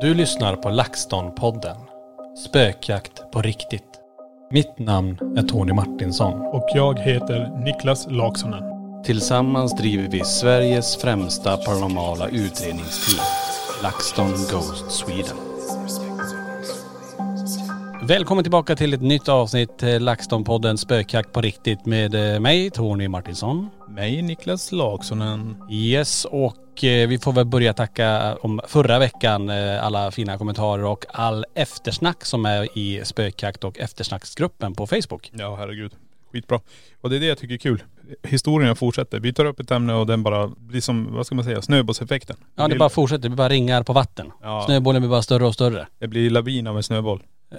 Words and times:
Du 0.00 0.14
lyssnar 0.14 0.56
på 0.56 0.68
LaxTon-podden. 0.68 1.76
Spökjakt 2.46 3.30
på 3.32 3.42
riktigt. 3.42 3.84
Mitt 4.50 4.78
namn 4.78 5.18
är 5.36 5.42
Tony 5.42 5.72
Martinsson. 5.72 6.40
Och 6.40 6.68
jag 6.74 6.98
heter 6.98 7.64
Niklas 7.64 8.06
Laksonen. 8.10 8.62
Tillsammans 9.04 9.76
driver 9.76 10.08
vi 10.08 10.24
Sveriges 10.24 10.96
främsta 10.96 11.56
paranormala 11.56 12.28
utredningsteam. 12.28 13.26
LaxTon 13.82 14.30
Ghost 14.30 14.90
Sweden. 14.90 15.36
Välkommen 18.02 18.44
tillbaka 18.44 18.76
till 18.76 18.94
ett 18.94 19.02
nytt 19.02 19.28
avsnitt 19.28 19.82
eh, 19.82 19.86
LaxTon-podden 19.86 20.76
Spökjakt 20.76 21.32
på 21.32 21.40
riktigt 21.40 21.86
med 21.86 22.34
eh, 22.34 22.40
mig 22.40 22.70
Tony 22.70 23.08
Martinsson. 23.08 23.70
Mig 23.88 24.22
Niklas 24.22 24.72
Laksonen. 24.72 25.56
Yes, 25.70 26.24
och 26.24 26.67
eh, 26.84 27.08
vi 27.08 27.18
får 27.18 27.32
väl 27.32 27.44
börja 27.44 27.72
tacka 27.72 28.36
om 28.36 28.60
förra 28.66 28.98
veckan 28.98 29.48
eh, 29.48 29.84
alla 29.84 30.10
fina 30.10 30.38
kommentarer 30.38 30.84
och 30.84 31.04
all 31.08 31.44
eftersnack 31.54 32.24
som 32.24 32.46
är 32.46 32.78
i 32.78 33.04
spökjakt 33.04 33.64
och 33.64 33.78
eftersnacksgruppen 33.78 34.74
på 34.74 34.86
Facebook. 34.86 35.30
Ja 35.32 35.56
herregud. 35.56 35.92
Skitbra. 36.32 36.60
Och 37.00 37.10
det 37.10 37.16
är 37.16 37.20
det 37.20 37.26
jag 37.26 37.38
tycker 37.38 37.54
är 37.54 37.58
kul. 37.58 37.82
Historien 38.22 38.76
fortsätter. 38.76 39.20
Vi 39.20 39.32
tar 39.32 39.44
upp 39.44 39.60
ett 39.60 39.70
ämne 39.70 39.94
och 39.94 40.06
den 40.06 40.22
bara 40.22 40.48
blir 40.56 40.80
som, 40.80 41.14
vad 41.14 41.26
ska 41.26 41.34
man 41.34 41.44
säga, 41.44 41.62
snöbollseffekten. 41.62 42.36
Ja 42.54 42.68
det 42.68 42.76
bara 42.76 42.88
fortsätter, 42.88 43.22
det 43.22 43.28
blir 43.28 43.36
bara 43.36 43.48
ringar 43.48 43.82
på 43.82 43.92
vatten. 43.92 44.32
Ja. 44.42 44.62
Snöbollen 44.66 45.02
blir 45.02 45.10
bara 45.10 45.22
större 45.22 45.46
och 45.46 45.54
större. 45.54 45.86
Det 45.98 46.08
blir 46.08 46.30
lavin 46.30 46.66
av 46.66 46.76
en 46.76 46.82
snöboll. 46.82 47.22
Eh, 47.52 47.58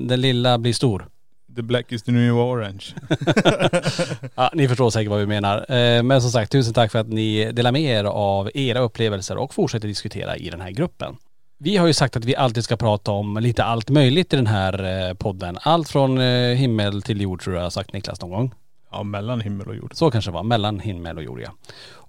den 0.00 0.20
lilla 0.20 0.58
blir 0.58 0.72
stor. 0.72 1.08
The 1.56 1.62
black 1.62 1.92
is 1.92 2.02
the 2.02 2.12
new 2.12 2.34
orange. 2.38 2.84
Ja, 4.34 4.50
ni 4.54 4.68
förstår 4.68 4.90
säkert 4.90 5.10
vad 5.10 5.20
vi 5.20 5.26
menar. 5.26 5.58
Eh, 5.72 6.02
Men 6.02 6.22
som 6.22 6.30
sagt, 6.30 6.52
tusen 6.52 6.74
tack 6.74 6.92
för 6.92 6.98
att 6.98 7.08
ni 7.08 7.52
delar 7.52 7.72
med 7.72 7.82
er 7.82 8.04
av 8.04 8.50
era 8.54 8.78
upplevelser 8.78 9.36
och 9.36 9.54
fortsätter 9.54 9.88
diskutera 9.88 10.36
i 10.36 10.50
den 10.50 10.60
här 10.60 10.70
gruppen. 10.70 11.16
Vi 11.58 11.76
har 11.76 11.86
ju 11.86 11.92
sagt 11.92 12.16
att 12.16 12.24
vi 12.24 12.36
alltid 12.36 12.64
ska 12.64 12.76
prata 12.76 13.10
om 13.12 13.36
lite 13.38 13.64
allt 13.64 13.90
möjligt 13.90 14.32
i 14.32 14.36
den 14.36 14.46
här 14.46 15.08
eh, 15.08 15.14
podden. 15.14 15.58
Allt 15.62 15.88
från 15.88 16.18
eh, 16.20 16.54
himmel 16.56 17.02
till 17.02 17.20
jord 17.20 17.42
tror 17.42 17.56
jag 17.56 17.62
har 17.62 17.70
sagt 17.70 17.92
Niklas 17.92 18.20
någon 18.20 18.30
gång. 18.30 18.54
ja, 18.92 19.02
mellan 19.02 19.40
himmel 19.40 19.66
och 19.68 19.76
jord. 19.76 19.90
Så 19.94 20.10
kanske 20.10 20.30
det 20.30 20.34
var, 20.34 20.42
mellan 20.42 20.80
himmel 20.80 21.16
och 21.16 21.22
jord 21.24 21.40
ja. 21.40 21.50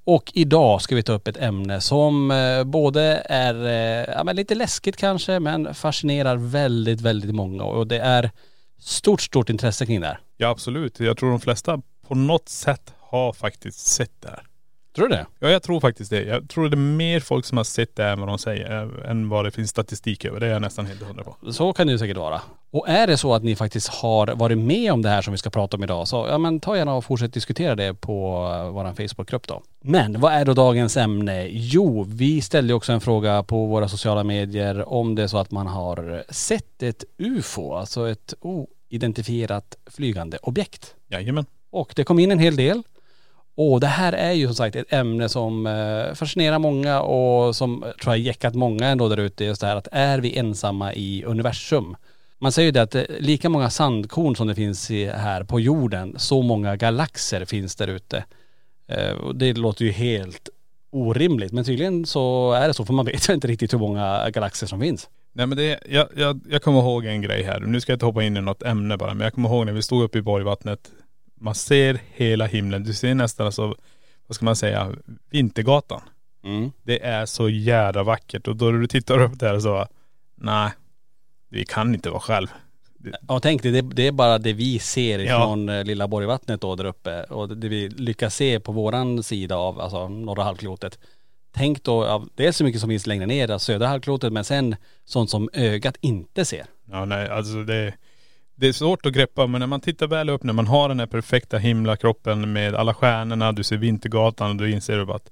Och 0.03 0.31
idag 0.35 0.81
ska 0.81 0.95
vi 0.95 1.03
ta 1.03 1.13
upp 1.13 1.27
ett 1.27 1.37
ämne 1.37 1.81
som 1.81 2.33
både 2.65 3.23
är 3.25 3.55
ja, 4.11 4.23
men 4.23 4.35
lite 4.35 4.55
läskigt 4.55 4.97
kanske 4.97 5.39
men 5.39 5.73
fascinerar 5.73 6.35
väldigt, 6.37 7.01
väldigt 7.01 7.35
många 7.35 7.63
och 7.63 7.87
det 7.87 7.99
är 7.99 8.31
stort, 8.81 9.21
stort 9.21 9.49
intresse 9.49 9.85
kring 9.85 10.01
det 10.01 10.07
här. 10.07 10.19
Ja 10.37 10.47
absolut. 10.49 10.99
Jag 10.99 11.17
tror 11.17 11.29
de 11.29 11.39
flesta 11.39 11.81
på 12.07 12.15
något 12.15 12.49
sätt 12.49 12.93
har 12.99 13.33
faktiskt 13.33 13.87
sett 13.87 14.21
det 14.21 14.29
här. 14.29 14.43
Tror 14.95 15.07
du 15.07 15.15
det? 15.15 15.25
Ja 15.39 15.49
jag 15.49 15.63
tror 15.63 15.79
faktiskt 15.79 16.11
det. 16.11 16.23
Jag 16.23 16.49
tror 16.49 16.69
det 16.69 16.75
är 16.75 16.77
mer 16.77 17.19
folk 17.19 17.45
som 17.45 17.57
har 17.57 17.63
sett 17.63 17.95
det 17.95 18.05
än 18.05 18.19
vad 18.19 18.29
de 18.29 18.37
säger, 18.37 18.83
äh, 18.83 19.11
än 19.11 19.29
vad 19.29 19.45
det 19.45 19.51
finns 19.51 19.69
statistik 19.69 20.25
över. 20.25 20.39
Det 20.39 20.47
är 20.47 20.51
jag 20.51 20.61
nästan 20.61 20.85
helt 20.85 21.01
hundra 21.01 21.23
på. 21.23 21.51
Så 21.51 21.73
kan 21.73 21.87
det 21.87 21.93
ju 21.93 21.99
säkert 21.99 22.17
vara. 22.17 22.41
Och 22.71 22.89
är 22.89 23.07
det 23.07 23.17
så 23.17 23.33
att 23.33 23.43
ni 23.43 23.55
faktiskt 23.55 23.87
har 23.87 24.27
varit 24.27 24.57
med 24.57 24.93
om 24.93 25.01
det 25.01 25.09
här 25.09 25.21
som 25.21 25.31
vi 25.31 25.37
ska 25.37 25.49
prata 25.49 25.77
om 25.77 25.83
idag 25.83 26.07
så 26.07 26.27
ja 26.29 26.37
men 26.37 26.59
ta 26.59 26.77
gärna 26.77 26.93
och 26.93 27.05
fortsätt 27.05 27.33
diskutera 27.33 27.75
det 27.75 27.93
på 27.93 28.47
uh, 28.65 28.69
vår 28.69 29.07
Facebookgrupp 29.07 29.47
då. 29.47 29.61
Men 29.81 30.19
vad 30.19 30.33
är 30.33 30.45
då 30.45 30.53
dagens 30.53 30.97
ämne? 30.97 31.47
Jo, 31.49 32.05
vi 32.09 32.41
ställde 32.41 32.73
också 32.73 32.91
en 32.91 33.01
fråga 33.01 33.43
på 33.43 33.65
våra 33.65 33.87
sociala 33.87 34.23
medier 34.23 34.89
om 34.89 35.15
det 35.15 35.23
är 35.23 35.27
så 35.27 35.37
att 35.37 35.51
man 35.51 35.67
har 35.67 36.23
sett 36.29 36.83
ett 36.83 37.03
UFO, 37.17 37.73
alltså 37.73 38.09
ett 38.09 38.33
oidentifierat 38.39 39.77
flygande 39.85 40.37
objekt. 40.37 40.95
Jajamän. 41.07 41.45
Och 41.69 41.93
det 41.95 42.03
kom 42.03 42.19
in 42.19 42.31
en 42.31 42.39
hel 42.39 42.55
del. 42.55 42.83
Och 43.55 43.79
det 43.79 43.87
här 43.87 44.13
är 44.13 44.31
ju 44.31 44.45
som 44.45 44.55
sagt 44.55 44.75
ett 44.75 44.93
ämne 44.93 45.29
som 45.29 45.67
eh, 45.67 46.13
fascinerar 46.13 46.59
många 46.59 47.01
och 47.01 47.55
som 47.55 47.83
eh, 47.83 47.89
tror 47.89 48.15
jag 48.15 48.19
jäckat 48.19 48.55
många 48.55 48.87
ändå 48.87 49.09
där 49.09 49.17
ute. 49.17 49.45
Just 49.45 49.61
det 49.61 49.67
här 49.67 49.75
att 49.75 49.87
är 49.91 50.19
vi 50.19 50.37
ensamma 50.37 50.93
i 50.93 51.23
universum? 51.23 51.95
Man 52.39 52.51
säger 52.51 52.65
ju 52.65 52.71
det 52.71 52.81
att 52.81 52.95
eh, 52.95 53.03
lika 53.19 53.49
många 53.49 53.69
sandkorn 53.69 54.35
som 54.35 54.47
det 54.47 54.55
finns 54.55 54.89
här 54.89 55.43
på 55.43 55.59
jorden, 55.59 56.15
så 56.17 56.41
många 56.41 56.75
galaxer 56.75 57.45
finns 57.45 57.75
där 57.75 57.87
ute. 57.87 58.23
Det 59.35 59.53
låter 59.53 59.85
ju 59.85 59.91
helt 59.91 60.49
orimligt 60.91 61.51
men 61.51 61.63
tydligen 61.63 62.05
så 62.05 62.51
är 62.51 62.67
det 62.67 62.73
så 62.73 62.85
för 62.85 62.93
man 62.93 63.05
vet 63.05 63.29
ju 63.29 63.33
inte 63.33 63.47
riktigt 63.47 63.73
hur 63.73 63.79
många 63.79 64.29
galaxer 64.29 64.67
som 64.67 64.79
finns. 64.79 65.09
Nej 65.33 65.47
men 65.47 65.57
det, 65.57 65.79
jag, 65.89 66.07
jag, 66.15 66.39
jag 66.49 66.61
kommer 66.61 66.79
ihåg 66.79 67.05
en 67.05 67.21
grej 67.21 67.43
här. 67.43 67.59
Nu 67.59 67.81
ska 67.81 67.91
jag 67.91 67.95
inte 67.95 68.05
hoppa 68.05 68.23
in 68.23 68.37
i 68.37 68.41
något 68.41 68.63
ämne 68.63 68.97
bara, 68.97 69.13
men 69.13 69.23
jag 69.23 69.33
kommer 69.33 69.49
ihåg 69.49 69.65
när 69.65 69.73
vi 69.73 69.81
stod 69.81 70.03
uppe 70.03 70.17
i 70.17 70.21
Borgvattnet. 70.21 70.91
Man 71.41 71.55
ser 71.55 71.99
hela 72.13 72.45
himlen. 72.45 72.83
Du 72.83 72.93
ser 72.93 73.15
nästan 73.15 73.45
alltså, 73.45 73.75
vad 74.27 74.35
ska 74.35 74.45
man 74.45 74.55
säga, 74.55 74.95
Vintergatan. 75.29 76.01
Mm. 76.43 76.71
Det 76.83 77.03
är 77.05 77.25
så 77.25 77.49
jävla 77.49 78.03
vackert 78.03 78.47
och 78.47 78.55
då 78.55 78.71
du 78.71 78.87
tittar 78.87 79.21
upp 79.21 79.39
där 79.39 79.59
så, 79.59 79.87
nej, 80.35 80.71
vi 81.49 81.65
kan 81.65 81.93
inte 81.93 82.09
vara 82.09 82.19
själv. 82.19 82.47
Ja 83.27 83.39
tänk 83.39 83.63
dig, 83.63 83.71
det, 83.71 83.81
det 83.81 84.07
är 84.07 84.11
bara 84.11 84.37
det 84.37 84.53
vi 84.53 84.79
ser 84.79 85.19
Ja. 85.19 85.57
eh, 85.69 85.83
lilla 85.83 86.07
Borgvattnet 86.07 86.61
då 86.61 86.75
där 86.75 86.85
uppe 86.85 87.23
och 87.23 87.57
det 87.57 87.69
vi 87.69 87.89
lyckas 87.89 88.35
se 88.35 88.59
på 88.59 88.71
våran 88.71 89.23
sida 89.23 89.55
av 89.55 89.81
alltså 89.81 90.07
norra 90.07 90.43
halvklotet. 90.43 90.99
Tänk 91.53 91.83
då, 91.83 92.05
ja, 92.05 92.25
det 92.35 92.47
är 92.47 92.51
så 92.51 92.63
mycket 92.63 92.81
som 92.81 92.89
finns 92.89 93.07
längre 93.07 93.25
ner, 93.25 93.57
södra 93.57 93.87
halvklotet 93.87 94.33
men 94.33 94.43
sen 94.43 94.75
sånt 95.05 95.29
som 95.29 95.49
ögat 95.53 95.97
inte 96.01 96.45
ser. 96.45 96.65
Ja 96.91 97.05
nej, 97.05 97.29
alltså 97.29 97.63
det, 97.63 97.93
det 98.61 98.67
är 98.67 98.73
svårt 98.73 99.05
att 99.05 99.13
greppa 99.13 99.47
men 99.47 99.59
när 99.59 99.67
man 99.67 99.81
tittar 99.81 100.07
väl 100.07 100.29
upp, 100.29 100.43
när 100.43 100.53
man 100.53 100.67
har 100.67 100.89
den 100.89 100.99
här 100.99 101.07
perfekta 101.07 101.57
himlakroppen 101.57 102.53
med 102.53 102.75
alla 102.75 102.93
stjärnorna, 102.93 103.51
du 103.51 103.63
ser 103.63 103.77
Vintergatan 103.77 104.49
och 104.49 104.55
du 104.55 104.71
inser 104.71 105.05
bara 105.05 105.15
att 105.15 105.31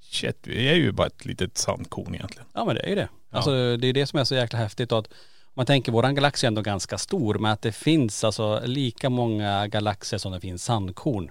shit, 0.00 0.36
vi 0.42 0.68
är 0.68 0.74
ju 0.74 0.92
bara 0.92 1.06
ett 1.06 1.24
litet 1.24 1.58
sandkorn 1.58 2.14
egentligen. 2.14 2.46
Ja 2.52 2.64
men 2.64 2.74
det 2.74 2.80
är 2.80 2.88
ju 2.88 2.94
det. 2.94 3.08
Alltså 3.30 3.76
det 3.76 3.86
är 3.86 3.92
det 3.92 4.06
som 4.06 4.18
är 4.18 4.24
så 4.24 4.34
jäkla 4.34 4.58
häftigt 4.58 4.92
att 4.92 5.06
om 5.06 5.52
man 5.54 5.66
tänker 5.66 5.92
våran 5.92 6.14
galax 6.14 6.44
är 6.44 6.48
ändå 6.48 6.62
ganska 6.62 6.98
stor 6.98 7.34
men 7.34 7.52
att 7.52 7.62
det 7.62 7.72
finns 7.72 8.24
alltså 8.24 8.62
lika 8.64 9.10
många 9.10 9.66
galaxer 9.66 10.18
som 10.18 10.32
det 10.32 10.40
finns 10.40 10.64
sandkorn. 10.64 11.30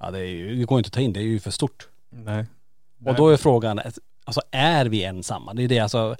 Ja 0.00 0.10
det, 0.10 0.18
är 0.18 0.24
ju, 0.24 0.56
det 0.56 0.64
går 0.64 0.78
inte 0.78 0.88
att 0.88 0.92
ta 0.92 1.00
in, 1.00 1.12
det 1.12 1.20
är 1.20 1.24
ju 1.24 1.40
för 1.40 1.50
stort. 1.50 1.88
Nej. 2.10 2.46
Och 3.04 3.14
då 3.14 3.28
är 3.28 3.36
frågan, 3.36 3.80
alltså 4.24 4.40
är 4.50 4.86
vi 4.86 5.04
ensamma? 5.04 5.54
Det 5.54 5.62
är 5.62 5.68
det 5.68 5.78
alltså, 5.78 6.16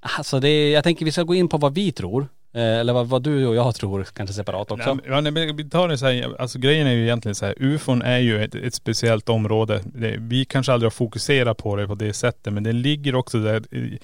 Alltså 0.00 0.40
det 0.40 0.48
är, 0.48 0.72
jag 0.72 0.84
tänker 0.84 1.04
vi 1.04 1.12
ska 1.12 1.22
gå 1.22 1.34
in 1.34 1.48
på 1.48 1.58
vad 1.58 1.74
vi 1.74 1.92
tror. 1.92 2.28
Eh, 2.54 2.62
eller 2.78 2.92
vad, 2.92 3.06
vad 3.06 3.22
du 3.22 3.46
och 3.46 3.54
jag 3.54 3.74
tror, 3.74 4.04
kanske 4.04 4.34
separat 4.34 4.70
också. 4.70 4.94
Nej, 4.94 5.04
ja, 5.08 5.20
nej, 5.20 5.32
men 5.32 5.56
vi 5.56 5.70
tar 5.70 5.88
det 5.88 5.98
så 5.98 6.06
här, 6.06 6.40
alltså 6.40 6.58
grejen 6.58 6.86
är 6.86 6.92
ju 6.92 7.02
egentligen 7.02 7.34
så 7.34 7.46
här, 7.46 7.54
ufon 7.58 8.02
är 8.02 8.18
ju 8.18 8.44
ett, 8.44 8.54
ett 8.54 8.74
speciellt 8.74 9.28
område. 9.28 9.80
Det, 9.84 10.16
vi 10.18 10.44
kanske 10.44 10.72
aldrig 10.72 10.86
har 10.86 10.90
fokuserat 10.90 11.56
på 11.58 11.76
det 11.76 11.86
på 11.86 11.94
det 11.94 12.12
sättet, 12.12 12.52
men 12.52 12.62
det 12.62 12.72
ligger 12.72 13.14
också 13.14 13.38
där 13.38 13.74
i- 13.74 13.98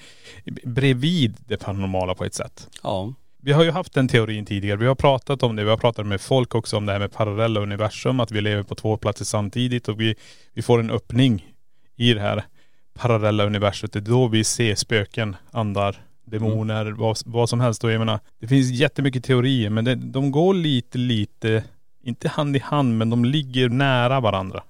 bredvid 0.63 1.35
det 1.47 1.57
paranormala 1.57 2.15
på 2.15 2.25
ett 2.25 2.33
sätt. 2.33 2.67
Ja. 2.83 3.13
Vi 3.45 3.51
har 3.51 3.63
ju 3.63 3.71
haft 3.71 3.93
den 3.93 4.07
teorin 4.07 4.45
tidigare. 4.45 4.77
Vi 4.77 4.85
har 4.87 4.95
pratat 4.95 5.43
om 5.43 5.55
det. 5.55 5.63
Vi 5.63 5.69
har 5.69 5.77
pratat 5.77 6.05
med 6.07 6.21
folk 6.21 6.55
också 6.55 6.77
om 6.77 6.85
det 6.85 6.91
här 6.91 6.99
med 6.99 7.11
parallella 7.13 7.59
universum. 7.59 8.19
Att 8.19 8.31
vi 8.31 8.41
lever 8.41 8.63
på 8.63 8.75
två 8.75 8.97
platser 8.97 9.25
samtidigt 9.25 9.87
och 9.87 10.01
vi, 10.01 10.15
vi 10.53 10.61
får 10.61 10.79
en 10.79 10.91
öppning 10.91 11.45
i 11.95 12.13
det 12.13 12.19
här 12.21 12.43
parallella 12.99 13.43
universumet. 13.45 13.93
Det 13.93 13.99
är 13.99 14.01
då 14.01 14.27
vi 14.27 14.43
ser 14.43 14.75
spöken, 14.75 15.35
andar, 15.51 15.95
demoner, 16.33 16.85
vad, 16.85 17.17
vad 17.25 17.49
som 17.49 17.59
helst. 17.59 17.83
Och 17.83 17.91
jag 17.91 17.99
menar, 17.99 18.19
det 18.39 18.47
finns 18.47 18.71
jättemycket 18.71 19.23
teorier 19.23 19.69
men 19.69 19.85
det, 19.85 19.95
de 19.95 20.31
går 20.31 20.53
lite, 20.53 20.97
lite, 20.97 21.63
inte 22.03 22.29
hand 22.29 22.55
i 22.55 22.59
hand 22.59 22.97
men 22.97 23.09
de 23.09 23.25
ligger 23.25 23.69
nära 23.69 24.19
varandra. 24.19 24.63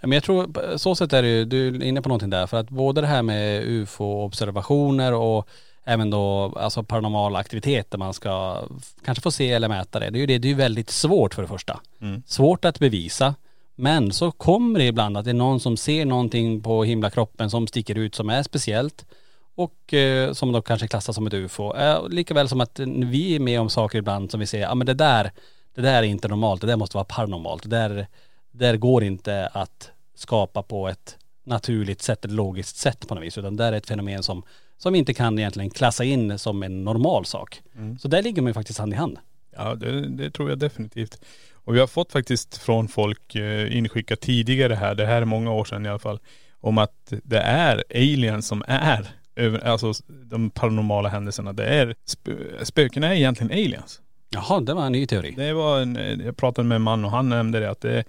Ja, 0.00 0.06
Men 0.06 0.12
jag 0.12 0.22
tror, 0.22 0.76
så 0.76 0.94
sätt 0.94 1.12
är 1.12 1.22
det 1.22 1.28
ju, 1.28 1.44
du 1.44 1.68
är 1.68 1.82
inne 1.82 2.02
på 2.02 2.08
någonting 2.08 2.30
där. 2.30 2.46
För 2.46 2.56
att 2.56 2.70
både 2.70 3.00
det 3.00 3.06
här 3.06 3.22
med 3.22 3.64
ufo-observationer 3.64 5.12
och 5.12 5.48
även 5.84 6.10
då 6.10 6.52
alltså 6.56 6.82
paranormala 6.82 7.38
aktiviteter 7.38 7.98
man 7.98 8.14
ska 8.14 8.62
kanske 9.04 9.22
få 9.22 9.30
se 9.30 9.52
eller 9.52 9.68
mäta 9.68 10.00
det. 10.00 10.10
Det 10.10 10.18
är 10.18 10.20
ju 10.20 10.26
det, 10.26 10.38
det 10.38 10.48
är 10.48 10.50
ju 10.50 10.56
väldigt 10.56 10.90
svårt 10.90 11.34
för 11.34 11.42
det 11.42 11.48
första. 11.48 11.80
Mm. 12.00 12.22
Svårt 12.26 12.64
att 12.64 12.78
bevisa. 12.78 13.34
Men 13.74 14.12
så 14.12 14.30
kommer 14.30 14.78
det 14.78 14.86
ibland 14.86 15.16
att 15.16 15.24
det 15.24 15.30
är 15.30 15.34
någon 15.34 15.60
som 15.60 15.76
ser 15.76 16.04
någonting 16.04 16.60
på 16.62 16.84
himlakroppen 16.84 17.50
som 17.50 17.66
sticker 17.66 17.98
ut 17.98 18.14
som 18.14 18.30
är 18.30 18.42
speciellt 18.42 19.06
och 19.54 19.94
eh, 19.94 20.32
som 20.32 20.52
då 20.52 20.62
kanske 20.62 20.88
klassas 20.88 21.16
som 21.16 21.26
ett 21.26 21.34
ufo. 21.34 21.76
Eh, 21.76 22.08
likaväl 22.08 22.48
som 22.48 22.60
att 22.60 22.78
vi 22.86 23.36
är 23.36 23.40
med 23.40 23.60
om 23.60 23.70
saker 23.70 23.98
ibland 23.98 24.30
som 24.30 24.40
vi 24.40 24.46
säger, 24.46 24.64
ja 24.64 24.74
men 24.74 24.86
det 24.86 24.94
där, 24.94 25.30
det 25.74 25.82
där 25.82 25.98
är 25.98 26.02
inte 26.02 26.28
normalt, 26.28 26.60
det 26.60 26.66
där 26.66 26.76
måste 26.76 26.96
vara 26.96 27.04
paranormalt. 27.04 27.62
Det 27.62 27.68
där, 27.68 28.06
det 28.52 28.66
där 28.66 28.76
går 28.76 29.04
inte 29.04 29.46
att 29.46 29.90
skapa 30.14 30.62
på 30.62 30.88
ett 30.88 31.18
naturligt 31.44 32.02
sätt, 32.02 32.24
ett 32.24 32.30
logiskt 32.30 32.76
sätt 32.76 33.08
på 33.08 33.14
något 33.14 33.24
vis. 33.24 33.38
Utan 33.38 33.56
det 33.56 33.64
där 33.64 33.72
är 33.72 33.76
ett 33.76 33.86
fenomen 33.86 34.22
som, 34.22 34.42
som 34.78 34.92
vi 34.92 34.98
inte 34.98 35.14
kan 35.14 35.38
egentligen 35.38 35.70
klassa 35.70 36.04
in 36.04 36.38
som 36.38 36.62
en 36.62 36.84
normal 36.84 37.24
sak. 37.24 37.62
Så 38.00 38.08
där 38.08 38.22
ligger 38.22 38.42
man 38.42 38.50
ju 38.50 38.54
faktiskt 38.54 38.78
hand 38.78 38.92
i 38.92 38.96
hand. 38.96 39.18
Ja 39.56 39.74
det, 39.74 40.08
det 40.08 40.30
tror 40.30 40.48
jag 40.48 40.58
definitivt. 40.58 41.20
Och 41.64 41.74
vi 41.74 41.80
har 41.80 41.86
fått 41.86 42.12
faktiskt 42.12 42.56
från 42.56 42.88
folk 42.88 43.34
eh, 43.34 43.76
inskickat 43.76 44.20
tidigare 44.20 44.74
här, 44.74 44.94
det 44.94 45.06
här 45.06 45.22
är 45.22 45.24
många 45.26 45.52
år 45.52 45.64
sedan 45.64 45.86
i 45.86 45.88
alla 45.88 45.98
fall, 45.98 46.20
om 46.60 46.78
att 46.78 47.12
det 47.22 47.38
är 47.38 47.84
aliens 47.94 48.46
som 48.46 48.64
är 48.66 49.10
över, 49.40 49.66
alltså 49.66 49.92
de 50.06 50.50
paranormala 50.50 51.08
händelserna. 51.08 51.52
Det 51.52 51.64
är, 51.64 51.94
spö, 52.06 52.32
spöken 52.62 53.04
är 53.04 53.12
egentligen 53.12 53.52
aliens. 53.52 54.00
Jaha, 54.30 54.60
det 54.60 54.74
var 54.74 54.86
en 54.86 54.92
ny 54.92 55.06
teori. 55.06 55.34
Det 55.36 55.52
var 55.52 55.80
en, 55.80 56.22
jag 56.24 56.36
pratade 56.36 56.68
med 56.68 56.76
en 56.76 56.82
man 56.82 57.04
och 57.04 57.10
han 57.10 57.28
nämnde 57.28 57.60
det 57.60 57.70
att 57.70 57.80
det, 57.80 58.04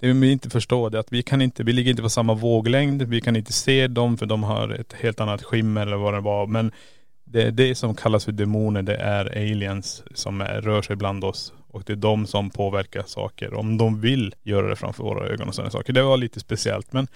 det 0.00 0.12
vi 0.12 0.32
inte 0.32 0.50
förstår 0.50 0.90
det 0.90 0.98
är 0.98 1.00
att 1.00 1.12
vi 1.12 1.22
kan 1.22 1.42
inte, 1.42 1.62
vi 1.62 1.72
ligger 1.72 1.90
inte 1.90 2.02
på 2.02 2.08
samma 2.08 2.34
våglängd, 2.34 3.02
vi 3.02 3.20
kan 3.20 3.36
inte 3.36 3.52
se 3.52 3.86
dem 3.86 4.18
för 4.18 4.26
de 4.26 4.42
har 4.42 4.68
ett 4.68 4.92
helt 4.92 5.20
annat 5.20 5.42
skimmer 5.42 5.82
eller 5.82 5.96
vad 5.96 6.14
det 6.14 6.20
var. 6.20 6.46
Men 6.46 6.72
det 7.24 7.42
är 7.42 7.50
det 7.50 7.74
som 7.74 7.94
kallas 7.94 8.24
för 8.24 8.32
demoner, 8.32 8.82
det 8.82 8.96
är 8.96 9.26
aliens 9.26 10.02
som 10.14 10.40
är, 10.40 10.60
rör 10.60 10.82
sig 10.82 10.96
bland 10.96 11.24
oss. 11.24 11.52
Och 11.68 11.82
det 11.86 11.92
är 11.92 11.96
de 11.96 12.26
som 12.26 12.50
påverkar 12.50 13.02
saker. 13.06 13.54
Om 13.54 13.78
de 13.78 14.00
vill 14.00 14.34
göra 14.42 14.68
det 14.68 14.76
framför 14.76 15.04
våra 15.04 15.28
ögon 15.28 15.48
och 15.48 15.54
sådana 15.54 15.70
saker. 15.70 15.92
Det 15.92 16.02
var 16.02 16.16
lite 16.16 16.40
speciellt 16.40 16.92
men 16.92 17.08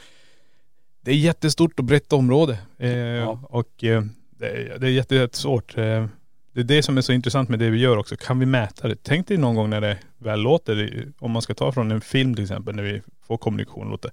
det 1.04 1.10
är 1.10 1.14
jättestort 1.16 1.78
och 1.78 1.84
brett 1.84 2.12
område. 2.12 2.58
Eh, 2.78 3.44
Och 3.44 3.84
eh, 3.84 4.02
det 4.38 4.46
är, 4.48 4.78
det 4.78 4.86
är 4.86 4.90
jätte- 4.90 5.14
jättesvårt. 5.14 5.78
Eh, 5.78 6.06
det 6.52 6.60
är 6.60 6.64
det 6.64 6.82
som 6.82 6.96
är 6.98 7.00
så 7.02 7.12
intressant 7.12 7.48
med 7.48 7.58
det 7.58 7.70
vi 7.70 7.78
gör 7.78 7.96
också. 7.96 8.16
Kan 8.16 8.38
vi 8.38 8.46
mäta 8.46 8.88
det? 8.88 8.96
Tänk 9.02 9.28
dig 9.28 9.36
någon 9.36 9.54
gång 9.54 9.70
när 9.70 9.80
det 9.80 9.98
väl 10.18 10.40
låter, 10.40 11.06
om 11.18 11.30
man 11.30 11.42
ska 11.42 11.54
ta 11.54 11.72
från 11.72 11.90
en 11.90 12.00
film 12.00 12.34
till 12.34 12.44
exempel, 12.44 12.74
när 12.76 12.82
vi 12.82 13.02
får 13.26 13.36
kommunikation, 13.36 13.90
låter 13.90 14.10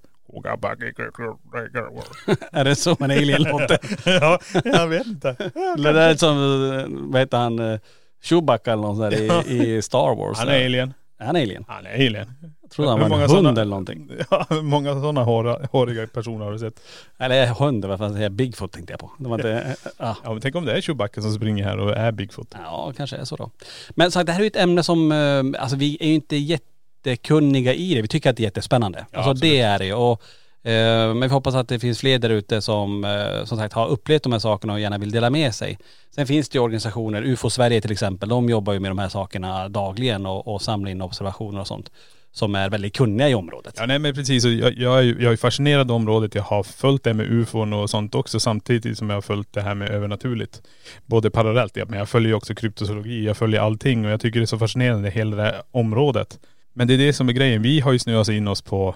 är 2.52 2.64
det 2.64 2.74
så 2.76 2.96
en 3.00 3.10
alien 3.10 3.42
låter? 3.42 3.78
Ja, 4.04 4.38
jag 4.64 4.88
vet 4.88 5.06
inte. 5.06 5.36
Det 5.78 5.88
är 6.00 6.14
som, 6.14 6.36
eh, 6.72 6.84
vad 6.88 7.20
heter 7.20 7.38
han, 7.38 7.58
eh, 7.58 7.78
Chewbacca 8.22 8.72
eller 8.72 8.82
något 8.82 8.96
sånt 8.96 9.10
där 9.10 9.50
i, 9.52 9.76
i 9.76 9.82
Star 9.82 10.16
Wars. 10.16 10.38
Han 10.38 10.48
är 10.48 10.64
alien. 10.64 10.94
Är 11.22 11.26
han 11.26 11.36
alien? 11.36 11.64
Han 11.68 11.86
är 11.86 11.94
alien. 11.94 12.34
Jag 12.62 12.70
trodde 12.70 12.90
han 12.90 13.02
Hur 13.02 13.08
var 13.08 13.16
en 13.16 13.20
hund 13.20 13.30
sådana- 13.30 13.60
eller 13.60 13.70
någonting. 13.70 14.10
Ja, 14.30 14.46
hur 14.50 14.62
många 14.62 14.92
sådana 14.94 15.22
håra, 15.22 15.66
håriga 15.72 16.06
personer 16.06 16.44
har 16.44 16.52
du 16.52 16.58
sett? 16.58 16.80
Eller 17.18 17.46
hund, 17.46 17.84
vad 17.84 17.98
fan 17.98 18.10
säger 18.12 18.22
jag? 18.22 18.32
Bigfoot 18.32 18.72
tänkte 18.72 18.92
jag 18.92 19.00
på. 19.00 19.10
Det 19.18 19.28
var 19.28 19.34
inte, 19.38 19.76
ja. 19.98 20.16
Ja 20.24 20.32
men 20.32 20.40
tänk 20.40 20.54
om 20.54 20.64
det 20.64 20.72
är 20.72 20.80
Chewbacca 20.80 21.22
som 21.22 21.32
springer 21.34 21.64
här 21.64 21.78
och 21.78 21.96
är 21.96 22.12
Bigfoot. 22.12 22.54
Ja, 22.64 22.92
kanske 22.96 23.16
är 23.16 23.24
så 23.24 23.36
då. 23.36 23.50
Men 23.90 24.10
så 24.10 24.20
att 24.20 24.26
det 24.26 24.32
här 24.32 24.40
är 24.40 24.44
ju 24.44 24.48
ett 24.48 24.56
ämne 24.56 24.82
som, 24.82 25.12
eh, 25.12 25.62
alltså 25.62 25.76
vi 25.76 25.96
är 26.00 26.06
ju 26.08 26.14
inte 26.14 26.36
jättekunniga 26.36 27.74
i 27.74 27.94
det. 27.94 28.02
Vi 28.02 28.08
tycker 28.08 28.30
att 28.30 28.36
det 28.36 28.40
är 28.42 28.44
jättespännande. 28.44 28.98
Ja, 28.98 29.18
alltså 29.18 29.30
absolut. 29.30 29.52
det 29.52 29.60
är 29.60 29.78
det 29.78 29.86
ju. 29.86 29.94
Och, 29.94 30.22
Eh, 30.64 31.14
men 31.14 31.20
vi 31.20 31.28
hoppas 31.28 31.54
att 31.54 31.68
det 31.68 31.78
finns 31.78 32.00
fler 32.00 32.18
där 32.18 32.30
ute 32.30 32.62
som 32.62 33.04
eh, 33.04 33.44
som 33.44 33.58
sagt 33.58 33.74
har 33.74 33.88
upplevt 33.88 34.22
de 34.22 34.32
här 34.32 34.38
sakerna 34.38 34.72
och 34.72 34.80
gärna 34.80 34.98
vill 34.98 35.10
dela 35.10 35.30
med 35.30 35.54
sig. 35.54 35.78
Sen 36.14 36.26
finns 36.26 36.48
det 36.48 36.56
ju 36.56 36.62
organisationer, 36.62 37.22
UFO 37.22 37.50
Sverige 37.50 37.80
till 37.80 37.92
exempel, 37.92 38.28
de 38.28 38.48
jobbar 38.48 38.72
ju 38.72 38.80
med 38.80 38.90
de 38.90 38.98
här 38.98 39.08
sakerna 39.08 39.68
dagligen 39.68 40.26
och, 40.26 40.54
och 40.54 40.62
samlar 40.62 40.90
in 40.90 41.02
observationer 41.02 41.60
och 41.60 41.66
sånt. 41.66 41.90
Som 42.34 42.54
är 42.54 42.70
väldigt 42.70 42.96
kunniga 42.96 43.28
i 43.28 43.34
området. 43.34 43.74
Ja 43.76 43.86
nej 43.86 43.98
men 43.98 44.14
precis, 44.14 44.44
jag, 44.44 44.78
jag, 44.78 44.98
är, 44.98 45.22
jag 45.22 45.32
är 45.32 45.36
fascinerad 45.36 45.90
av 45.90 45.96
området. 45.96 46.34
Jag 46.34 46.42
har 46.42 46.62
följt 46.62 47.04
det 47.04 47.14
med 47.14 47.26
ufon 47.26 47.72
och 47.72 47.90
sånt 47.90 48.14
också 48.14 48.40
samtidigt 48.40 48.98
som 48.98 49.10
jag 49.10 49.16
har 49.16 49.22
följt 49.22 49.52
det 49.52 49.60
här 49.60 49.74
med 49.74 49.90
övernaturligt. 49.90 50.62
Både 51.06 51.30
parallellt, 51.30 51.76
ja, 51.76 51.84
men 51.88 51.98
jag 51.98 52.08
följer 52.08 52.28
ju 52.28 52.34
också 52.34 52.54
kryptozoologi, 52.54 53.26
jag 53.26 53.36
följer 53.36 53.60
allting 53.60 54.04
och 54.04 54.10
jag 54.10 54.20
tycker 54.20 54.40
det 54.40 54.44
är 54.44 54.46
så 54.46 54.58
fascinerande 54.58 55.10
hela 55.10 55.36
det 55.36 55.42
här 55.42 55.62
området. 55.70 56.38
Men 56.72 56.88
det 56.88 56.94
är 56.94 56.98
det 56.98 57.12
som 57.12 57.28
är 57.28 57.32
grejen. 57.32 57.62
Vi 57.62 57.80
har 57.80 57.92
ju 57.92 57.98
snöat 57.98 58.28
in 58.28 58.48
oss 58.48 58.62
på 58.62 58.94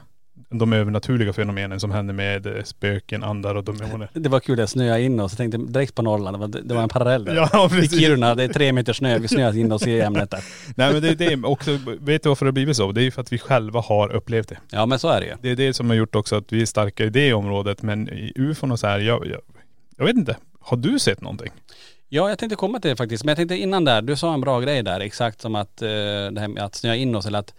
de 0.48 0.72
övernaturliga 0.72 1.32
fenomenen 1.32 1.81
som 1.81 1.90
händer 1.90 2.14
med 2.14 2.46
eh, 2.46 2.62
spöken, 2.62 3.25
andar 3.25 3.54
och 3.54 3.64
demoner. 3.64 4.08
Det 4.12 4.28
var 4.28 4.40
kul, 4.40 4.58
jag 4.58 4.69
snöade 4.69 5.02
in 5.02 5.20
oss. 5.20 5.32
Jag 5.32 5.38
tänkte 5.38 5.58
direkt 5.58 5.94
på 5.94 6.02
Norrland, 6.02 6.52
det 6.64 6.75
var, 6.75 6.82
en 6.82 6.88
parallell 6.88 7.25
där. 7.25 7.34
Ja, 7.52 7.66
I 7.66 7.69
precis. 7.69 8.00
Kiruna, 8.00 8.34
det 8.34 8.44
är 8.44 8.48
tre 8.48 8.72
meter 8.72 8.93
snö, 8.93 9.19
vi 9.19 9.28
snöade 9.28 9.58
in 9.58 9.72
oss 9.72 9.87
i 9.87 10.00
ämnet 10.00 10.31
där. 10.31 10.44
Nej 10.75 10.93
men 10.93 11.02
det 11.02 11.08
är 11.08 11.37
det 11.37 11.46
också, 11.46 11.78
vet 12.00 12.22
du 12.22 12.28
varför 12.28 12.44
det 12.44 12.48
har 12.48 12.52
blivit 12.52 12.76
så? 12.76 12.93
Det 12.93 13.00
är 13.00 13.04
ju 13.04 13.10
för 13.10 13.20
att 13.20 13.32
vi 13.32 13.38
själva 13.38 13.81
har 13.81 14.12
upplevt 14.12 14.48
det. 14.48 14.58
Ja 14.70 14.87
men 14.87 14.98
så 14.98 15.08
är 15.08 15.20
det 15.20 15.26
ju. 15.26 15.34
Det 15.43 15.50
är 15.50 15.56
det 15.56 15.75
som 15.75 15.88
har 15.88 15.96
gjort 15.96 16.14
också 16.14 16.37
att 16.37 16.52
vi 16.52 16.62
är 16.62 16.66
starka 16.66 17.04
i 17.04 17.10
det 17.10 17.32
området. 17.32 17.82
Men 17.82 18.08
i 18.08 18.32
ufon 18.37 18.72
och 18.72 18.81
så 18.81 18.87
här, 18.87 18.99
jag, 18.99 19.26
jag, 19.26 19.40
jag 19.96 20.04
vet 20.04 20.16
inte. 20.16 20.37
Har 20.60 20.76
du 20.76 20.99
sett 20.99 21.20
någonting? 21.20 21.50
Ja, 22.08 22.28
jag 22.28 22.38
tänkte 22.38 22.56
komma 22.56 22.81
till 22.81 22.88
det 22.88 22.96
faktiskt. 22.96 23.25
Men 23.25 23.28
jag 23.28 23.37
tänkte 23.37 23.56
innan 23.56 23.84
där, 23.84 24.02
du 24.02 24.16
sa 24.16 24.34
en 24.34 24.40
bra 24.40 24.60
grej 24.60 24.82
där, 24.82 25.00
exakt 25.00 25.40
som 25.40 25.54
att 25.54 25.82
eh, 25.82 25.88
det 25.88 26.40
här 26.40 26.49
med 26.49 26.62
att 26.62 26.75
snöa 26.75 26.97
in 26.97 27.14
oss 27.14 27.26
eller 27.26 27.38
att 27.38 27.54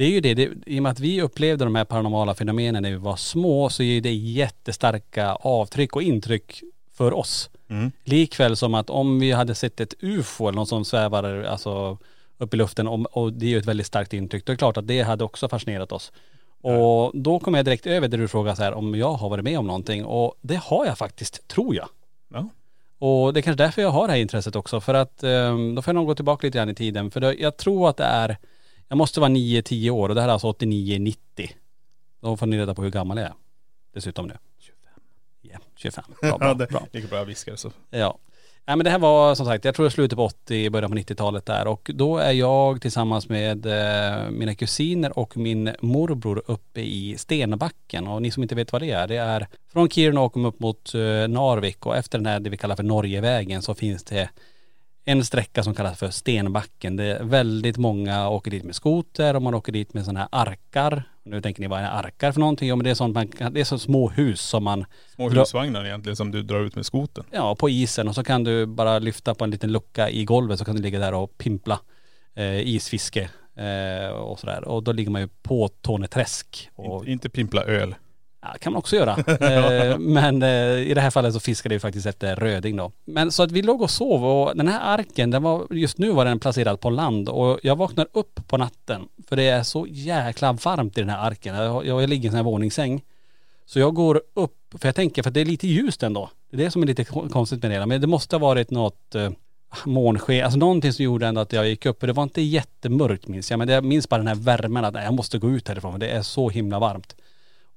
det 0.00 0.06
är 0.06 0.10
ju 0.10 0.20
det, 0.20 0.34
det, 0.34 0.50
i 0.66 0.78
och 0.78 0.82
med 0.82 0.92
att 0.92 1.00
vi 1.00 1.22
upplevde 1.22 1.64
de 1.64 1.74
här 1.74 1.84
paranormala 1.84 2.34
fenomenen 2.34 2.82
när 2.82 2.90
vi 2.90 2.96
var 2.96 3.16
små 3.16 3.70
så 3.70 3.82
är 3.82 4.00
det 4.00 4.12
jättestarka 4.12 5.34
avtryck 5.34 5.96
och 5.96 6.02
intryck 6.02 6.62
för 6.94 7.14
oss. 7.14 7.50
Mm. 7.68 7.92
Likväl 8.04 8.56
som 8.56 8.74
att 8.74 8.90
om 8.90 9.20
vi 9.20 9.32
hade 9.32 9.54
sett 9.54 9.80
ett 9.80 9.94
ufo 10.00 10.48
eller 10.48 10.56
något 10.56 10.68
som 10.68 10.84
svävar 10.84 11.42
alltså 11.42 11.98
upp 12.38 12.54
i 12.54 12.56
luften 12.56 12.88
och, 12.88 13.16
och 13.16 13.32
det 13.32 13.46
är 13.46 13.50
ju 13.50 13.58
ett 13.58 13.66
väldigt 13.66 13.86
starkt 13.86 14.12
intryck, 14.12 14.44
då 14.44 14.50
är 14.52 14.54
det 14.54 14.58
klart 14.58 14.76
att 14.76 14.86
det 14.86 15.02
hade 15.02 15.24
också 15.24 15.48
fascinerat 15.48 15.92
oss. 15.92 16.12
Och 16.60 17.10
då 17.14 17.38
kom 17.38 17.54
jag 17.54 17.64
direkt 17.64 17.86
över 17.86 18.08
där 18.08 18.18
du 18.18 18.28
frågar 18.28 18.54
så 18.54 18.62
här 18.62 18.74
om 18.74 18.94
jag 18.94 19.12
har 19.12 19.28
varit 19.28 19.44
med 19.44 19.58
om 19.58 19.66
någonting 19.66 20.04
och 20.04 20.34
det 20.40 20.56
har 20.56 20.86
jag 20.86 20.98
faktiskt, 20.98 21.48
tror 21.48 21.74
jag. 21.74 21.88
Ja. 22.28 22.48
Och 22.98 23.34
det 23.34 23.40
är 23.40 23.42
kanske 23.42 23.64
därför 23.64 23.82
jag 23.82 23.90
har 23.90 24.06
det 24.06 24.12
här 24.12 24.20
intresset 24.20 24.56
också. 24.56 24.80
För 24.80 24.94
att 24.94 25.22
eh, 25.22 25.56
då 25.74 25.82
får 25.82 25.92
jag 25.92 25.94
nog 25.94 26.06
gå 26.06 26.14
tillbaka 26.14 26.46
lite 26.46 26.58
grann 26.58 26.68
i 26.68 26.74
tiden. 26.74 27.10
För 27.10 27.40
jag 27.42 27.56
tror 27.56 27.88
att 27.88 27.96
det 27.96 28.04
är, 28.04 28.36
jag 28.90 28.96
måste 28.96 29.20
vara 29.20 29.30
9-10 29.30 29.90
år 29.90 30.08
och 30.08 30.14
det 30.14 30.20
här 30.20 30.28
är 30.28 30.32
alltså 30.32 30.52
89-90. 30.52 31.14
Då 32.20 32.36
får 32.36 32.46
ni 32.46 32.58
reda 32.58 32.74
på 32.74 32.82
hur 32.82 32.90
gammal 32.90 33.18
jag 33.18 33.26
är. 33.26 33.34
Dessutom 33.94 34.26
nu. 34.26 34.36
25. 34.58 34.78
Ja, 35.40 35.58
25. 35.76 36.04
Bra, 36.20 36.38
bra, 36.38 36.54
bra. 36.54 36.86
gick 36.92 37.10
bra 37.10 37.18
jag 37.18 37.26
viskar 37.26 37.56
så. 37.56 37.72
Ja. 37.90 38.18
Nej 38.66 38.76
men 38.76 38.84
det 38.84 38.90
här 38.90 38.98
var 38.98 39.34
som 39.34 39.46
sagt, 39.46 39.64
jag 39.64 39.74
tror 39.74 39.84
det 39.84 39.90
slutet 39.90 40.16
på 40.16 40.24
80, 40.24 40.70
början 40.70 40.90
på 40.90 40.96
90-talet 40.96 41.46
där 41.46 41.66
och 41.66 41.90
då 41.94 42.18
är 42.18 42.32
jag 42.32 42.82
tillsammans 42.82 43.28
med 43.28 43.66
eh, 43.66 44.30
mina 44.30 44.54
kusiner 44.54 45.18
och 45.18 45.36
min 45.36 45.70
morbror 45.80 46.42
uppe 46.46 46.80
i 46.80 47.18
Stenbacken 47.18 48.06
och 48.06 48.22
ni 48.22 48.30
som 48.30 48.42
inte 48.42 48.54
vet 48.54 48.72
vad 48.72 48.82
det 48.82 48.90
är, 48.90 49.08
det 49.08 49.16
är 49.16 49.48
från 49.72 49.88
Kiruna 49.88 50.20
och 50.20 50.48
upp 50.48 50.60
mot 50.60 50.94
eh, 50.94 51.00
Narvik 51.28 51.86
och 51.86 51.96
efter 51.96 52.18
den 52.18 52.26
här 52.26 52.40
det 52.40 52.50
vi 52.50 52.56
kallar 52.56 52.76
för 52.76 52.82
Norgevägen 52.82 53.62
så 53.62 53.74
finns 53.74 54.04
det 54.04 54.30
en 55.10 55.24
sträcka 55.24 55.62
som 55.62 55.74
kallas 55.74 55.98
för 55.98 56.10
Stenbacken. 56.10 56.96
Det 56.96 57.04
är 57.04 57.24
väldigt 57.24 57.76
många 57.76 58.28
åker 58.28 58.50
dit 58.50 58.64
med 58.64 58.74
skoter 58.74 59.36
och 59.36 59.42
man 59.42 59.54
åker 59.54 59.72
dit 59.72 59.94
med 59.94 60.04
sådana 60.04 60.20
här 60.20 60.28
arkar. 60.32 61.02
Nu 61.22 61.40
tänker 61.40 61.60
ni 61.60 61.66
vad 61.68 61.80
är 61.80 61.84
arkar 61.84 62.32
för 62.32 62.40
någonting? 62.40 62.68
Ja 62.68 62.76
men 62.76 62.84
det 62.84 62.90
är 62.90 62.94
sånt 62.94 63.14
man 63.14 63.28
kan, 63.28 63.54
det 63.54 63.60
är 63.60 63.64
så 63.64 63.78
små 63.78 64.08
hus 64.08 64.40
som 64.40 64.64
man 64.64 64.84
Små 65.14 65.28
husvagnar 65.28 65.84
egentligen 65.84 66.16
som 66.16 66.30
du 66.30 66.42
drar 66.42 66.60
ut 66.60 66.76
med 66.76 66.86
skoten. 66.86 67.24
ja, 67.30 67.54
på 67.54 67.68
isen 67.68 68.08
och 68.08 68.14
så 68.14 68.24
kan 68.24 68.44
du 68.44 68.66
bara 68.66 68.98
lyfta 68.98 69.34
på 69.34 69.44
en 69.44 69.50
liten 69.50 69.72
lucka 69.72 70.10
i 70.10 70.24
golvet 70.24 70.58
så 70.58 70.64
kan 70.64 70.76
du 70.76 70.82
ligga 70.82 70.98
där 70.98 71.14
och 71.14 71.38
pimpla 71.38 71.80
eh, 72.34 72.60
isfiske 72.60 73.30
eh, 73.56 74.10
och 74.10 74.38
sådär. 74.40 74.64
Och 74.64 74.82
då 74.82 74.92
ligger 74.92 75.10
man 75.10 75.20
ju 75.20 75.28
på 75.42 75.68
Torneträsk. 75.68 76.70
Och, 76.74 77.00
Inte, 77.00 77.12
inte 77.12 77.28
pimpla 77.28 77.62
öl. 77.62 77.94
Ja, 78.42 78.48
kan 78.60 78.72
man 78.72 78.78
också 78.78 78.96
göra. 78.96 79.16
Eh, 79.40 79.98
Men 79.98 80.42
eh, 80.42 80.78
i 80.90 80.92
det 80.94 81.00
här 81.00 81.10
fallet 81.10 81.34
så 81.34 81.40
fiskade 81.40 81.74
vi 81.74 81.78
faktiskt 81.80 82.06
efter 82.06 82.36
röding 82.36 82.76
då. 82.76 82.92
Men 83.04 83.32
så 83.32 83.42
att 83.42 83.52
vi 83.52 83.62
låg 83.62 83.82
och 83.82 83.90
sov 83.90 84.24
och 84.24 84.56
den 84.56 84.68
här 84.68 84.80
arken, 84.98 85.30
den 85.30 85.42
var, 85.42 85.66
just 85.70 85.98
nu 85.98 86.10
var 86.10 86.24
den 86.24 86.38
placerad 86.38 86.80
på 86.80 86.90
land 86.90 87.28
och 87.28 87.58
jag 87.62 87.76
vaknar 87.76 88.06
upp 88.12 88.40
på 88.48 88.56
natten 88.56 89.08
för 89.28 89.36
det 89.36 89.42
är 89.48 89.62
så 89.62 89.86
jäkla 89.90 90.52
varmt 90.52 90.98
i 90.98 91.00
den 91.00 91.10
här 91.10 91.26
arken. 91.26 91.54
Jag, 91.56 91.86
jag 91.86 92.08
ligger 92.08 92.24
i 92.24 92.26
en 92.26 92.32
sån 92.32 92.36
här 92.36 92.44
våningssäng. 92.44 93.02
Så 93.66 93.78
jag 93.80 93.94
går 93.94 94.22
upp, 94.34 94.56
för 94.78 94.88
jag 94.88 94.94
tänker, 94.94 95.22
för 95.22 95.30
det 95.30 95.40
är 95.40 95.44
lite 95.44 95.66
ljust 95.68 96.02
ändå. 96.02 96.30
Det 96.50 96.56
är 96.56 96.64
det 96.64 96.70
som 96.70 96.82
är 96.82 96.86
lite 96.86 97.04
kon- 97.04 97.28
konstigt 97.28 97.62
med 97.62 97.70
det 97.70 97.74
hela. 97.74 97.86
Men 97.86 98.00
det 98.00 98.06
måste 98.06 98.36
ha 98.36 98.40
varit 98.40 98.70
något 98.70 99.14
eh, 99.14 99.30
månsken, 99.84 100.44
alltså 100.44 100.58
någonting 100.58 100.92
som 100.92 101.04
gjorde 101.04 101.26
ändå 101.26 101.40
att 101.40 101.52
jag 101.52 101.68
gick 101.68 101.86
upp. 101.86 102.00
För 102.00 102.06
det 102.06 102.12
var 102.12 102.22
inte 102.22 102.42
jättemörkt 102.42 103.28
minns 103.28 103.50
jag, 103.50 103.58
men 103.58 103.68
jag 103.68 103.84
minns 103.84 104.08
bara 104.08 104.16
den 104.18 104.26
här 104.26 104.34
värmen 104.34 104.84
att 104.84 104.94
jag 104.94 105.14
måste 105.14 105.38
gå 105.38 105.50
ut 105.50 105.68
härifrån 105.68 105.92
för 105.92 105.98
det 105.98 106.08
är 106.08 106.22
så 106.22 106.48
himla 106.50 106.78
varmt. 106.78 107.16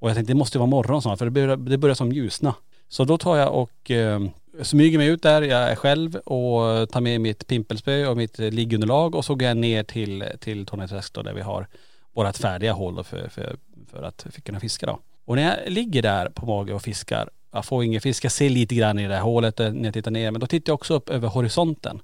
Och 0.03 0.09
jag 0.09 0.15
tänkte 0.15 0.33
det 0.33 0.37
måste 0.37 0.57
vara 0.59 0.67
morgon 0.67 1.01
snart 1.01 1.19
för 1.19 1.25
det 1.25 1.31
börjar, 1.31 1.57
det 1.57 1.77
börjar 1.77 1.95
som 1.95 2.11
ljusna. 2.11 2.55
Så 2.89 3.03
då 3.03 3.17
tar 3.17 3.37
jag 3.37 3.53
och 3.53 3.91
eh, 3.91 4.21
smyger 4.61 4.97
mig 4.97 5.07
ut 5.07 5.21
där, 5.21 5.41
jag 5.41 5.71
är 5.71 5.75
själv 5.75 6.15
och 6.15 6.89
tar 6.89 7.01
med 7.01 7.21
mitt 7.21 7.47
pimpelspö 7.47 8.07
och 8.07 8.17
mitt 8.17 8.39
liggunderlag 8.39 9.15
och 9.15 9.25
så 9.25 9.35
går 9.35 9.47
jag 9.47 9.57
ner 9.57 9.83
till, 9.83 10.25
till 10.39 10.65
Torneträsk 10.65 11.13
då 11.13 11.21
där 11.21 11.33
vi 11.33 11.41
har 11.41 11.67
vårat 12.13 12.37
färdiga 12.37 12.73
hål 12.73 12.95
då 12.95 13.03
för, 13.03 13.29
för, 13.29 13.55
för 13.91 14.03
att 14.03 14.25
kunna 14.43 14.59
fiska 14.59 14.85
då. 14.85 14.99
Och 15.25 15.35
när 15.35 15.43
jag 15.43 15.71
ligger 15.71 16.01
där 16.01 16.29
på 16.29 16.45
mage 16.45 16.73
och 16.73 16.81
fiskar, 16.81 17.29
jag 17.51 17.65
får 17.65 17.83
ingen 17.83 18.01
fisk, 18.01 18.25
jag 18.25 18.31
ser 18.31 18.49
lite 18.49 18.75
grann 18.75 18.99
i 18.99 19.07
det 19.07 19.15
här 19.15 19.21
hålet 19.21 19.59
eh, 19.59 19.71
när 19.71 19.85
jag 19.85 19.93
tittar 19.93 20.11
ner, 20.11 20.31
men 20.31 20.41
då 20.41 20.47
tittar 20.47 20.71
jag 20.71 20.75
också 20.75 20.93
upp 20.93 21.09
över 21.09 21.27
horisonten. 21.27 22.01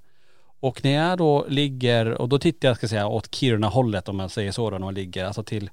Och 0.60 0.84
när 0.84 0.92
jag 0.92 1.18
då 1.18 1.46
ligger, 1.50 2.22
och 2.22 2.30
då 2.30 2.40
tittar 2.40 2.68
jag 2.68 2.78
ska 2.78 2.84
jag 2.84 2.90
säga 2.90 3.08
åt 3.08 3.36
Kiruna-hållet 3.36 4.10
om 4.10 4.18
man 4.18 4.30
säger 4.30 4.52
så 4.52 4.70
då, 4.70 4.78
när 4.78 4.86
man 4.86 4.94
ligger, 4.94 5.26
alltså 5.26 5.44
till, 5.44 5.70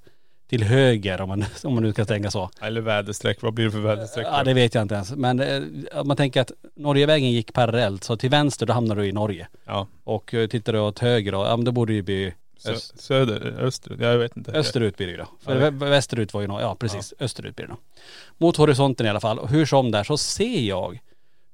till 0.49 0.63
höger 0.63 1.21
om 1.21 1.29
man, 1.29 1.45
om 1.65 1.75
man 1.75 1.83
nu 1.83 1.93
ska 1.93 2.05
tänka 2.05 2.31
så. 2.31 2.51
Eller 2.61 2.81
väderstreck, 2.81 3.43
vad 3.43 3.55
blir 3.55 3.65
det 3.65 3.71
för 3.71 3.79
väderstreck? 3.79 4.27
Ja 4.31 4.45
det 4.45 4.55
vet 4.55 4.75
jag 4.75 4.83
inte 4.83 4.95
ens. 4.95 5.13
Men 5.13 5.41
eh, 5.41 5.63
om 6.01 6.09
man 6.09 6.17
tänker 6.17 6.41
att 6.41 6.53
Norgevägen 6.75 7.31
gick 7.31 7.53
parallellt, 7.53 8.05
så 8.05 8.17
till 8.17 8.31
vänster 8.31 8.67
då 8.67 8.73
hamnar 8.73 8.97
du 8.97 9.07
i 9.07 9.13
Norge. 9.13 9.49
Ja. 9.65 9.87
Och 10.05 10.35
eh, 10.35 10.47
tittar 10.49 10.73
du 10.73 10.79
åt 10.79 10.99
höger 10.99 11.33
då, 11.33 11.39
ja 11.45 11.57
men 11.57 11.65
då 11.65 11.73
borde 11.73 11.93
det 11.93 11.97
ju 11.97 12.03
bli 12.03 12.33
öst, 12.67 13.01
söder, 13.03 13.41
öster, 13.61 13.97
jag 14.01 14.19
vet 14.19 14.37
inte. 14.37 14.53
österut 14.53 14.97
blir 14.97 15.07
det 15.07 15.11
ju 15.13 15.19
då. 15.19 15.27
För 15.45 15.61
Ja. 15.61 15.71
vä- 15.71 15.89
västerut 15.91 16.35
var 16.35 16.41
ju 16.41 16.47
Norge, 16.47 16.67
ja 16.67 16.75
precis, 16.75 17.15
österut 17.21 17.57
blir 17.57 17.67
det 17.67 17.73
då. 17.73 17.79
Mot 18.39 18.57
horisonten 18.57 19.07
i 19.07 19.09
alla 19.09 19.21
fall. 19.21 19.39
Och 19.39 19.49
hur 19.49 19.67
som 19.67 19.91
där 19.91 20.05
så 20.05 20.17
ser 20.19 20.61
jag 20.61 20.99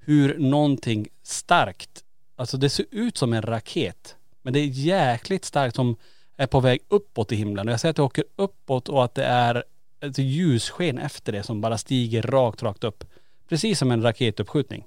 hur 0.00 0.38
någonting 0.38 1.08
starkt, 1.22 1.90
alltså 2.36 2.56
det 2.56 2.68
ser 2.70 2.86
ut 2.90 3.16
som 3.18 3.32
en 3.32 3.42
raket. 3.42 4.16
Men 4.42 4.52
det 4.52 4.60
är 4.60 4.66
jäkligt 4.66 5.44
starkt 5.44 5.76
som 5.76 5.96
är 6.36 6.46
på 6.46 6.60
väg 6.60 6.80
uppåt 6.88 7.32
i 7.32 7.36
himlen. 7.36 7.68
Och 7.68 7.72
jag 7.72 7.80
ser 7.80 7.90
att 7.90 7.96
det 7.96 8.02
åker 8.02 8.24
uppåt 8.36 8.88
och 8.88 9.04
att 9.04 9.14
det 9.14 9.24
är 9.24 9.64
ett 10.00 10.18
ljussken 10.18 10.98
efter 10.98 11.32
det 11.32 11.42
som 11.42 11.60
bara 11.60 11.78
stiger 11.78 12.22
rakt, 12.22 12.62
rakt 12.62 12.84
upp. 12.84 13.04
Precis 13.48 13.78
som 13.78 13.90
en 13.90 14.02
raketuppskjutning. 14.02 14.84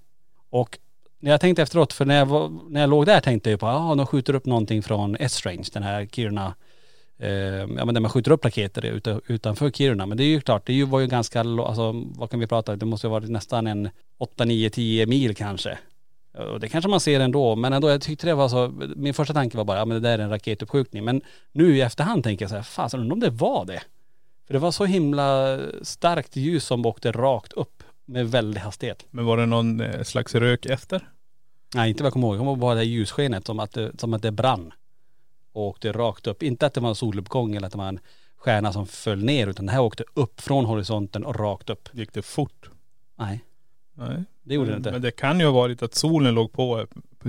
Och 0.49 0.79
när 1.19 1.31
jag 1.31 1.41
tänkte 1.41 1.61
efteråt, 1.61 1.93
för 1.93 2.05
när 2.05 2.15
jag, 2.15 2.25
var, 2.25 2.51
när 2.69 2.81
jag 2.81 2.89
låg 2.89 3.05
där 3.05 3.19
tänkte 3.19 3.49
jag 3.51 3.59
på, 3.59 3.65
ja 3.65 3.91
ah, 3.91 3.95
de 3.95 4.07
skjuter 4.07 4.35
upp 4.35 4.45
någonting 4.45 4.83
från 4.83 5.15
S-range, 5.19 5.65
den 5.73 5.83
här 5.83 6.05
Kiruna, 6.05 6.55
eh, 7.19 7.29
ja 7.29 7.85
men 7.85 7.93
där 7.93 8.01
man 8.01 8.11
skjuter 8.11 8.31
upp 8.31 8.45
raketer 8.45 9.01
utanför 9.27 9.71
Kiruna. 9.71 10.05
Men 10.05 10.17
det 10.17 10.23
är 10.23 10.27
ju 10.27 10.41
klart, 10.41 10.65
det 10.65 10.73
ju- 10.73 10.85
var 10.85 10.99
ju 10.99 11.07
ganska, 11.07 11.39
alltså 11.39 11.91
vad 12.05 12.29
kan 12.29 12.39
vi 12.39 12.47
prata, 12.47 12.75
det 12.75 12.85
måste 12.85 13.07
ha 13.07 13.11
varit 13.11 13.29
nästan 13.29 13.67
en 13.67 13.89
8, 14.17 14.45
9, 14.45 14.69
10 14.69 15.05
mil 15.05 15.35
kanske. 15.35 15.77
Och 16.37 16.59
det 16.59 16.69
kanske 16.69 16.89
man 16.89 16.99
ser 16.99 17.19
ändå, 17.19 17.55
men 17.55 17.73
ändå 17.73 17.89
jag 17.89 18.01
tyckte 18.01 18.27
det 18.27 18.33
var 18.33 18.49
så, 18.49 18.73
min 18.95 19.13
första 19.13 19.33
tanke 19.33 19.57
var 19.57 19.63
bara, 19.63 19.77
ja 19.77 19.85
men 19.85 20.01
det 20.01 20.09
där 20.09 20.19
är 20.19 20.23
en 20.23 20.29
raketuppskjutning. 20.29 21.03
Men 21.03 21.21
nu 21.51 21.77
i 21.77 21.81
efterhand 21.81 22.23
tänker 22.23 22.45
jag 22.45 22.49
så 22.49 22.55
här, 22.55 22.63
fasen 22.63 22.99
undrar 22.99 23.13
om 23.13 23.19
det 23.19 23.29
var 23.29 23.65
det. 23.65 23.81
För 24.47 24.53
det 24.53 24.59
var 24.59 24.71
så 24.71 24.85
himla 24.85 25.59
starkt 25.81 26.35
ljus 26.35 26.65
som 26.65 26.85
åkte 26.85 27.11
rakt 27.11 27.53
upp 27.53 27.83
med 28.05 28.31
väldig 28.31 28.61
hastighet. 28.61 29.05
Men 29.11 29.25
var 29.25 29.37
det 29.37 29.45
någon 29.45 29.81
eh, 29.81 30.03
slags 30.03 30.35
rök 30.35 30.65
efter? 30.65 31.09
Nej 31.75 31.89
inte 31.89 32.03
vad 32.03 32.07
jag 32.07 32.13
kommer 32.13 32.27
ihåg, 32.27 32.35
jag 32.35 32.39
kommer 32.39 32.51
ihåg 32.51 32.59
bara 32.59 32.73
det 32.73 32.79
här 32.79 32.85
ljusskenet 32.85 33.45
som 33.45 33.59
att 33.59 33.71
det, 33.71 33.99
som 33.99 34.13
att 34.13 34.21
det 34.21 34.31
brann. 34.31 34.73
Och 35.53 35.67
åkte 35.67 35.91
rakt 35.91 36.27
upp. 36.27 36.43
Inte 36.43 36.65
att 36.65 36.73
det 36.73 36.81
var 36.81 36.89
en 36.89 36.95
soluppgång 36.95 37.55
eller 37.55 37.67
att 37.67 37.71
det 37.71 37.77
var 37.77 37.87
en 37.87 37.99
stjärna 38.37 38.73
som 38.73 38.87
föll 38.87 39.23
ner 39.23 39.47
utan 39.47 39.65
det 39.65 39.71
här 39.71 39.81
åkte 39.81 40.03
upp 40.13 40.41
från 40.41 40.65
horisonten 40.65 41.25
och 41.25 41.39
rakt 41.39 41.69
upp. 41.69 41.89
Gick 41.91 42.13
det 42.13 42.21
fort? 42.21 42.69
Nej, 43.15 43.43
Nej. 43.93 44.23
Det 44.45 44.53
gjorde 44.55 44.71
det 44.71 44.77
inte. 44.77 44.91
Men 44.91 45.01
det 45.01 45.11
kan 45.11 45.39
ju 45.39 45.45
ha 45.45 45.51
varit 45.53 45.83
att 45.83 45.95
solen 45.95 46.35
låg 46.35 46.51
på, 46.51 46.85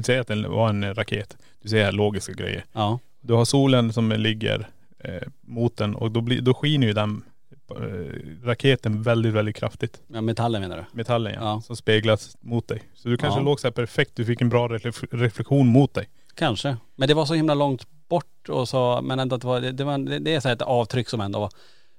säg 0.06 0.18
att 0.18 0.26
det 0.28 0.48
var 0.48 0.68
en 0.68 0.94
raket. 0.94 1.36
Du 1.62 1.68
säger 1.68 1.92
logiska 1.92 2.32
grejer. 2.32 2.64
Ja, 2.72 2.98
Du 3.20 3.32
har 3.34 3.44
solen 3.44 3.92
som 3.92 4.10
ligger 4.12 4.68
eh, 4.98 5.22
mot 5.40 5.76
den 5.76 5.94
och 5.94 6.10
då, 6.10 6.20
blir, 6.20 6.40
då 6.40 6.54
skiner 6.54 6.86
ju 6.86 6.92
den 6.92 7.22
eh, 7.70 8.44
raketen 8.46 9.02
väldigt, 9.02 9.32
väldigt 9.34 9.56
kraftigt. 9.56 10.00
ja 10.12 10.20
metallen 10.20 10.62
menar 10.62 10.76
du? 10.76 10.84
Metallen 10.96 11.32
ja, 11.34 11.40
Ja. 11.40 11.60
som 11.60 11.76
speglas 11.76 12.36
mot 12.40 12.68
dig. 12.68 12.82
Så 12.94 13.08
du 13.08 13.16
kanske 13.16 13.40
Ja. 13.40 13.44
låg 13.44 13.60
så 13.60 13.66
här 13.66 13.72
perfekt, 13.72 14.10
du 14.14 14.24
fick 14.24 14.40
en 14.40 14.48
bra 14.48 14.68
reflek- 14.68 15.08
reflektion 15.10 15.66
mot 15.66 15.94
dig. 15.94 16.08
Kanske. 16.34 16.76
Men 16.96 17.08
det 17.08 17.14
var 17.14 17.24
så 17.26 17.34
himla 17.34 17.54
långt 17.54 17.86
bort 18.08 18.48
och 18.48 18.68
så, 18.68 19.00
men 19.02 19.18
ändå 19.18 19.34
att 19.36 19.40
det 19.42 19.46
var, 19.48 19.60
det, 19.60 19.84
var, 19.84 19.98
det, 19.98 20.18
det 20.18 20.34
är 20.34 20.40
så 20.40 20.48
här 20.48 20.54
ett 20.56 20.62
avtryck 20.62 21.08
som 21.08 21.20
ändå 21.20 21.38
var, 21.40 21.50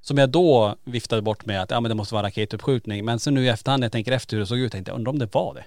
som 0.07 0.17
jag 0.17 0.29
då 0.29 0.75
viftade 0.85 1.21
bort 1.21 1.45
med 1.45 1.61
att 1.61 1.71
ja 1.71 1.79
men 1.81 1.89
det 1.89 1.95
måste 1.95 2.13
vara 2.15 2.25
raketuppskjutning. 2.25 3.05
Men 3.05 3.19
så 3.19 3.31
nu 3.31 3.45
i 3.45 3.47
efterhand 3.47 3.79
när 3.81 3.85
jag 3.85 3.91
tänker 3.91 4.11
efter 4.11 4.35
hur 4.35 4.39
det 4.41 4.47
såg 4.47 4.59
ut, 4.59 4.71
tänkte 4.71 4.91
jag 4.91 4.95
undrar 4.97 5.11
om 5.11 5.19
det 5.19 5.33
var 5.33 5.53
det. 5.53 5.63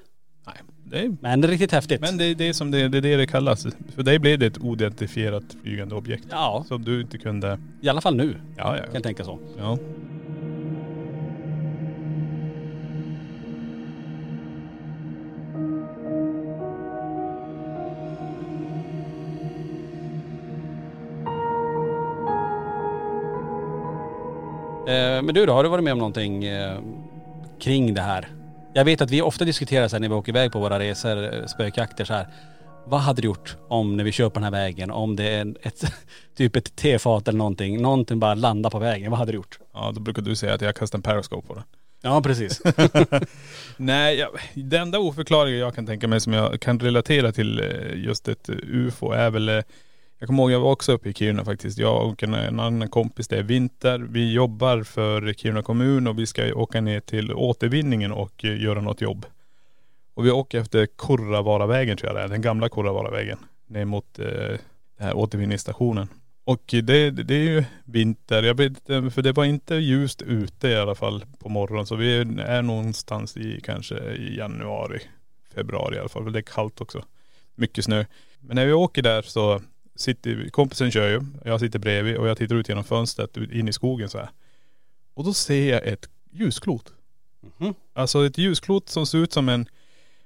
Nej, 0.46 0.54
det 0.84 0.98
är, 0.98 1.16
Men 1.20 1.40
det 1.40 1.46
är 1.46 1.50
riktigt 1.50 1.72
häftigt. 1.72 2.00
men 2.00 2.18
det 2.18 2.24
är 2.24 2.34
det 2.34 2.54
som 2.54 2.70
det, 2.70 2.88
det 2.88 2.98
är 2.98 3.02
det 3.02 3.16
det 3.16 3.26
kallas. 3.26 3.66
För 3.94 4.02
dig 4.02 4.18
blev 4.18 4.38
det 4.38 4.46
ett 4.46 4.58
oidentifierat 4.58 5.42
flygande 5.62 5.94
objekt. 5.94 6.24
Ja, 6.30 6.64
Som 6.68 6.84
du 6.84 7.00
inte 7.00 7.18
kunde.. 7.18 7.58
i 7.80 7.88
alla 7.88 8.00
fall 8.00 8.16
nu 8.16 8.34
Ja, 8.56 8.76
ja. 8.76 8.82
kan 8.84 8.94
jag 8.94 9.02
tänka 9.02 9.24
så. 9.24 9.38
ja. 9.58 9.78
Men 25.22 25.34
du 25.34 25.46
då, 25.46 25.52
har 25.52 25.62
du 25.64 25.68
varit 25.68 25.84
med 25.84 25.92
om 25.92 25.98
någonting 25.98 26.44
eh, 26.44 26.78
kring 27.60 27.94
det 27.94 28.00
här? 28.00 28.28
Jag 28.74 28.84
vet 28.84 29.00
att 29.00 29.10
vi 29.10 29.22
ofta 29.22 29.44
diskuterar 29.44 29.88
så 29.88 29.96
här 29.96 30.00
när 30.00 30.08
vi 30.08 30.14
åker 30.14 30.32
iväg 30.32 30.52
på 30.52 30.60
våra 30.60 30.78
resor, 30.78 31.34
eh, 31.34 31.46
spökjakter 31.46 32.04
så 32.04 32.14
här. 32.14 32.26
Vad 32.86 33.00
hade 33.00 33.22
du 33.22 33.26
gjort 33.26 33.56
om 33.68 33.96
när 33.96 34.04
vi 34.04 34.12
kör 34.12 34.28
på 34.28 34.34
den 34.34 34.44
här 34.44 34.50
vägen, 34.50 34.90
om 34.90 35.16
det 35.16 35.28
är 35.28 35.54
ett, 35.62 35.84
typ 36.36 36.56
ett 36.56 36.76
tefat 36.76 37.28
eller 37.28 37.38
någonting, 37.38 37.82
någonting 37.82 38.18
bara 38.18 38.34
landar 38.34 38.70
på 38.70 38.78
vägen, 38.78 39.10
vad 39.10 39.18
hade 39.18 39.32
du 39.32 39.36
gjort? 39.36 39.58
Ja, 39.74 39.92
då 39.94 40.00
brukar 40.00 40.22
du 40.22 40.36
säga 40.36 40.54
att 40.54 40.60
jag 40.60 40.76
kastar 40.76 40.98
en 40.98 41.02
periscope 41.02 41.48
på 41.48 41.54
den. 41.54 41.64
Ja 42.02 42.22
precis. 42.22 42.62
Nej, 43.76 44.18
jag, 44.18 44.30
det 44.54 44.76
enda 44.76 44.98
oförklarliga 44.98 45.56
jag 45.56 45.74
kan 45.74 45.86
tänka 45.86 46.08
mig 46.08 46.20
som 46.20 46.32
jag 46.32 46.60
kan 46.60 46.80
relatera 46.80 47.32
till 47.32 47.60
eh, 47.60 48.04
just 48.04 48.28
ett 48.28 48.48
eh, 48.48 48.56
ufo 48.68 49.12
är 49.12 49.30
väl.. 49.30 49.62
Jag 50.20 50.26
kommer 50.26 50.42
ihåg 50.42 50.50
jag 50.50 50.60
var 50.60 50.72
också 50.72 50.92
uppe 50.92 51.08
i 51.08 51.14
Kiruna 51.14 51.44
faktiskt. 51.44 51.78
Jag 51.78 52.08
och 52.08 52.22
en, 52.22 52.34
en 52.34 52.60
annan 52.60 52.88
kompis, 52.88 53.28
det 53.28 53.38
är 53.38 53.42
vinter. 53.42 53.98
Vi 53.98 54.32
jobbar 54.32 54.82
för 54.82 55.32
Kiruna 55.32 55.62
kommun 55.62 56.06
och 56.06 56.18
vi 56.18 56.26
ska 56.26 56.54
åka 56.54 56.80
ner 56.80 57.00
till 57.00 57.34
återvinningen 57.34 58.12
och 58.12 58.44
göra 58.44 58.80
något 58.80 59.00
jobb. 59.00 59.26
Och 60.14 60.26
vi 60.26 60.30
åker 60.30 60.60
efter 60.60 60.86
Kurravaravägen 60.98 61.96
tror 61.96 62.08
jag 62.08 62.16
det 62.16 62.22
är, 62.24 62.28
den 62.28 62.42
gamla 62.42 62.68
Kurravaravägen. 62.68 63.38
Ner 63.66 63.84
mot 63.84 64.18
eh, 64.18 64.26
den 64.26 64.58
här 64.98 65.16
återvinningsstationen. 65.16 66.08
Och 66.44 66.62
det, 66.66 67.10
det 67.10 67.34
är 67.34 67.44
ju 67.44 67.64
vinter, 67.84 68.42
jag 68.42 68.54
vet, 68.54 68.70
inte, 68.70 69.10
för 69.10 69.22
det 69.22 69.32
var 69.32 69.44
inte 69.44 69.74
ljust 69.74 70.22
ute 70.22 70.68
i 70.68 70.76
alla 70.76 70.94
fall 70.94 71.24
på 71.38 71.48
morgonen. 71.48 71.86
Så 71.86 71.96
vi 71.96 72.16
är 72.40 72.62
någonstans 72.62 73.36
i 73.36 73.60
kanske 73.64 73.94
i 74.14 74.36
januari, 74.36 75.00
februari 75.54 75.96
i 75.96 75.98
alla 75.98 76.08
fall. 76.08 76.24
För 76.24 76.30
det 76.30 76.38
är 76.38 76.42
kallt 76.42 76.80
också. 76.80 77.04
Mycket 77.54 77.84
snö. 77.84 78.04
Men 78.40 78.56
när 78.56 78.66
vi 78.66 78.72
åker 78.72 79.02
där 79.02 79.22
så 79.22 79.60
sitter 80.00 80.48
kompisen 80.48 80.90
kör 80.90 81.08
ju, 81.08 81.20
jag 81.44 81.60
sitter 81.60 81.78
bredvid 81.78 82.16
och 82.16 82.28
jag 82.28 82.36
tittar 82.38 82.56
ut 82.56 82.68
genom 82.68 82.84
fönstret 82.84 83.36
in 83.36 83.68
i 83.68 83.72
skogen 83.72 84.08
så 84.08 84.18
här. 84.18 84.30
Och 85.14 85.24
då 85.24 85.32
ser 85.32 85.70
jag 85.70 85.86
ett 85.86 86.08
ljusklot. 86.30 86.92
Mhm. 87.58 87.74
Alltså 87.92 88.26
ett 88.26 88.38
ljusklot 88.38 88.88
som 88.88 89.06
ser 89.06 89.18
ut 89.18 89.32
som 89.32 89.48
en, 89.48 89.66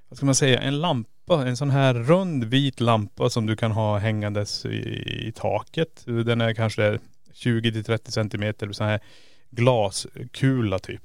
vad 0.09 0.17
ska 0.17 0.25
man 0.25 0.35
säga, 0.35 0.61
en 0.61 0.81
lampa. 0.81 1.47
En 1.47 1.57
sån 1.57 1.69
här 1.69 1.93
rund 1.93 2.43
vit 2.43 2.79
lampa 2.79 3.29
som 3.29 3.45
du 3.45 3.55
kan 3.55 3.71
ha 3.71 3.97
hängandes 3.97 4.65
i, 4.65 4.77
i 5.27 5.31
taket. 5.35 6.03
Den 6.05 6.41
är 6.41 6.53
kanske 6.53 6.99
20 7.33 7.71
till 7.71 7.83
30 7.83 8.11
centimeter, 8.11 8.71
sån 8.71 8.87
här 8.87 8.99
glaskula 9.49 10.79
typ. 10.79 11.01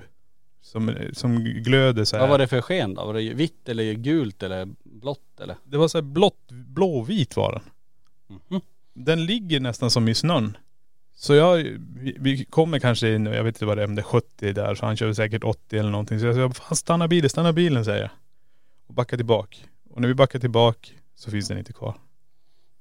Som, 0.63 0.95
som 1.13 1.45
glöder 1.45 2.05
så 2.05 2.17
här. 2.17 2.21
vad 2.21 2.31
var 2.31 2.39
det 2.39 2.49
för 2.49 2.61
sken 2.61 2.95
då? 2.95 3.05
Var 3.05 3.15
det 3.15 3.35
vitt 3.35 3.69
eller 3.69 3.93
gult 3.93 4.43
eller 4.43 4.69
blått 4.83 5.41
eller? 5.41 5.57
Det 5.65 5.77
var 5.77 5.89
så 5.89 5.99
här 5.99 6.03
blått, 6.03 6.49
blåvit 6.49 7.37
var 7.37 7.53
den. 7.53 7.63
Mhm. 8.49 8.61
Den 8.95 9.25
ligger 9.27 9.61
nästan 9.61 9.91
som 9.91 10.09
i 10.09 10.15
snön. 10.15 10.57
Så 11.15 11.35
jag, 11.35 11.57
vi, 11.97 12.17
vi 12.21 12.45
kommer 12.45 12.79
kanske 12.79 13.15
in, 13.15 13.27
jag 13.27 13.45
vet 13.45 13.57
inte 13.57 13.65
vad 13.67 13.77
det 13.79 13.83
är, 13.83 13.87
om 13.87 13.95
det 13.95 14.01
är 14.01 14.05
70 14.05 14.53
där, 14.53 14.75
så 14.75 14.87
han 14.87 14.97
kör 14.97 15.13
säkert 15.13 15.45
80 15.45 15.79
eller 15.79 15.91
någonting. 15.91 16.21
Så 16.21 16.27
jag 16.27 16.35
säger, 16.35 16.49
fan 16.49 16.77
stanna 16.77 17.09
bilen, 17.09 17.31
stanna 17.31 17.53
bilen 17.53 17.85
säger 17.85 18.01
jag. 18.01 18.11
Och 18.87 18.95
backar 18.95 19.17
tillbaka. 19.17 19.57
Och 19.91 20.01
när 20.01 20.09
vi 20.09 20.15
backar 20.15 20.39
tillbaka 20.39 20.89
så 21.15 21.31
finns 21.31 21.49
den 21.49 21.59
inte 21.59 21.73
kvar. 21.73 21.95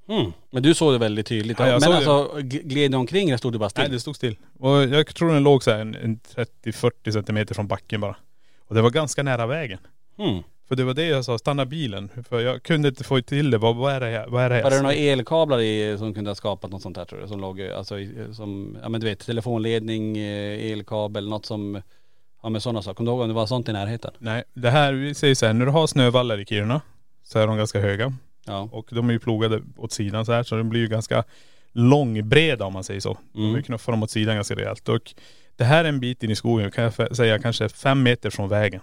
Mm. 0.10 0.32
Men 0.52 0.64
du 0.64 0.74
såg 0.74 0.94
det 0.94 0.98
väldigt 0.98 1.26
tydligt. 1.28 1.60
Ja, 1.60 1.68
jag 1.68 1.82
men 1.82 1.90
det. 1.92 1.96
alltså 1.98 2.42
g- 2.42 2.62
gled 2.64 2.96
omkring 2.96 3.30
eller 3.30 3.38
stod 3.38 3.54
du 3.54 3.60
bara 3.60 3.70
still? 3.70 3.82
Nej 3.84 3.92
det 3.92 4.00
stod 4.00 4.16
still. 4.16 4.36
Och 4.60 4.70
jag 4.84 5.16
tror 5.16 5.34
den 5.34 5.44
låg 5.44 5.64
så 5.64 5.72
här 5.72 5.80
en, 5.80 5.96
en 5.96 6.20
30-40 6.64 7.12
centimeter 7.12 7.56
från 7.56 7.68
backen 7.68 8.02
bara. 8.02 8.16
Och 8.68 8.76
det 8.76 8.82
var 8.82 8.90
ganska 8.90 9.24
nära 9.24 9.46
vägen. 9.48 9.80
Mm. 10.18 10.44
För 10.70 10.76
det 10.76 10.84
var 10.84 10.94
det 10.94 11.06
jag 11.06 11.26
sa, 11.26 11.38
stanna 11.38 11.66
bilen. 11.66 12.10
För 12.30 12.40
jag 12.40 12.64
kunde 12.64 12.88
inte 12.88 13.04
få 13.04 13.22
till 13.22 13.52
det. 13.52 13.58
Vad, 13.58 13.76
vad 13.76 13.94
är 13.94 14.00
det 14.00 14.06
här? 14.06 14.28
Vad 14.28 14.44
är 14.44 14.50
det 14.50 14.56
här? 14.56 14.64
Var 14.64 14.72
det 14.72 14.82
några 14.82 14.94
elkablar 14.96 15.60
i, 15.62 15.96
som 15.98 16.14
kunde 16.14 16.30
ha 16.30 16.36
skapat 16.36 16.72
något 16.72 16.82
sånt 16.82 16.98
här 16.98 17.06
tror 17.06 17.20
du? 17.22 17.28
Som 17.28 17.40
låg, 17.42 17.62
alltså 17.62 18.00
i- 18.00 18.16
som, 18.34 18.78
ja 18.82 18.90
men 18.90 19.02
du 19.02 19.08
vet 19.08 19.20
telefonledning, 19.20 20.18
eh, 20.18 20.72
elkabel, 20.72 21.30
något 21.30 21.46
som, 21.46 21.82
ja 22.44 22.50
men 22.50 22.62
sådana 22.62 22.82
saker. 22.82 22.96
Kommer 22.96 23.12
du 23.12 23.14
ihåg 23.16 23.22
om 23.22 23.28
det 23.28 23.34
var 23.36 23.46
sånt 23.46 23.70
i 23.70 23.74
närheten? 23.74 24.12
Nej, 24.18 24.44
det 24.54 24.70
här, 24.70 24.94
vi 24.94 25.14
säger 25.16 25.36
så 25.36 25.46
här, 25.46 25.54
när 25.54 25.66
du 25.66 25.72
har 25.72 25.88
snövallar 25.88 26.40
i 26.40 26.46
Kiruna 26.46 26.82
så 27.24 27.40
är 27.40 27.48
de 27.48 27.58
ganska 27.58 27.80
höga. 27.80 28.14
Ja. 28.46 28.70
Och 28.72 28.88
de 28.92 29.10
är 29.10 29.14
ju 29.14 29.20
plogade 29.20 29.62
åt 29.78 29.92
sidan 29.92 30.26
så 30.26 30.32
här 30.32 30.44
så 30.44 30.56
de 30.56 30.70
blir 30.70 30.82
ju 30.82 30.88
ganska 30.88 31.24
långbreda 31.74 32.66
om 32.66 32.74
man 32.74 32.84
säger 32.84 33.00
så. 33.00 33.18
Mm. 33.36 33.54
De 33.54 33.64
knuffar 33.64 33.92
dem 33.92 34.04
åt 34.04 34.12
sidan 34.12 34.36
ganska 34.36 34.56
rejält. 34.56 34.90
Och 34.90 35.14
det 35.56 35.64
här 35.64 35.84
är 35.86 35.90
en 35.90 36.00
bit 36.00 36.24
in 36.24 36.32
i 36.32 36.36
skogen, 36.36 36.72
kan 36.72 36.84
jag 36.84 37.16
säga 37.16 37.40
kanske 37.40 37.70
fem 37.70 38.04
meter 38.04 38.30
från 38.30 38.50
vägen. 38.50 38.82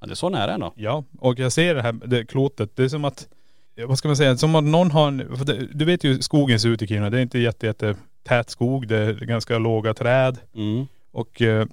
Ja 0.00 0.06
det 0.06 0.12
är 0.12 0.14
så 0.14 0.28
nära 0.28 0.54
ändå. 0.54 0.72
Ja, 0.76 1.04
och 1.18 1.38
jag 1.38 1.52
ser 1.52 1.74
det 1.74 1.82
här 1.82 1.92
det 1.92 2.24
klotet. 2.24 2.76
Det 2.76 2.84
är 2.84 2.88
som 2.88 3.04
att, 3.04 3.28
vad 3.86 3.98
ska 3.98 4.08
man 4.08 4.16
säga, 4.16 4.36
som 4.36 4.54
att 4.54 4.64
någon 4.64 4.90
har 4.90 5.08
en, 5.08 5.36
för 5.36 5.44
det, 5.44 5.66
du 5.74 5.84
vet 5.84 6.04
ju 6.04 6.12
hur 6.12 6.20
skogen 6.20 6.60
ser 6.60 6.68
ut 6.68 6.82
i 6.82 6.86
Kiruna. 6.86 7.10
Det 7.10 7.18
är 7.18 7.22
inte 7.22 7.38
jätte, 7.38 7.66
jätte 7.66 7.96
tät 8.22 8.50
skog, 8.50 8.88
det 8.88 8.96
är 8.96 9.14
ganska 9.14 9.58
låga 9.58 9.94
träd. 9.94 10.38
Mm. 10.54 10.86
Och 11.12 11.42
eh, 11.42 11.66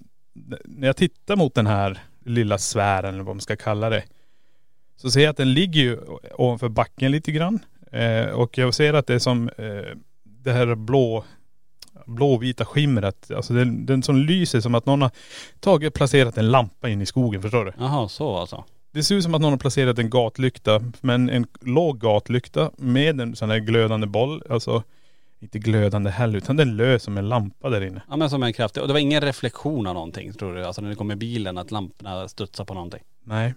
när 0.66 0.88
jag 0.88 0.98
tittar 0.98 1.36
mot 1.36 1.56
den 1.56 1.68
här 1.68 2.00
lilla 2.26 2.58
sfären 2.58 3.14
eller 3.14 3.24
vad 3.24 3.36
man 3.36 3.42
ska 3.42 3.56
kalla 3.56 3.90
det. 3.90 4.04
Så 4.96 5.12
ser 5.12 5.22
jag 5.22 5.30
att 5.30 5.38
den 5.38 5.54
ligger 5.54 5.82
ju 5.82 6.00
ovanför 6.38 6.70
backen 6.70 7.12
lite 7.12 7.32
grann. 7.32 7.60
Eh, 7.92 8.26
och 8.26 8.58
jag 8.58 8.74
ser 8.74 8.94
att 8.94 9.08
det 9.08 9.14
är 9.14 9.20
som 9.20 9.50
eh, 9.58 9.98
det 10.24 10.52
här 10.52 10.76
blå, 10.76 11.24
blåvita 12.06 12.66
skimret. 12.66 13.32
Alltså 13.32 13.54
den, 13.54 13.86
den 13.86 14.04
som 14.04 14.16
lyser 14.18 14.60
som 14.62 14.76
att 14.76 14.86
någon 14.86 15.02
har 15.02 15.12
tagit 15.60 15.94
placerat 15.94 16.38
en 16.38 16.52
lampa 16.52 16.90
in 16.90 17.02
i 17.02 17.06
skogen, 17.06 17.42
förstår 17.42 17.66
du? 17.66 17.72
Jaha, 17.78 18.08
så 18.10 18.36
alltså. 18.38 18.64
Det 18.92 19.04
ser 19.04 19.16
ut 19.16 19.24
som 19.24 19.36
att 19.36 19.42
någon 19.42 19.52
har 19.52 19.58
placerat 19.58 20.00
en 20.00 20.10
gatlykta, 20.10 20.82
men 21.02 21.30
en 21.30 21.46
låg 21.62 22.00
gatlykta 22.00 22.72
med 22.78 23.22
en 23.22 23.36
sån 23.36 23.50
här 23.50 23.60
glödande 23.60 24.08
boll. 24.08 24.44
Alltså 24.50 24.84
inte 25.40 25.60
glödande 25.60 26.10
heller, 26.10 26.38
utan 26.38 26.56
den 26.56 26.78
lös 26.78 27.04
som 27.04 27.18
en 27.18 27.30
lampa 27.30 27.70
där 27.70 27.82
inne. 27.82 28.02
Ja 28.10 28.16
men 28.16 28.30
som 28.30 28.44
en 28.44 28.54
kraftig, 28.54 28.82
och 28.82 28.88
det 28.88 28.94
var 28.94 29.00
ingen 29.00 29.22
reflektion 29.22 29.88
av 29.88 29.94
någonting 29.94 30.34
tror 30.34 30.56
du? 30.56 30.66
Alltså 30.66 30.82
när 30.82 30.90
det 30.90 30.96
kom 30.96 31.08
med 31.08 31.18
bilen 31.18 31.58
att 31.58 31.72
lamporna 31.72 32.28
studsade 32.28 32.68
på 32.68 32.74
någonting? 32.74 33.02
Nej. 33.24 33.54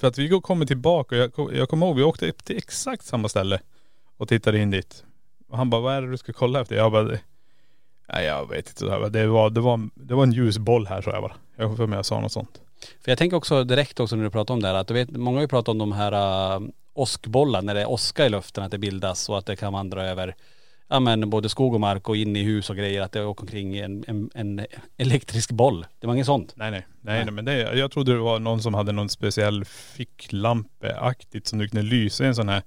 För 0.00 0.08
att 0.08 0.18
vi 0.18 0.40
kommer 0.42 0.66
tillbaka 0.66 1.14
och 1.16 1.20
jag, 1.22 1.34
kom- 1.34 1.50
jag 1.54 1.68
kommer 1.68 1.86
ihåg, 1.86 1.96
vi 1.96 2.02
åkte 2.02 2.28
upp 2.30 2.44
till 2.44 2.56
exakt 2.56 3.04
samma 3.04 3.28
ställe 3.28 3.60
och 4.16 4.28
tittade 4.28 4.58
in 4.58 4.70
dit. 4.70 5.04
Och 5.48 5.58
han 5.58 5.70
bara, 5.70 5.80
vad 5.80 5.94
är 5.94 6.02
det 6.02 6.10
du 6.10 6.16
ska 6.16 6.32
kolla 6.32 6.60
efter? 6.60 6.76
Jag 6.76 6.92
bara, 6.92 7.02
"Det- 7.02 7.20
nej 8.12 8.26
jag 8.26 8.48
vet 8.48 8.68
inte. 8.68 8.84
Det 9.08 9.26
var, 9.26 9.50
det 9.50 9.60
var, 9.60 9.88
det 9.94 10.14
var 10.14 10.22
en 10.22 10.32
ljusboll 10.32 10.86
här 10.86 11.02
så 11.02 11.10
jag 11.10 11.22
bara. 11.22 11.34
Jag 11.56 11.76
för 11.76 11.86
mig 11.86 11.96
jag 11.96 12.06
sa 12.06 12.20
något 12.20 12.32
sånt. 12.32 12.60
För 13.04 13.10
jag 13.10 13.18
tänker 13.18 13.36
också 13.36 13.64
direkt 13.64 14.00
också 14.00 14.16
när 14.16 14.24
du 14.24 14.30
pratar 14.30 14.54
om 14.54 14.62
det 14.62 14.68
här 14.68 14.74
att 14.74 14.88
du 14.88 14.94
vet, 14.94 15.10
många 15.10 15.36
har 15.36 15.42
ju 15.42 15.48
pratat 15.48 15.68
om 15.68 15.78
de 15.78 15.92
här 15.92 16.12
uh, 16.56 16.68
åskbollar 16.94 17.62
när 17.62 17.74
det 17.74 17.80
är 17.80 17.90
åska 17.90 18.26
i 18.26 18.28
luften 18.28 18.64
att 18.64 18.70
det 18.70 18.78
bildas 18.78 19.28
och 19.28 19.38
att 19.38 19.46
det 19.46 19.56
kan 19.56 19.72
vandra 19.72 20.04
över 20.08 20.34
ja 20.90 21.00
men 21.00 21.30
både 21.30 21.48
skog 21.48 21.74
och 21.74 21.80
mark 21.80 22.08
och 22.08 22.16
in 22.16 22.36
i 22.36 22.42
hus 22.42 22.70
och 22.70 22.76
grejer 22.76 23.02
att 23.02 23.12
det 23.12 23.24
åker 23.24 23.42
omkring 23.42 23.76
en, 23.76 24.04
en, 24.06 24.30
en 24.34 24.66
elektrisk 24.96 25.50
boll. 25.50 25.86
Det 25.98 26.06
var 26.06 26.14
inget 26.14 26.26
sånt. 26.26 26.52
Nej 26.56 26.70
nej. 26.70 26.86
Nej, 27.00 27.14
Nej. 27.14 27.24
nej 27.24 27.34
men 27.34 27.44
det, 27.44 27.76
jag 27.78 27.90
trodde 27.90 28.12
det 28.12 28.18
var 28.18 28.38
någon 28.38 28.62
som 28.62 28.74
hade 28.74 28.92
någon 28.92 29.08
speciell 29.08 29.64
ficklampeaktigt 29.64 31.46
som 31.46 31.58
du 31.58 31.68
kunde 31.68 31.82
lysa 31.82 32.24
i 32.24 32.26
en 32.26 32.34
sån 32.34 32.48
här 32.48 32.62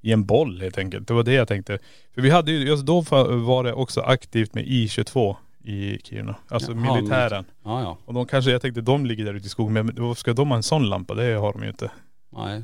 i 0.00 0.12
en 0.12 0.24
boll 0.24 0.60
helt 0.60 0.78
enkelt. 0.78 1.08
Det 1.08 1.14
var 1.14 1.22
det 1.22 1.32
jag 1.32 1.48
tänkte. 1.48 1.78
För 2.14 2.22
vi 2.22 2.30
hade 2.30 2.52
ju, 2.52 2.58
just 2.68 2.86
då 2.86 3.00
var 3.00 3.64
det 3.64 3.72
också 3.72 4.00
aktivt 4.00 4.54
med 4.54 4.64
I22 4.64 5.36
i 5.64 5.98
Kiruna. 6.04 6.36
Alltså 6.48 6.72
Jaha, 6.72 6.94
militären. 6.94 7.44
Ja 7.64 7.82
ja. 7.82 7.98
Och 8.04 8.14
de 8.14 8.26
kanske, 8.26 8.50
jag 8.50 8.62
tänkte 8.62 8.80
de 8.80 9.06
ligger 9.06 9.24
där 9.24 9.34
ute 9.34 9.46
i 9.46 9.50
skogen, 9.50 9.72
men 9.72 9.94
vad 10.08 10.18
ska 10.18 10.32
de 10.32 10.48
ha 10.48 10.56
en 10.56 10.62
sån 10.62 10.88
lampa? 10.88 11.14
Det 11.14 11.34
har 11.34 11.52
de 11.52 11.62
ju 11.62 11.68
inte. 11.68 11.90
Nej. 12.36 12.62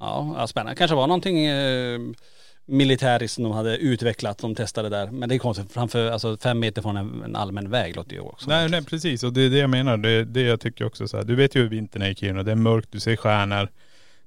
Ja, 0.00 0.34
ja 0.38 0.46
spännande. 0.46 0.76
Kanske 0.76 0.94
var 0.94 1.06
någonting 1.06 1.46
eh, 1.46 2.00
militäriskt 2.66 3.34
som 3.34 3.44
de 3.44 3.52
hade 3.52 3.76
utvecklat, 3.76 4.38
de 4.38 4.54
testade 4.54 4.88
där. 4.88 5.10
Men 5.10 5.28
det 5.28 5.34
är 5.34 5.38
konstigt, 5.38 5.72
framför, 5.72 6.10
alltså 6.10 6.36
fem 6.36 6.58
meter 6.58 6.82
från 6.82 6.96
en, 6.96 7.22
en 7.24 7.36
allmän 7.36 7.70
väg 7.70 7.96
låter 7.96 8.12
ju 8.12 8.20
också. 8.20 8.50
Nej 8.50 8.68
nej 8.68 8.84
precis 8.84 9.22
och 9.22 9.32
det 9.32 9.42
är 9.42 9.50
det 9.50 9.58
jag 9.58 9.70
menar. 9.70 9.96
Det 9.96 10.10
är 10.10 10.24
det 10.24 10.42
jag 10.42 10.60
tycker 10.60 10.84
också 10.84 11.08
så 11.08 11.16
här. 11.16 11.24
Du 11.24 11.34
vet 11.34 11.56
ju 11.56 11.60
hur 11.60 11.68
vintern 11.68 12.02
är 12.02 12.10
i 12.10 12.14
Kiruna. 12.14 12.42
Det 12.42 12.52
är 12.52 12.56
mörkt, 12.56 12.92
du 12.92 13.00
ser 13.00 13.16
stjärnor. 13.16 13.68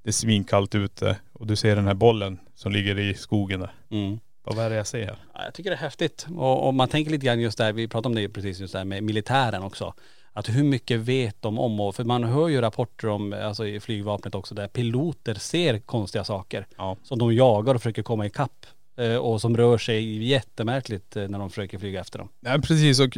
Det 0.06 0.10
är 0.10 0.14
svinkallt 0.14 0.76
ute 0.76 1.18
och 1.34 1.48
du 1.48 1.56
ser 1.56 1.76
den 1.76 1.88
här 1.88 1.94
bollen 1.94 2.40
som 2.56 2.72
ligger 2.72 3.00
i 3.00 3.14
skogen 3.14 3.60
där. 3.60 3.72
Mm. 3.90 4.20
Vad 4.44 4.60
är 4.60 4.70
det 4.70 4.76
jag 4.76 4.88
ser 4.88 5.06
här? 5.06 5.18
Ja, 5.34 5.44
jag 5.44 5.54
tycker 5.54 5.70
det 5.70 5.76
är 5.76 5.80
häftigt. 5.80 6.28
Och, 6.36 6.68
och 6.68 6.74
man 6.74 6.88
tänker 6.88 7.12
lite 7.12 7.26
grann 7.26 7.40
just 7.40 7.58
där, 7.58 7.74
vi 7.74 7.88
pratade 7.88 8.08
om 8.08 8.16
det 8.16 8.30
precis 8.30 8.60
just 8.60 8.74
där 8.74 8.86
med 8.86 9.04
militären 9.04 9.64
också. 9.64 9.94
Att 10.34 10.50
hur 10.50 10.64
mycket 10.64 11.00
vet 11.00 11.42
de 11.42 11.60
om 11.60 11.80
och, 11.80 11.96
för 11.96 12.04
man 12.04 12.24
hör 12.24 12.48
ju 12.48 12.62
rapporter 12.62 13.08
om, 13.08 13.34
alltså 13.34 13.68
i 13.68 13.80
flygvapnet 13.80 14.36
också, 14.36 14.56
där 14.56 14.68
piloter 14.68 15.34
ser 15.34 15.80
konstiga 15.80 16.24
saker. 16.24 16.68
Ja. 16.78 16.98
Som 17.04 17.20
de 17.20 17.36
jagar 17.36 17.76
och 17.76 17.82
försöker 17.82 18.04
komma 18.04 18.26
ikapp. 18.26 18.66
Eh, 18.98 19.16
och 19.16 19.42
som 19.42 19.58
rör 19.58 19.78
sig 19.78 20.24
jättemärkligt 20.24 21.16
eh, 21.16 21.28
när 21.28 21.40
de 21.40 21.50
försöker 21.50 21.78
flyga 21.78 22.02
efter 22.02 22.20
dem. 22.20 22.30
Nej 22.40 22.62
precis 22.62 23.00
och 23.00 23.18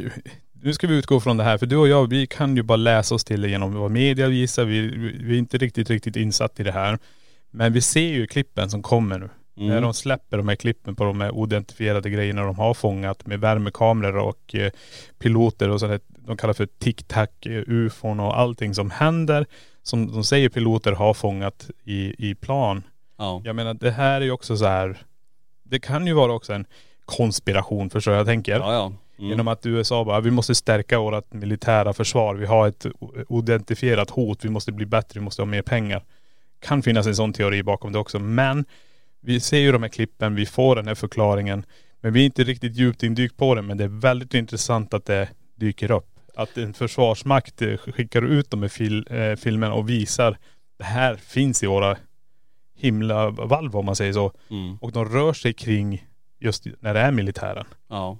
nu 0.67 0.73
ska 0.73 0.87
vi 0.87 0.95
utgå 0.95 1.19
från 1.19 1.37
det 1.37 1.43
här 1.43 1.57
för 1.57 1.65
du 1.65 1.77
och 1.77 1.87
jag 1.87 2.09
vi 2.09 2.27
kan 2.27 2.55
ju 2.55 2.63
bara 2.63 2.75
läsa 2.75 3.15
oss 3.15 3.23
till 3.23 3.41
det 3.41 3.49
genom 3.49 3.73
vad 3.73 3.91
media 3.91 4.27
visar. 4.27 4.65
Vi, 4.65 4.87
vi 5.23 5.33
är 5.33 5.37
inte 5.37 5.57
riktigt, 5.57 5.89
riktigt 5.89 6.15
insatt 6.15 6.59
i 6.59 6.63
det 6.63 6.71
här. 6.71 6.99
Men 7.51 7.73
vi 7.73 7.81
ser 7.81 8.07
ju 8.07 8.27
klippen 8.27 8.69
som 8.69 8.83
kommer 8.83 9.19
nu. 9.19 9.29
Mm. 9.57 9.69
När 9.69 9.81
de 9.81 9.93
släpper 9.93 10.37
de 10.37 10.47
här 10.47 10.55
klippen 10.55 10.95
på 10.95 11.03
de 11.03 11.21
här 11.21 11.31
oidentifierade 11.31 12.09
grejerna 12.09 12.43
de 12.43 12.55
har 12.55 12.73
fångat 12.73 13.27
med 13.27 13.39
värmekameror 13.39 14.17
och 14.17 14.55
eh, 14.55 14.71
piloter 15.19 15.69
och 15.69 15.79
sådär. 15.79 15.99
De 16.07 16.37
kallar 16.37 16.53
för 16.53 16.65
tic-tac, 16.65 17.27
eh, 17.41 17.63
ufon 17.67 18.19
och 18.19 18.39
allting 18.39 18.75
som 18.75 18.91
händer. 18.91 19.45
Som 19.83 20.11
de 20.11 20.23
säger 20.23 20.49
piloter 20.49 20.91
har 20.91 21.13
fångat 21.13 21.69
i, 21.83 22.29
i 22.29 22.35
plan. 22.35 22.83
Ja. 23.17 23.41
Jag 23.43 23.55
menar 23.55 23.73
det 23.73 23.91
här 23.91 24.21
är 24.21 24.25
ju 24.25 24.31
också 24.31 24.57
så 24.57 24.65
här. 24.65 24.97
Det 25.63 25.79
kan 25.79 26.07
ju 26.07 26.13
vara 26.13 26.33
också 26.33 26.53
en 26.53 26.65
konspiration 27.05 27.89
förstår 27.89 28.13
jag 28.13 28.25
tänker. 28.25 28.59
Ja 28.59 28.73
ja. 28.73 28.93
Mm. 29.19 29.29
Genom 29.29 29.47
att 29.47 29.65
USA 29.65 30.03
bara, 30.03 30.19
vi 30.19 30.31
måste 30.31 30.55
stärka 30.55 30.99
vårt 30.99 31.33
militära 31.33 31.93
försvar. 31.93 32.35
Vi 32.35 32.45
har 32.45 32.67
ett 32.67 32.85
identifierat 33.29 34.09
hot. 34.09 34.45
Vi 34.45 34.49
måste 34.49 34.71
bli 34.71 34.85
bättre. 34.85 35.19
Vi 35.19 35.23
måste 35.23 35.41
ha 35.41 35.47
mer 35.47 35.61
pengar. 35.61 36.03
Kan 36.59 36.81
finnas 36.81 37.07
en 37.07 37.15
sån 37.15 37.33
teori 37.33 37.63
bakom 37.63 37.91
det 37.91 37.99
också. 37.99 38.19
Men 38.19 38.65
vi 39.21 39.39
ser 39.39 39.57
ju 39.57 39.71
de 39.71 39.83
här 39.83 39.89
klippen. 39.89 40.35
Vi 40.35 40.45
får 40.45 40.75
den 40.75 40.87
här 40.87 40.95
förklaringen. 40.95 41.65
Men 42.01 42.13
vi 42.13 42.21
är 42.21 42.25
inte 42.25 42.43
riktigt 42.43 42.75
djupt 42.75 43.03
indykt 43.03 43.37
på 43.37 43.55
det. 43.55 43.61
Men 43.61 43.77
det 43.77 43.83
är 43.83 44.01
väldigt 44.01 44.33
intressant 44.33 44.93
att 44.93 45.05
det 45.05 45.29
dyker 45.55 45.91
upp. 45.91 46.07
Att 46.35 46.57
en 46.57 46.73
försvarsmakt 46.73 47.61
eh, 47.61 47.77
skickar 47.77 48.21
ut 48.21 48.51
de 48.51 48.61
här 48.61 48.69
fil, 48.69 49.07
eh, 49.09 49.35
filmerna 49.35 49.73
och 49.73 49.89
visar 49.89 50.37
det 50.77 50.83
här 50.83 51.15
finns 51.15 51.63
i 51.63 51.67
våra 51.67 51.97
himlavalv 52.75 53.75
om 53.75 53.85
man 53.85 53.95
säger 53.95 54.13
så. 54.13 54.31
Mm. 54.49 54.77
Och 54.81 54.91
de 54.91 55.05
rör 55.05 55.33
sig 55.33 55.53
kring 55.53 56.07
just 56.39 56.65
när 56.79 56.93
det 56.93 56.99
är 56.99 57.11
militären. 57.11 57.65
Ja. 57.87 58.17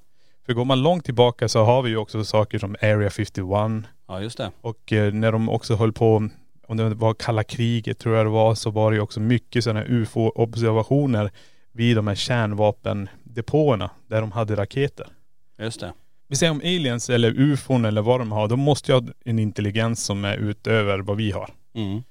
För 0.48 0.54
går 0.54 0.66
man 0.66 0.82
långt 0.82 1.06
tillbaka 1.06 1.48
så 1.50 1.64
har 1.64 1.82
vi 1.82 1.90
ju 1.90 1.98
också 1.98 2.24
saker 2.24 2.60
som 2.60 2.76
Area 2.82 3.10
51 3.10 3.86
Ja 4.08 4.22
just 4.22 4.38
det. 4.38 4.52
och 4.62 4.94
eh, 4.94 5.14
när 5.14 5.32
de 5.32 5.50
också 5.50 5.76
höll 5.76 5.94
på, 5.94 6.30
om 6.68 6.78
det 6.78 6.90
var 6.90 7.14
kalla 7.14 7.44
kriget 7.44 8.00
tror 8.00 8.16
jag 8.16 8.26
det 8.26 8.30
var, 8.30 8.56
så 8.56 8.70
var 8.70 8.92
det 8.92 8.96
ju 8.96 9.02
också 9.02 9.20
mycket 9.20 9.64
sådana 9.64 9.84
ufo-observationer 9.84 11.32
vid 11.72 11.96
de 11.96 12.08
här 12.08 12.16
kärnvapendepåerna 12.16 13.90
där 14.08 14.22
de 14.22 14.32
hade 14.32 14.56
raketer. 14.56 15.08
Just 15.60 15.80
det. 15.80 15.94
Vi 16.28 16.36
säger 16.36 16.52
om 16.52 16.60
aliens 16.60 17.10
eller 17.10 17.40
ufon 17.40 17.86
eller 17.86 18.02
vad 18.02 18.22
de 18.22 18.32
har, 18.32 18.48
de 18.48 18.60
måste 18.60 18.92
ju 18.92 19.00
ha 19.00 19.08
en 19.26 19.40
intelligens 19.40 20.04
som 20.04 20.26
är 20.26 20.38
utöver 20.38 21.00
vad 21.00 21.18
vi 21.18 21.32
har. 21.32 21.50
Mm. 21.76 22.04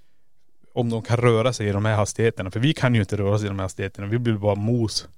Om 0.74 0.90
de 0.90 1.02
kan 1.02 1.16
röra 1.16 1.52
sig 1.52 1.68
i 1.68 1.72
de 1.72 1.84
här 1.84 1.96
hastigheterna. 1.96 2.50
För 2.50 2.60
vi 2.60 2.72
kan 2.72 2.94
ju 2.94 3.00
inte 3.00 3.16
röra 3.16 3.34
oss 3.34 3.44
i 3.44 3.46
de 3.46 3.58
här 3.58 3.64
hastigheterna. 3.64 4.06
Vi 4.06 4.18
blir 4.18 4.34
bara 4.34 4.54
mos 4.54 5.08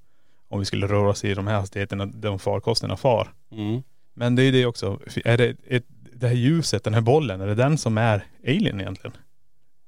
om 0.49 0.59
vi 0.59 0.65
skulle 0.65 0.87
röra 0.87 1.09
oss 1.11 1.25
i 1.25 1.35
de 1.35 1.47
här 1.47 1.55
hastigheterna, 1.55 2.07
de 2.07 2.39
farkosterna 2.39 2.97
far. 2.97 3.29
Mm. 3.53 3.83
Men 4.15 4.37
det 4.37 4.43
är 4.43 4.53
det 4.53 4.67
också. 4.67 5.01
Är 5.25 5.37
det 5.37 5.57
ett, 5.67 5.85
det 6.13 6.29
här 6.29 6.35
ljuset, 6.35 6.85
den 6.85 6.95
här 6.95 7.01
bollen, 7.01 7.41
är 7.41 7.47
det 7.47 7.55
den 7.55 7.79
som 7.79 7.99
är 7.99 8.25
alien 8.47 8.81
egentligen? 8.81 9.17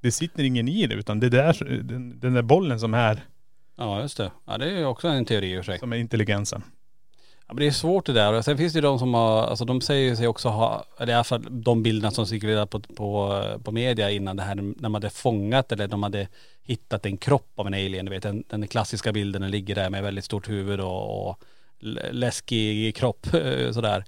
Det 0.01 0.11
sitter 0.11 0.43
ingen 0.43 0.67
i 0.67 0.87
det 0.87 0.95
utan 0.95 1.19
det 1.19 1.27
är 1.27 1.31
där, 1.31 1.81
den, 1.83 2.19
den 2.19 2.33
där 2.33 2.41
bollen 2.41 2.79
som 2.79 2.93
är, 2.93 3.23
Ja 3.77 4.01
just 4.01 4.17
det. 4.17 4.31
Ja 4.45 4.57
det 4.57 4.65
är 4.65 4.77
ju 4.77 4.85
också 4.85 5.07
en 5.07 5.25
teori 5.25 5.53
i 5.53 5.59
och 5.59 5.65
för 5.65 5.71
sig. 5.71 5.79
som 5.79 5.93
är 5.93 5.97
intelligensen. 5.97 6.63
Ja, 7.51 7.55
men 7.55 7.61
det 7.61 7.67
är 7.67 7.71
svårt 7.71 8.05
det 8.05 8.13
där. 8.13 8.33
Och 8.33 8.45
Sen 8.45 8.57
finns 8.57 8.73
det 8.73 8.77
ju 8.77 8.81
de 8.81 8.99
som 8.99 9.13
har, 9.13 9.43
alltså 9.43 9.65
de 9.65 9.81
säger 9.81 10.15
sig 10.15 10.27
också 10.27 10.49
ha, 10.49 10.85
eller 10.99 11.13
i 11.13 11.15
alla 11.15 11.23
fall 11.23 11.45
de 11.49 11.83
bilderna 11.83 12.11
som 12.11 12.25
cirkulerar 12.25 12.65
på, 12.65 12.79
på, 12.79 13.43
på 13.63 13.71
media 13.71 14.11
innan 14.11 14.35
det 14.35 14.43
här, 14.43 14.55
när 14.55 14.73
de 14.79 14.93
hade 14.93 15.09
fångat 15.09 15.71
eller 15.71 15.87
de 15.87 16.03
hade 16.03 16.27
hittat 16.63 17.05
en 17.05 17.17
kropp 17.17 17.51
av 17.55 17.67
en 17.67 17.73
alien. 17.73 18.05
Du 18.05 18.11
vet 18.11 18.23
den, 18.23 18.43
den 18.49 18.67
klassiska 18.67 19.11
bilden, 19.11 19.41
den 19.41 19.51
ligger 19.51 19.75
där 19.75 19.89
med 19.89 20.03
väldigt 20.03 20.25
stort 20.25 20.49
huvud 20.49 20.79
och, 20.79 21.29
och 21.29 21.39
läskig 22.11 22.95
kropp 22.95 23.33
eh, 23.33 23.71
sådär. 23.73 24.05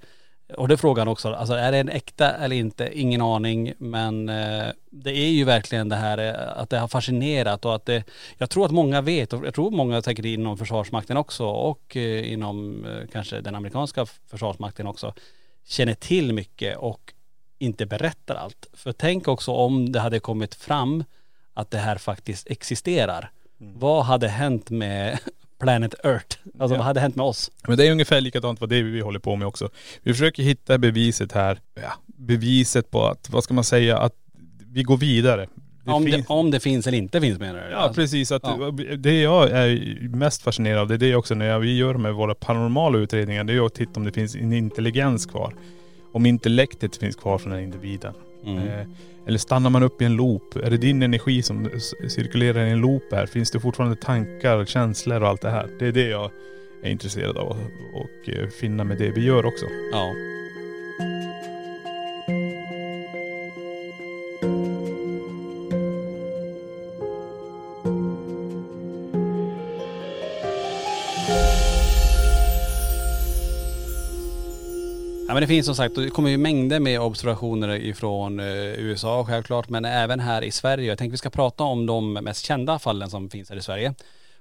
Och 0.57 0.67
det 0.67 0.73
är 0.73 0.77
frågan 0.77 1.07
också, 1.07 1.33
alltså 1.33 1.53
är 1.53 1.71
det 1.71 1.77
en 1.77 1.89
äkta 1.89 2.33
eller 2.33 2.55
inte? 2.55 2.99
Ingen 2.99 3.21
aning. 3.21 3.73
Men 3.77 4.29
eh, 4.29 4.67
det 4.89 5.11
är 5.11 5.29
ju 5.29 5.43
verkligen 5.43 5.89
det 5.89 5.95
här 5.95 6.17
eh, 6.17 6.61
att 6.61 6.69
det 6.69 6.79
har 6.79 6.87
fascinerat 6.87 7.65
och 7.65 7.75
att 7.75 7.85
det, 7.85 8.03
jag 8.37 8.49
tror 8.49 8.65
att 8.65 8.71
många 8.71 9.01
vet 9.01 9.33
och 9.33 9.45
jag 9.45 9.53
tror 9.53 9.71
många 9.71 10.01
säkert 10.01 10.25
inom 10.25 10.57
Försvarsmakten 10.57 11.17
också 11.17 11.45
och 11.45 11.97
eh, 11.97 12.33
inom 12.33 12.85
kanske 13.11 13.41
den 13.41 13.55
amerikanska 13.55 14.05
Försvarsmakten 14.27 14.87
också 14.87 15.13
känner 15.65 15.93
till 15.93 16.33
mycket 16.33 16.77
och 16.77 17.13
inte 17.59 17.85
berättar 17.85 18.35
allt. 18.35 18.67
För 18.73 18.91
tänk 18.91 19.27
också 19.27 19.51
om 19.51 19.91
det 19.91 19.99
hade 19.99 20.19
kommit 20.19 20.55
fram 20.55 21.03
att 21.53 21.71
det 21.71 21.77
här 21.77 21.95
faktiskt 21.95 22.47
existerar. 22.47 23.31
Vad 23.57 24.05
hade 24.05 24.27
hänt 24.27 24.69
med 24.69 25.19
Planet 25.59 25.95
Earth? 26.03 26.37
Alltså 26.59 26.77
vad 26.77 26.85
hade 26.85 26.99
hänt 26.99 27.15
med 27.15 27.25
oss? 27.25 27.51
Men 27.67 27.77
det 27.77 27.87
är 27.87 27.91
ungefär 27.91 28.21
likadant 28.21 28.61
vad 28.61 28.69
det 28.69 28.81
vi 28.81 28.99
håller 29.01 29.19
på 29.19 29.35
med 29.35 29.47
också. 29.47 29.69
Vi 30.03 30.13
försöker 30.13 30.43
hitta 30.43 30.77
beviset 30.77 31.31
här, 31.31 31.59
ja, 31.75 31.93
beviset 32.05 32.91
på 32.91 33.05
att, 33.05 33.29
vad 33.29 33.43
ska 33.43 33.53
man 33.53 33.63
säga, 33.63 33.97
att 33.97 34.13
vi 34.71 34.83
går 34.83 34.97
vidare. 34.97 35.47
Det 35.85 35.91
om, 35.91 36.03
finns- 36.05 36.27
det, 36.27 36.33
om 36.33 36.51
det 36.51 36.59
finns 36.59 36.87
eller 36.87 36.97
inte 36.97 37.21
finns 37.21 37.39
menar 37.39 37.61
du? 37.65 37.71
Ja 37.71 37.77
Alltså, 37.77 38.01
precis, 38.01 38.31
att 38.31 38.41
ja. 38.43 38.71
det 38.97 39.21
jag 39.21 39.51
är 39.51 39.99
mest 40.15 40.41
fascinerad 40.41 40.79
av, 40.79 40.87
det 40.87 40.93
är 40.93 40.97
det 40.97 41.15
också 41.15 41.35
när 41.35 41.59
vi 41.59 41.77
gör 41.77 41.93
med 41.93 42.13
våra 42.13 42.35
paranormala 42.35 42.97
utredningar, 42.97 43.43
det 43.43 43.53
är 43.53 43.65
att 43.65 43.73
titta 43.73 43.91
om 43.95 44.03
det 44.03 44.11
finns 44.11 44.35
en 44.35 44.53
intelligens 44.53 45.25
kvar. 45.25 45.53
Om 46.13 46.25
intellektet 46.25 46.95
finns 46.95 47.15
kvar 47.15 47.37
från 47.37 47.51
den 47.53 47.63
individen. 47.63 48.13
Mm. 48.45 48.67
Eh, 48.67 48.87
eller 49.27 49.37
stannar 49.37 49.69
man 49.69 49.83
upp 49.83 50.01
i 50.01 50.05
en 50.05 50.15
loop? 50.15 50.55
Är 50.55 50.69
det 50.69 50.77
din 50.77 51.03
energi 51.03 51.41
som 51.41 51.69
cirkulerar 52.07 52.65
i 52.65 52.69
en 52.69 52.81
loop 52.81 53.03
här? 53.11 53.25
Finns 53.25 53.51
det 53.51 53.59
fortfarande 53.59 53.95
tankar, 53.95 54.65
känslor 54.65 55.21
och 55.21 55.27
allt 55.27 55.41
det 55.41 55.49
här? 55.49 55.69
Det 55.79 55.87
är 55.87 55.91
det 55.91 56.07
jag 56.07 56.31
är 56.83 56.89
intresserad 56.89 57.37
av 57.37 57.57
och 57.93 58.29
eh, 58.29 58.47
finna 58.47 58.83
med 58.83 58.97
det 58.97 59.11
vi 59.11 59.23
gör 59.23 59.45
också. 59.45 59.65
Ja. 59.91 60.13
Ja 75.33 75.35
men 75.35 75.41
det 75.41 75.47
finns 75.47 75.65
som 75.65 75.75
sagt, 75.75 75.95
det 75.95 76.09
kommer 76.09 76.29
ju 76.29 76.37
mängder 76.37 76.79
med 76.79 77.01
observationer 77.01 77.69
ifrån 77.69 78.39
eh, 78.39 78.45
USA 78.79 79.25
självklart, 79.25 79.69
men 79.69 79.85
även 79.85 80.19
här 80.19 80.41
i 80.41 80.51
Sverige. 80.51 80.87
Jag 80.87 80.97
tänkte 80.97 81.11
vi 81.11 81.17
ska 81.17 81.29
prata 81.29 81.63
om 81.63 81.85
de 81.85 82.13
mest 82.13 82.45
kända 82.45 82.79
fallen 82.79 83.09
som 83.09 83.29
finns 83.29 83.49
här 83.49 83.57
i 83.57 83.61
Sverige. 83.61 83.93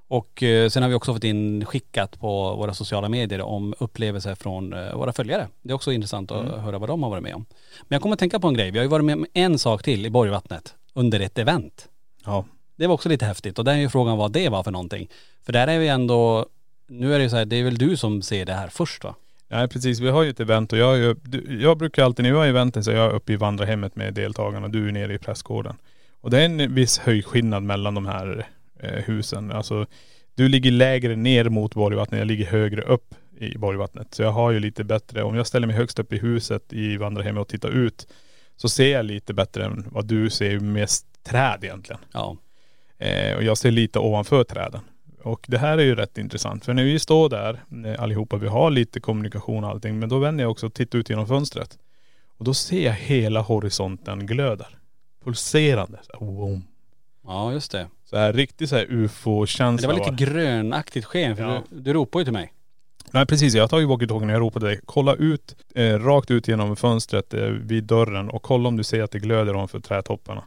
Och 0.08 0.42
eh, 0.42 0.68
sen 0.68 0.82
har 0.82 0.90
vi 0.90 0.94
också 0.94 1.14
fått 1.14 1.24
in 1.24 1.64
skickat 1.64 2.20
på 2.20 2.56
våra 2.56 2.74
sociala 2.74 3.08
medier 3.08 3.40
om 3.40 3.74
upplevelser 3.78 4.34
från 4.34 4.72
eh, 4.72 4.94
våra 4.94 5.12
följare. 5.12 5.48
Det 5.62 5.70
är 5.70 5.74
också 5.74 5.92
intressant 5.92 6.30
att 6.30 6.60
höra 6.62 6.78
vad 6.78 6.88
de 6.88 7.02
har 7.02 7.10
varit 7.10 7.22
med 7.22 7.34
om. 7.34 7.44
Men 7.82 7.94
jag 7.94 8.02
kommer 8.02 8.12
att 8.12 8.20
tänka 8.20 8.40
på 8.40 8.48
en 8.48 8.54
grej. 8.54 8.70
Vi 8.70 8.78
har 8.78 8.84
ju 8.84 8.90
varit 8.90 9.04
med 9.04 9.16
om 9.16 9.26
en 9.32 9.58
sak 9.58 9.82
till 9.82 10.06
i 10.06 10.10
Borgvattnet 10.10 10.74
under 10.92 11.20
ett 11.20 11.38
event. 11.38 11.88
Ja. 12.24 12.44
Det 12.76 12.86
var 12.86 12.94
också 12.94 13.08
lite 13.08 13.24
häftigt 13.24 13.58
och 13.58 13.64
där 13.64 13.72
är 13.72 13.78
ju 13.78 13.88
frågan 13.88 14.18
vad 14.18 14.32
det 14.32 14.48
var 14.48 14.62
för 14.62 14.70
någonting. 14.70 15.08
För 15.44 15.52
där 15.52 15.68
är 15.68 15.78
vi 15.78 15.88
ändå, 15.88 16.46
nu 16.86 17.14
är 17.14 17.18
det 17.18 17.24
ju 17.24 17.30
så 17.30 17.36
här, 17.36 17.44
det 17.44 17.56
är 17.56 17.64
väl 17.64 17.78
du 17.78 17.96
som 17.96 18.22
ser 18.22 18.46
det 18.46 18.54
här 18.54 18.68
först 18.68 19.04
va? 19.04 19.14
Nej 19.52 19.68
precis, 19.68 20.00
vi 20.00 20.08
har 20.08 20.22
ju 20.22 20.30
ett 20.30 20.40
event 20.40 20.72
och 20.72 20.78
jag, 20.78 20.94
är 20.94 20.98
ju- 20.98 21.16
jag 21.62 21.78
brukar 21.78 22.04
alltid, 22.04 22.22
när 22.22 22.30
jag 22.30 22.36
har 22.36 22.46
eventen 22.46 22.84
så 22.84 22.90
är 22.90 22.94
jag 22.96 23.12
uppe 23.12 23.32
i 23.32 23.36
vandrarhemmet 23.36 23.96
med 23.96 24.14
deltagarna 24.14 24.66
och 24.66 24.70
du 24.72 24.88
är 24.88 24.92
nere 24.92 25.14
i 25.14 25.18
prästgården. 25.18 25.76
Och 26.20 26.30
det 26.30 26.40
är 26.40 26.44
en 26.44 26.74
viss 26.74 26.98
höjdskillnad 26.98 27.62
mellan 27.62 27.94
de 27.94 28.06
här 28.06 28.46
eh, 28.80 28.90
husen. 29.04 29.52
Alltså 29.52 29.86
du 30.34 30.48
ligger 30.48 30.70
lägre 30.70 31.16
ner 31.16 31.48
mot 31.48 31.74
Borgvattnet, 31.74 32.18
jag 32.18 32.26
ligger 32.26 32.46
högre 32.46 32.82
upp 32.82 33.14
i 33.38 33.58
Borgvattnet. 33.58 34.14
Så 34.14 34.22
jag 34.22 34.32
har 34.32 34.50
ju 34.50 34.60
lite 34.60 34.84
bättre, 34.84 35.22
om 35.22 35.36
jag 35.36 35.46
ställer 35.46 35.66
mig 35.66 35.76
högst 35.76 35.98
upp 35.98 36.12
i 36.12 36.18
huset 36.18 36.72
i 36.72 36.96
vandrarhemmet 36.96 37.40
och 37.40 37.48
tittar 37.48 37.70
ut 37.70 38.06
så 38.56 38.68
ser 38.68 38.92
jag 38.92 39.04
lite 39.04 39.34
bättre 39.34 39.64
än 39.64 39.86
vad 39.90 40.06
du 40.06 40.30
ser, 40.30 40.58
mest 40.60 41.06
träd 41.24 41.58
egentligen. 41.62 42.00
Ja. 42.12 42.36
Eh, 42.98 43.36
och 43.36 43.42
jag 43.42 43.58
ser 43.58 43.70
lite 43.70 43.98
ovanför 43.98 44.44
träden. 44.44 44.80
Och 45.24 45.44
det 45.48 45.58
här 45.58 45.78
är 45.78 45.82
ju 45.82 45.94
rätt 45.94 46.18
intressant. 46.18 46.64
För 46.64 46.74
när 46.74 46.84
vi 46.84 46.98
står 46.98 47.28
där 47.28 47.62
eh, 47.86 48.02
allihopa, 48.02 48.36
vi 48.36 48.48
har 48.48 48.70
lite 48.70 49.00
kommunikation 49.00 49.64
och 49.64 49.70
allting. 49.70 49.98
Men 49.98 50.08
då 50.08 50.18
vänder 50.18 50.44
jag 50.44 50.50
också 50.50 50.66
och 50.66 50.74
tittar 50.74 50.98
ut 50.98 51.10
genom 51.10 51.26
fönstret. 51.26 51.78
Och 52.38 52.44
då 52.44 52.54
ser 52.54 52.84
jag 52.84 52.92
hela 52.92 53.40
horisonten 53.40 54.26
glödar. 54.26 54.78
Pulserande. 55.24 55.98
Så 56.02 56.46
här. 56.46 56.60
Ja 57.24 57.52
just 57.52 57.72
det. 57.72 57.86
Så 58.04 58.16
här 58.16 58.32
riktigt 58.32 58.68
så 58.68 58.76
här 58.76 58.86
ufo-känsla. 58.88 59.88
det 59.88 59.98
var 59.98 60.12
lite 60.12 60.24
grönaktigt 60.24 61.06
sken 61.06 61.36
för 61.36 61.42
Ja. 61.42 61.62
du, 61.70 61.80
du 61.80 61.92
ropade 61.92 62.20
ju 62.20 62.24
till 62.24 62.32
mig. 62.32 62.52
Nej 63.10 63.26
precis, 63.26 63.54
jag 63.54 63.62
har 63.62 63.68
tagit 63.68 63.88
walkie-talkien 63.88 64.28
och 64.28 64.34
jag 64.34 64.40
ropade 64.40 64.66
dig. 64.66 64.80
Kolla 64.84 65.14
ut, 65.14 65.56
eh, 65.74 65.98
rakt 65.98 66.30
ut 66.30 66.48
genom 66.48 66.76
fönstret 66.76 67.34
eh, 67.34 67.40
vid 67.44 67.84
dörren 67.84 68.30
och 68.30 68.42
kolla 68.42 68.68
om 68.68 68.76
du 68.76 68.84
ser 68.84 69.02
att 69.02 69.10
det 69.10 69.18
glöder 69.18 69.54
ovanför 69.56 69.80
trädtopparna. 69.80 70.44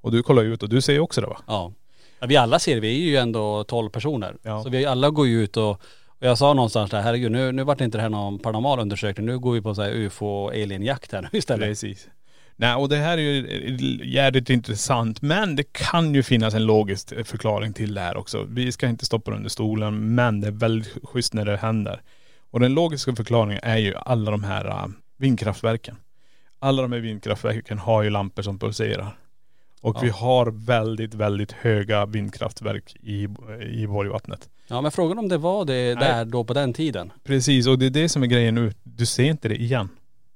Och 0.00 0.12
du 0.12 0.22
kollar 0.22 0.42
ut 0.42 0.62
och 0.62 0.68
du 0.68 0.80
ser 0.80 0.98
också 0.98 1.20
det 1.20 1.26
va? 1.26 1.38
Ja. 1.46 1.72
Ja. 2.18 2.26
Vi 2.26 2.36
alla 2.36 2.58
ser 2.58 2.74
det, 2.74 2.80
vi 2.80 3.02
är 3.02 3.10
ju 3.10 3.16
ändå 3.16 3.64
12 3.64 3.90
personer. 3.90 4.36
Ja. 4.42 4.62
Så 4.62 4.68
vi 4.68 4.86
alla 4.86 5.10
går 5.10 5.26
ju 5.26 5.42
ut 5.42 5.56
och, 5.56 5.70
och 6.08 6.26
jag 6.26 6.38
sa 6.38 6.54
någonstans 6.54 6.90
där, 6.90 7.00
herregud 7.00 7.32
nu, 7.32 7.52
nu 7.52 7.64
vart 7.64 7.80
inte 7.80 7.98
det 7.98 8.02
här 8.02 8.08
någon 8.08 8.38
paranormal 8.38 8.80
undersökning, 8.80 9.26
nu 9.26 9.38
går 9.38 9.52
vi 9.52 9.62
på 9.62 9.74
så 9.74 9.82
här 9.82 9.90
ufo 9.90 10.48
alienjakt 10.48 11.12
här 11.12 11.22
nu 11.22 11.28
istället. 11.38 11.68
Precis. 11.68 12.08
Nej 12.58 12.74
och 12.74 12.88
det 12.88 12.96
här 12.96 13.18
är 13.18 13.22
ju 13.22 14.00
jävligt 14.04 14.50
intressant 14.50 15.22
men 15.22 15.56
det 15.56 15.72
kan 15.72 16.14
ju 16.14 16.22
finnas 16.22 16.54
en 16.54 16.64
logisk 16.64 17.26
förklaring 17.26 17.72
till 17.72 17.94
det 17.94 18.00
här 18.00 18.16
också. 18.16 18.46
Vi 18.48 18.72
ska 18.72 18.88
inte 18.88 19.04
stoppa 19.04 19.30
det 19.30 19.36
under 19.36 19.50
stolen 19.50 20.14
men 20.14 20.40
det 20.40 20.46
är 20.46 20.52
väldigt 20.52 21.04
schysst 21.04 21.34
när 21.34 21.44
det 21.44 21.56
händer. 21.56 22.00
Och 22.50 22.60
den 22.60 22.74
logiska 22.74 23.16
förklaringen 23.16 23.60
är 23.62 23.76
ju 23.76 23.94
alla 23.94 24.30
de 24.30 24.44
här 24.44 24.66
äh, 24.66 24.86
vindkraftverken. 25.18 25.96
Alla 26.58 26.82
de 26.82 26.92
här 26.92 27.00
vindkraftverken 27.00 27.78
har 27.78 28.02
ju 28.02 28.10
lampor 28.10 28.42
som 28.42 28.58
pulserar. 28.58 29.18
Och 29.86 29.96
Ja. 29.96 30.00
vi 30.02 30.08
har 30.08 30.46
väldigt, 30.66 31.14
väldigt 31.14 31.52
höga 31.52 32.06
vindkraftverk 32.06 32.96
i, 33.02 33.28
i 33.70 33.86
Borgvattnet. 33.86 34.48
Ja 34.68 34.80
men 34.80 34.90
frågan 34.92 35.18
om 35.18 35.28
det 35.28 35.38
var 35.38 35.64
det 35.64 35.94
där 35.94 36.24
då 36.24 36.44
på 36.44 36.54
den 36.54 36.72
tiden. 36.72 37.12
Precis 37.24 37.66
och 37.66 37.78
det 37.78 37.86
är 37.86 37.90
det 37.90 38.08
som 38.08 38.22
är 38.22 38.26
grejen 38.26 38.54
nu. 38.54 38.72
Du 38.82 39.06
ser 39.06 39.24
inte 39.24 39.48
det 39.48 39.56
igen. 39.62 39.88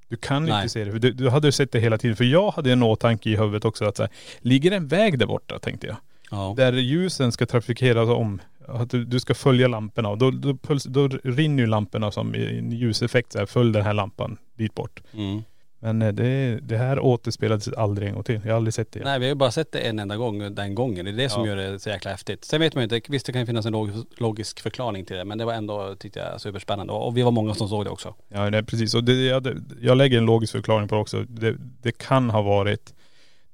Du 0.08 0.16
kan 0.16 0.44
Nej. 0.44 0.54
inte 0.54 0.68
se 0.68 0.84
det. 0.84 0.98
Du, 0.98 1.12
du 1.12 1.28
hade 1.28 1.52
sett 1.52 1.72
det 1.72 1.80
hela 1.80 1.98
tiden. 1.98 2.16
För 2.16 2.24
jag 2.24 2.50
hade 2.50 2.72
en 2.72 2.82
åtanke 2.82 3.30
i 3.30 3.36
huvudet 3.36 3.64
också 3.64 3.84
att 3.84 3.96
så 3.96 4.02
här, 4.02 4.12
ligger 4.38 4.70
en 4.72 4.88
väg 4.88 5.18
där 5.18 5.26
borta 5.26 5.58
tänkte 5.58 5.86
jag. 5.86 5.96
Ja. 6.30 6.54
Där 6.56 6.72
ljusen 6.72 7.32
ska 7.32 7.46
trafikeras 7.46 8.08
om. 8.08 8.40
Att 8.68 8.90
du, 8.90 9.04
du 9.04 9.20
ska 9.20 9.34
följa 9.34 9.68
lamporna 9.68 10.08
och 10.08 10.18
då, 10.18 10.30
då, 10.30 10.56
puls, 10.56 10.84
då 10.84 11.08
rinner 11.08 11.62
ju 11.62 11.66
lamporna 11.66 12.10
som 12.10 12.34
en 12.34 12.72
ljuseffekt 12.72 13.32
så 13.32 13.38
här, 13.38 13.46
följ 13.46 13.72
den 13.72 13.82
här 13.82 13.92
lampan 13.94 14.36
dit 14.56 14.74
bort. 14.74 15.02
Mm. 15.14 15.42
Men 15.83 16.03
eh, 16.03 16.12
det, 16.12 16.59
det 16.62 16.77
här 16.77 16.99
återspelades 17.01 17.69
aldrig 17.69 18.09
en 18.09 18.14
gång 18.14 18.25
till. 18.25 18.40
Jag 18.45 18.51
har 18.53 18.57
aldrig 18.57 18.75
sett 18.75 18.93
det. 18.93 19.01
Nej 19.05 19.19
vi 19.19 19.25
har 19.25 19.29
ju 19.31 19.35
bara 19.35 19.51
sett 19.51 19.73
det 19.73 19.79
en 19.79 19.99
enda 19.99 20.16
gång 20.16 20.55
den 20.55 20.75
gången. 20.75 21.05
Det 21.05 21.11
är 21.11 21.16
det 21.16 21.29
som 21.29 21.43
Ja. 21.45 21.49
gör 21.49 21.57
det 21.57 21.79
så 21.81 21.88
jäkla 21.88 22.11
häftigt. 22.11 22.45
Sen 22.45 22.61
vet 22.61 22.75
man 22.75 22.83
ju 22.88 22.97
inte, 22.97 23.11
visst 23.12 23.27
det 23.27 23.33
kan 23.33 23.40
ju 23.40 23.47
finnas 23.47 23.66
en 23.66 23.73
log- 23.73 24.07
logisk 24.19 24.61
förklaring 24.61 25.05
till 25.05 25.16
det 25.16 25.25
men 25.25 25.38
det 25.38 25.45
var 25.45 25.53
ändå, 25.55 25.95
tyckte 25.99 26.19
jag, 26.19 26.40
superspännande. 26.40 26.93
Och 26.93 27.16
vi 27.16 27.23
var 27.23 27.31
många 27.31 27.55
som 27.55 27.69
såg 27.69 27.85
det 27.85 27.90
också. 27.90 28.14
Ja 28.29 28.51
nej, 28.51 28.62
precis. 28.64 28.95
Och 28.95 29.05
det, 29.05 29.12
jag, 29.27 29.59
jag 29.81 29.97
lägger 29.97 30.19
en 30.19 30.25
logisk 30.27 30.53
förklaring 30.53 30.88
på 30.88 30.95
det 30.95 31.01
också. 31.01 31.25
Det, 31.29 31.57
det 31.83 31.93
kan 31.99 32.31
ha 32.31 32.43
varit 32.43 32.95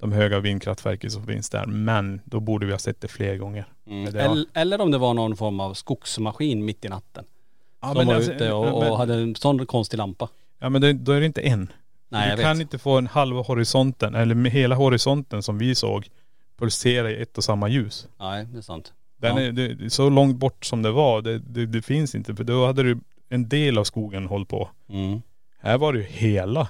de 0.01 0.13
höga 0.13 0.41
vindkraftverken 0.41 1.11
som 1.11 1.27
finns 1.27 1.51
där. 1.51 1.67
Men 1.67 2.21
då 2.25 2.41
borde 2.41 2.67
vi 2.67 2.73
ha 2.73 2.79
sett 2.79 3.01
det 3.01 3.09
fler 3.09 3.37
gånger. 3.37 3.67
Mm. 3.87 4.13
Det 4.13 4.21
Eller, 4.21 4.45
eller 4.55 4.81
om 4.81 4.91
det 4.91 4.99
var 4.99 5.15
någon 5.15 5.37
form 5.37 5.61
av 5.61 5.75
skogsmaskin 5.75 6.65
mitt 6.65 6.85
i 6.85 6.89
natten. 6.89 7.25
Ja, 7.83 7.95
som 7.95 8.07
var 8.07 8.15
alltså, 8.15 8.33
ute 8.33 8.53
och, 8.53 8.65
men- 8.65 8.91
och 8.91 8.99
hade 8.99 9.15
en 9.15 9.35
sån 9.35 9.67
konstig 9.67 9.99
lampa. 9.99 10.29
Ja 10.59 10.69
men 10.69 11.05
då 11.05 11.13
är 11.13 11.21
det 11.21 11.27
inte 11.27 11.41
en. 11.41 11.73
Nej 12.09 12.29
jag 12.29 12.39
du 12.39 12.43
vet. 12.43 12.51
kan 12.51 12.61
inte 12.61 12.79
få 12.79 12.99
en 12.99 13.07
halva 13.07 13.41
horisonten, 13.43 14.15
eller 14.15 14.35
med 14.35 14.53
hela 14.53 14.75
horisonten 14.75 15.43
som 15.43 15.59
vi 15.59 15.75
såg, 15.75 16.09
pulsera 16.59 17.11
i 17.11 17.23
ett 17.23 17.39
och 17.39 17.45
samma 17.45 17.69
ljus. 17.69 18.09
Nej 18.21 18.47
det 18.53 18.59
är 18.59 18.63
sant. 18.63 18.93
Den 19.21 19.37
Ja. 19.37 19.43
är, 19.43 19.53
det, 19.53 19.91
så 19.91 20.11
långt 20.11 20.37
bort 20.37 20.65
som 20.65 20.83
det 20.83 20.91
var, 20.91 21.23
det, 21.23 21.39
det, 21.39 21.67
det 21.67 21.83
finns 21.83 22.15
inte. 22.15 22.35
För 22.35 22.45
då 22.45 22.67
hade 22.67 22.83
du 22.83 22.99
en 23.29 23.49
del 23.49 23.79
av 23.79 23.85
skogen 23.85 24.27
hållit 24.27 24.49
på. 24.49 24.71
Mm. 24.89 25.23
Här 25.61 25.79
var 25.79 25.93
det 25.93 25.99
ju 25.99 26.05
hela. 26.05 26.69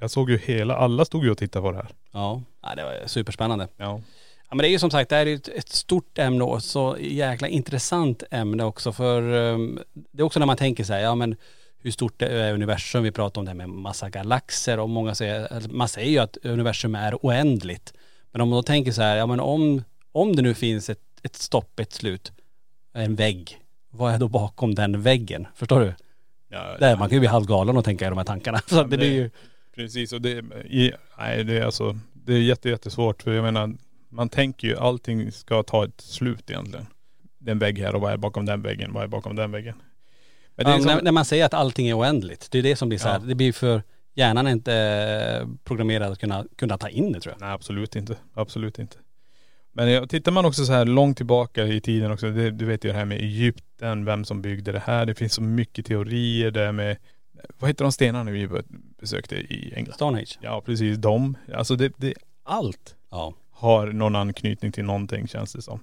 Jag 0.00 0.10
såg 0.10 0.30
ju 0.30 0.38
hela, 0.38 0.76
alla 0.76 1.04
stod 1.04 1.24
ju 1.24 1.30
och 1.30 1.38
tittade 1.38 1.62
på 1.62 1.70
det 1.72 1.76
här. 1.78 1.88
Ja. 2.12 2.42
ja, 2.62 2.74
det 2.74 2.84
var 2.84 3.06
superspännande. 3.06 3.68
Ja. 3.76 4.00
Ja 4.50 4.54
men 4.54 4.58
det 4.58 4.68
är 4.68 4.70
ju 4.70 4.78
som 4.78 4.90
sagt, 4.90 5.10
det 5.10 5.16
här 5.16 5.26
är 5.26 5.34
ett, 5.34 5.48
ett 5.48 5.68
stort 5.68 6.18
ämne 6.18 6.44
och 6.44 6.62
så 6.62 6.96
jäkla 7.00 7.48
intressant 7.48 8.22
ämne 8.30 8.64
också 8.64 8.92
för 8.92 9.22
um, 9.22 9.78
det 10.12 10.22
är 10.22 10.24
också 10.26 10.38
när 10.38 10.46
man 10.46 10.56
tänker 10.56 10.84
så 10.84 10.92
här, 10.92 11.00
ja 11.00 11.14
men 11.14 11.36
hur 11.82 11.90
stort 11.90 12.22
är 12.22 12.52
universum? 12.54 13.02
Vi 13.02 13.10
pratar 13.12 13.40
om 13.40 13.44
det 13.44 13.50
här 13.50 13.56
med 13.56 13.68
massa 13.68 14.10
galaxer 14.10 14.78
och 14.80 14.88
många 14.88 15.14
säger, 15.14 15.52
eller 15.56 15.68
man 15.68 15.88
säger 15.88 16.10
ju 16.10 16.18
att 16.18 16.36
universum 16.42 16.94
är 16.94 17.14
oändligt. 17.22 17.92
Men 18.32 18.40
om 18.40 18.48
man 18.48 18.56
då 18.58 18.62
tänker 18.62 18.92
så 18.92 19.02
här, 19.02 19.16
ja 19.16 19.26
men 19.26 19.40
om, 19.40 19.82
om 20.12 20.36
det 20.36 20.42
nu 20.42 20.54
finns 20.54 20.90
ett, 20.90 21.00
ett 21.22 21.36
stopp, 21.36 21.80
ett 21.80 21.92
slut, 21.92 22.32
en 22.94 23.14
vägg, 23.14 23.58
vad 23.90 24.14
är 24.14 24.18
då 24.18 24.28
bakom 24.28 24.74
den 24.74 25.02
väggen? 25.02 25.46
Förstår 25.54 25.80
du? 25.80 25.94
ja 26.48 26.76
Där, 26.80 26.96
man 26.96 27.08
kan 27.08 27.16
ju 27.16 27.20
bli 27.20 27.28
halvgalen 27.28 27.76
och 27.76 27.84
tänka 27.84 28.06
i 28.06 28.08
de 28.08 28.18
här 28.18 28.24
tankarna. 28.24 28.58
Så 28.66 28.82
det 28.82 28.88
det- 28.88 28.96
blir 28.96 29.12
ju, 29.12 29.30
Precis 29.74 30.12
och 30.12 30.20
det, 30.22 30.30
i, 30.64 30.92
nej 31.18 31.44
det 31.44 31.58
är 31.58 31.64
alltså, 31.64 31.98
det 32.12 32.32
är 32.34 32.38
jätte, 32.38 32.68
jättesvårt 32.68 33.22
för 33.22 33.32
jag 33.32 33.42
menar, 33.44 33.74
man 34.08 34.28
tänker 34.28 34.68
ju 34.68 34.76
allting 34.78 35.32
ska 35.32 35.62
ta 35.62 35.84
ett 35.84 36.00
slut 36.00 36.50
egentligen. 36.50 36.86
Det 37.38 37.50
är 37.50 37.52
en 37.52 37.58
vägg 37.58 37.78
här 37.78 37.94
och 37.94 38.00
vad 38.00 38.12
är 38.12 38.16
bakom 38.16 38.46
den 38.46 38.62
väggen, 38.62 38.92
vad 38.92 39.02
är 39.02 39.06
bakom 39.06 39.36
den 39.36 39.50
väggen. 39.52 39.74
Men 40.58 40.64
det 40.66 40.70
är 40.72 40.74
Ja, 40.74 40.78
som- 40.82 40.86
när, 40.94 41.02
när 41.02 41.12
man 41.12 41.24
säger 41.24 41.44
att 41.44 41.54
allting 41.54 41.88
är 41.88 41.98
oändligt, 41.98 42.48
det 42.50 42.58
är 42.58 42.62
det 42.62 42.76
som 42.76 42.88
blir 42.88 42.98
så 42.98 43.08
här, 43.08 43.14
Ja. 43.20 43.26
det 43.26 43.34
blir 43.34 43.52
för, 43.52 43.82
hjärnan 44.14 44.46
är 44.46 44.50
inte 44.50 44.74
eh, 44.74 45.48
programmerad 45.64 46.12
att 46.12 46.18
kunna, 46.18 46.44
kunna 46.56 46.78
ta 46.78 46.88
in 46.88 47.12
det 47.12 47.20
tror 47.20 47.32
jag. 47.38 47.40
Nej 47.46 47.54
absolut 47.54 47.96
inte. 47.96 48.16
Absolut 48.34 48.78
inte. 48.78 48.96
Men 49.72 50.08
tittar 50.08 50.32
man 50.32 50.44
också 50.44 50.64
så 50.64 50.72
här 50.72 50.84
långt 50.84 51.16
tillbaka 51.16 51.64
i 51.66 51.80
tiden 51.80 52.10
också, 52.12 52.30
det, 52.30 52.50
du 52.50 52.64
vet 52.64 52.84
ju 52.84 52.88
det 52.88 52.94
här 52.98 53.04
med 53.04 53.18
Egypten, 53.18 54.04
vem 54.04 54.24
som 54.24 54.42
byggde 54.42 54.72
det 54.72 54.82
här. 54.86 55.06
Det 55.06 55.14
finns 55.14 55.32
så 55.34 55.42
mycket 55.42 55.86
teorier 55.86 56.50
där 56.50 56.72
med, 56.72 56.96
vad 57.58 57.70
heter 57.70 57.84
de 57.84 57.92
stenarna 57.92 58.30
vi 58.30 58.48
besökte 59.00 59.36
i 59.36 59.72
England? 59.76 59.94
Stonehenge. 59.94 60.32
Ja 60.40 60.62
precis, 60.66 60.98
de. 60.98 61.36
Alltså 61.54 61.76
det, 61.76 61.92
det, 61.96 62.14
allt 62.44 62.94
Ja. 63.10 63.34
har 63.50 63.86
någon 63.86 64.16
anknytning 64.16 64.72
till 64.72 64.84
någonting 64.84 65.28
känns 65.28 65.52
det 65.52 65.62
som. 65.62 65.80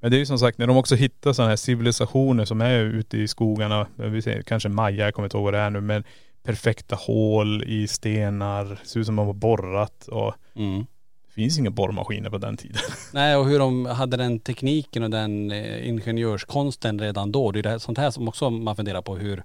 Men 0.00 0.10
det 0.10 0.16
är 0.16 0.18
ju 0.18 0.26
som 0.26 0.38
sagt 0.38 0.58
när 0.58 0.66
de 0.66 0.76
också 0.76 0.94
hittar 0.94 1.32
sådana 1.32 1.48
här 1.48 1.56
civilisationer 1.56 2.44
som 2.44 2.60
är 2.60 2.78
ute 2.84 3.18
i 3.18 3.28
skogarna, 3.28 3.86
vi 3.96 4.22
säger 4.22 4.42
kanske 4.42 4.68
Maja, 4.68 5.04
jag 5.04 5.14
kommer 5.14 5.26
inte 5.26 5.36
ihåg 5.36 5.44
vad 5.44 5.54
det 5.54 5.58
är 5.58 5.70
nu, 5.70 5.80
men 5.80 6.04
perfekta 6.42 6.96
hål 6.96 7.64
i 7.66 7.88
stenar, 7.88 8.78
ser 8.84 9.00
ut 9.00 9.06
som 9.06 9.16
de 9.16 9.26
har 9.26 9.34
borrat 9.34 10.08
och 10.08 10.34
Mm. 10.56 10.86
det 11.26 11.32
finns 11.32 11.58
inga 11.58 11.70
borrmaskiner 11.70 12.30
på 12.30 12.38
den 12.38 12.56
tiden. 12.56 12.76
Nej 13.12 13.36
och 13.36 13.46
hur 13.48 13.58
de 13.58 13.86
hade 13.86 14.16
den 14.16 14.38
tekniken 14.40 15.02
och 15.02 15.10
den 15.10 15.50
eh, 15.50 15.88
ingenjörskonsten 15.88 16.98
redan 16.98 17.32
då. 17.32 17.50
Det 17.50 17.58
är 17.58 17.62
det, 17.62 17.80
sånt 17.80 17.98
här 17.98 18.10
som 18.10 18.28
också 18.28 18.50
man 18.50 18.76
funderar 18.76 19.02
på 19.02 19.16
hur, 19.16 19.42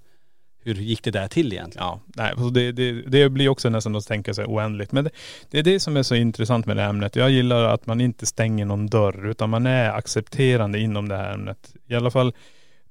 hur 0.64 0.76
gick 0.76 1.04
det 1.04 1.12
där 1.12 1.28
till 1.28 1.54
egentligen? 1.54 1.88
Ja, 1.88 2.00
nej, 2.16 2.34
det, 2.52 2.72
det, 2.72 2.92
det 2.92 3.30
blir 3.30 3.50
också 3.50 3.70
nästan 3.70 3.96
att 3.96 4.08
tänka 4.08 4.34
sig 4.34 4.46
oändligt. 4.46 4.92
Men 4.92 5.04
det, 5.04 5.10
det 5.50 5.60
är 5.60 5.64
det 5.64 5.80
som 5.80 5.98
är 5.98 6.04
så 6.04 6.16
intressant 6.16 6.66
med 6.66 6.78
det 6.78 6.82
här 6.82 6.90
ämnet. 6.90 7.16
Jag 7.16 7.30
gillar 7.30 7.64
att 7.64 7.86
man 7.88 8.02
inte 8.02 8.26
stänger 8.26 8.66
någon 8.66 8.88
dörr 8.88 9.30
utan 9.30 9.50
man 9.50 9.66
är 9.66 9.90
accepterande 9.90 10.80
inom 10.80 11.10
det 11.10 11.18
här 11.18 11.34
ämnet. 11.34 11.74
I 11.88 11.96
alla 11.96 12.12
fall 12.12 12.34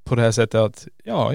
på 0.05 0.15
det 0.15 0.23
här 0.23 0.33
sättet 0.33 0.61
att, 0.61 0.89
ja, 1.05 1.33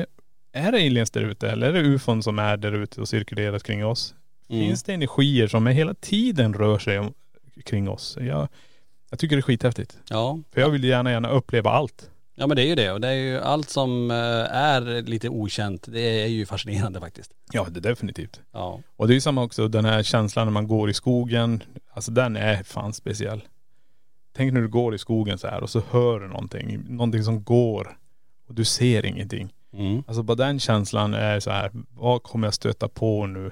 är 0.53 0.71
det 0.71 0.77
aliens 0.77 1.11
där 1.11 1.21
ute 1.21 1.49
eller 1.49 1.67
är 1.67 1.73
det 1.73 1.79
ufon 1.79 2.23
som 2.23 2.39
är 2.39 2.57
där 2.57 2.71
ute 2.71 3.01
och 3.01 3.07
cirkulerar 3.07 3.59
kring 3.59 3.85
oss? 3.85 4.15
Mm. 4.49 4.67
Finns 4.67 4.83
det 4.83 4.93
energier 4.93 5.47
som 5.47 5.67
hela 5.67 5.93
tiden 5.93 6.53
rör 6.53 6.79
sig 6.79 6.99
om, 6.99 7.13
kring 7.65 7.89
oss? 7.89 8.17
Jag, 8.21 8.47
jag 9.09 9.19
tycker 9.19 9.35
det 9.35 9.39
är 9.39 9.41
skithäftigt. 9.41 9.97
Ja. 10.09 10.39
För 10.51 10.61
jag 10.61 10.69
vill 10.69 10.83
gärna, 10.83 11.11
gärna 11.11 11.29
uppleva 11.29 11.69
allt. 11.69 12.09
Ja 12.35 12.47
men 12.47 12.55
det 12.55 12.61
är 12.63 12.67
ju 12.67 12.75
det 12.75 12.91
och 12.91 13.01
det 13.01 13.07
är 13.07 13.13
ju 13.13 13.39
allt 13.39 13.69
som 13.69 14.11
eh, 14.11 14.17
är 14.55 15.01
lite 15.01 15.29
okänt, 15.29 15.85
det 15.91 16.23
är 16.23 16.27
ju 16.27 16.45
fascinerande 16.45 16.99
faktiskt. 16.99 17.31
Ja, 17.51 17.67
det 17.71 17.79
är 17.79 17.81
definitivt. 17.81 18.41
Ja. 18.51 18.79
Och 18.95 19.07
det 19.07 19.13
är 19.13 19.15
ju 19.15 19.21
samma 19.21 19.43
också 19.43 19.67
den 19.67 19.85
här 19.85 20.03
känslan 20.03 20.47
när 20.47 20.51
man 20.51 20.67
går 20.67 20.89
i 20.89 20.93
skogen. 20.93 21.63
Alltså 21.93 22.11
den 22.11 22.35
är 22.35 22.63
fan 22.63 22.93
speciell. 22.93 23.41
Tänk 24.35 24.53
när 24.53 24.61
du 24.61 24.67
går 24.67 24.95
i 24.95 24.97
skogen 24.97 25.37
så 25.37 25.47
här 25.47 25.63
och 25.63 25.69
så 25.69 25.81
hör 25.91 26.19
du 26.19 26.27
någonting. 26.27 26.83
Någonting 26.87 27.23
som 27.23 27.43
går. 27.43 27.97
Och 28.47 28.55
du 28.55 28.65
ser 28.65 29.05
ingenting. 29.05 29.53
Mm. 29.73 30.03
Alltså 30.07 30.23
bara 30.23 30.35
den 30.35 30.59
känslan 30.59 31.13
är 31.13 31.39
så 31.39 31.51
här, 31.51 31.71
vad 31.89 32.23
kommer 32.23 32.47
jag 32.47 32.53
stöta 32.53 32.87
på 32.87 33.25
nu? 33.27 33.51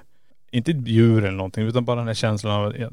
Inte 0.52 0.72
ett 0.72 0.88
djur 0.88 1.17
eller 1.24 1.38
någonting 1.38 1.63
utan 1.67 1.86
bara 1.86 1.98
den 1.98 2.08
här 2.08 2.13
känslan 2.13 2.54
av, 2.65 2.78
ja, 2.78 2.89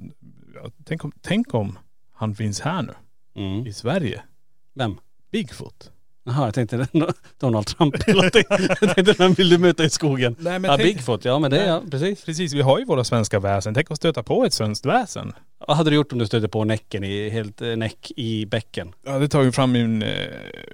ja, 0.54 0.70
tänk, 0.84 1.04
om, 1.04 1.12
tänk 1.20 1.54
om 1.54 1.78
han 2.12 2.34
finns 2.34 2.60
här 2.60 2.82
nu 2.82 2.92
Mm. 3.34 3.66
i 3.66 3.72
Sverige. 3.72 4.22
Vem? 4.74 4.96
Bigfoot. 5.30 5.90
Jaha 6.24 6.44
jag 6.44 6.54
tänkte 6.54 6.86
Donald 7.38 7.66
Trump 7.66 7.94
eller 7.94 8.14
någonting. 8.14 8.44
Jag 8.80 8.94
tänkte 8.94 9.14
vem 9.18 9.32
vill 9.32 9.48
du 9.48 9.58
möta 9.58 9.84
i 9.84 9.90
skogen? 9.90 10.36
Nej 10.38 10.58
men 10.58 10.70
Ja 10.70 10.76
tänk, 10.76 10.96
Bigfoot, 10.96 11.24
ja 11.24 11.38
men 11.38 11.50
det 11.50 11.66
ja, 11.66 11.82
precis. 11.90 12.24
precis 12.24 12.52
vi 12.52 12.62
har 12.62 12.78
ju 12.78 12.84
våra 12.84 13.04
svenska 13.04 13.40
väsen. 13.40 13.74
Tänk 13.74 13.90
att 13.90 13.96
stöta 13.96 14.22
på 14.22 14.44
ett 14.44 14.52
svenskt 14.52 14.86
väsen. 14.86 15.32
Vad 15.66 15.76
hade 15.76 15.90
du 15.90 15.96
gjort 15.96 16.12
om 16.12 16.18
du 16.18 16.26
stötte 16.26 16.48
på 16.48 16.64
näcken 16.64 17.04
i, 17.04 17.28
helt 17.28 17.62
eh, 17.62 17.76
näck 17.76 18.12
i 18.16 18.46
bäcken? 18.46 18.92
Jag 19.04 19.12
hade 19.12 19.28
tagit 19.28 19.54
fram 19.54 19.72
min 19.72 20.02
eh, 20.02 20.08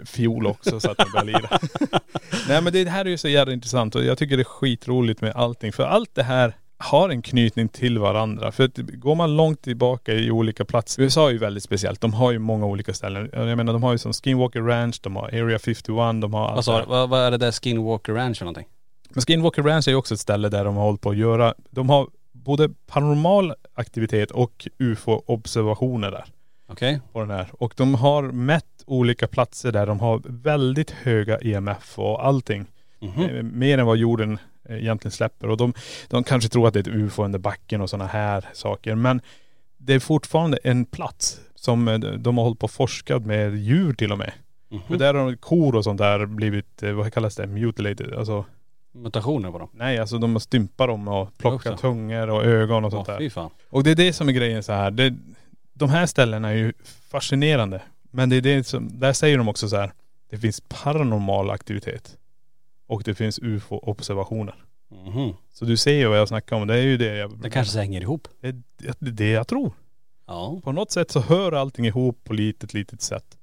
fiol 0.05 0.47
också 0.47 0.81
så 0.81 0.90
att 0.90 0.99
jag 0.99 1.11
började 1.11 1.33
lira. 1.33 1.59
Nej 2.49 2.62
men 2.62 2.73
det 2.73 2.88
här 2.88 3.05
är 3.05 3.09
ju 3.09 3.19
så 3.19 3.29
jävla 3.29 3.53
intressant 3.53 3.95
och 3.95 4.05
jag 4.05 4.19
tycker 4.19 4.37
det 4.37 4.42
är 4.42 4.45
skitroligt 4.45 5.21
med 5.21 5.33
allting. 5.37 5.73
För 5.73 5.85
allt 5.85 6.14
det 6.14 6.23
här 6.23 6.57
har 6.79 7.09
en 7.09 7.23
knytning 7.23 7.69
till 7.69 7.99
varandra. 7.99 8.53
För 8.53 8.65
att 8.65 8.77
går 8.77 9.15
man 9.15 9.37
långt 9.37 9.62
tillbaka 9.62 10.12
i 10.12 10.31
olika 10.31 10.65
platser. 10.65 11.03
USA 11.03 11.29
är 11.29 11.33
ju 11.33 11.39
väldigt 11.39 11.62
speciellt. 11.62 12.01
De 12.01 12.15
har 12.15 12.33
ju 12.33 12.39
många 12.39 12.67
olika 12.67 12.95
ställen. 12.95 13.31
Jag 13.33 13.57
menar 13.57 13.73
de 13.73 13.83
har 13.83 13.93
ju 13.93 13.99
som 13.99 14.12
Skinwalker 14.12 14.61
Ranch, 14.62 15.01
de 15.03 15.17
har 15.17 15.29
Area 15.29 15.59
51, 15.59 15.87
de 16.21 16.35
har 16.35 16.49
allt 16.49 16.67
Vad, 16.67 17.09
vad, 17.09 17.21
är 17.21 17.31
det 17.31 17.39
där 17.39 17.53
Skinwalker 17.53 18.12
Ranch 18.12 18.39
för 18.39 18.45
någonting? 18.45 18.67
Men 19.11 19.23
Skinwalker 19.23 19.62
Ranch 19.62 19.89
är 19.89 19.93
ju 19.93 19.97
också 19.97 20.15
ett 20.15 20.21
ställe 20.21 20.49
där 20.49 20.65
de 20.65 20.77
har 20.77 20.85
hållit 20.85 21.01
på 21.01 21.11
att 21.11 21.17
göra, 21.17 21.55
de 21.71 21.89
har 21.89 22.09
både 22.33 22.69
paranormal 22.87 23.55
aktivitet 23.75 24.31
och 24.31 24.69
ufo-observationer 24.79 26.11
där 26.11 26.25
Okej? 26.69 27.01
på 27.12 27.21
den 27.21 27.31
här. 27.31 27.47
Och 27.53 27.75
de 27.77 27.95
har 27.95 28.23
mätt 28.23 28.65
olika 28.87 29.27
platser 29.27 29.73
där 29.73 29.87
de 29.87 30.01
har 30.01 30.23
väldigt 30.25 30.91
höga 30.91 31.39
EMF 31.39 31.99
och 31.99 32.27
allting. 32.27 32.67
Mhm. 33.01 33.23
Eh, 33.23 33.43
Mer 33.43 33.79
än 33.79 33.87
vad 33.87 33.97
jorden 33.97 34.39
egentligen 34.68 35.12
släpper. 35.12 35.50
Och 35.50 35.57
de, 35.57 35.74
de 36.09 36.24
kanske 36.24 36.48
tror 36.48 36.68
att 36.68 36.74
det 36.74 36.79
är 36.79 36.88
ett 36.88 36.96
ufo 36.96 37.24
under 37.24 37.38
backen 37.38 37.81
och 37.81 37.90
sådana 37.90 38.07
här 38.07 38.44
saker. 38.52 38.94
Men 38.94 39.20
det 39.79 39.94
är 39.94 40.00
fortfarande 40.00 40.59
en 40.64 40.85
plats 40.85 41.40
som 41.55 41.88
eh, 41.88 41.98
de 41.98 42.38
har 42.38 42.44
hållit 42.44 42.59
på 42.59 42.64
och 42.64 42.70
forskat 42.70 43.26
med 43.26 43.57
djur 43.57 43.92
till 43.94 44.12
och 44.12 44.18
med. 44.18 44.33
Mhm. 44.68 44.83
För 44.88 44.96
där 44.96 45.14
har 45.14 45.35
kor 45.35 45.74
och 45.74 45.85
sånt 45.85 45.98
där 45.98 46.26
blivit, 46.26 46.83
eh, 46.83 46.92
vad 46.92 47.12
kallas 47.12 47.37
det, 47.37 47.46
mutilated. 47.46 48.14
Alltså 48.14 48.44
Mutationer 48.92 49.50
på 49.50 49.59
dem? 49.59 49.68
nej 49.72 49.98
alltså 49.98 50.18
de 50.18 50.33
har 50.33 50.40
stympat 50.40 50.88
dem 50.88 51.09
och 51.09 51.38
plockat 51.38 51.81
tungor 51.81 52.31
och 52.31 52.44
ögon 52.44 52.85
och 52.85 52.90
sånt 52.90 53.07
där. 53.07 53.18
fy 53.18 53.31
fan. 53.31 53.50
Och 53.70 53.85
det 53.85 53.90
är 53.90 53.94
det 53.94 54.12
som 54.12 54.29
är 54.29 54.33
grejen 54.33 54.62
så 54.62 54.72
här. 54.72 54.90
Det, 54.90 55.14
de 55.72 55.88
här 55.90 56.07
ställena 56.07 56.48
är 56.48 56.55
ju 56.55 56.72
fascinerande. 57.11 57.83
Men 58.11 58.29
det 58.29 58.37
är 58.37 58.40
det 58.40 58.64
som, 58.66 58.98
där 59.00 59.12
säger 59.12 59.38
de 59.38 59.48
också 59.48 59.68
så 59.68 59.76
här. 59.76 59.92
Det 60.31 60.38
finns 60.38 60.61
paranormal 60.68 61.50
aktivitet. 61.50 62.16
Och 62.87 63.03
det 63.05 63.14
finns 63.14 63.38
ufo-observationer. 63.38 64.55
Mhm. 64.90 65.35
Så 65.53 65.64
du 65.64 65.77
ser 65.77 65.92
ju 65.92 66.09
vad 66.09 66.18
jag 66.18 66.29
snackar 66.29 66.57
om. 66.57 66.66
Det 66.66 66.75
är 66.75 66.83
ju 66.83 66.96
det 66.96 67.16
jag.. 67.16 67.38
Det 67.42 67.51
kanske 67.51 67.79
hänger 67.79 68.01
ihop? 68.01 68.29
Det 68.40 68.49
är 68.49 68.62
det, 68.79 68.88
är 69.09 69.11
det 69.11 69.31
jag 69.31 69.49
tror. 69.49 69.72
Ja. 70.27 70.61
På 70.64 70.72
något 70.72 70.90
sätt 70.90 71.11
så 71.11 71.20
hör 71.20 71.53
allting 71.53 71.87
ihop 71.87 72.25
på 72.25 72.33
litet, 72.33 72.75
litet 72.75 73.03
sätt. 73.03 73.38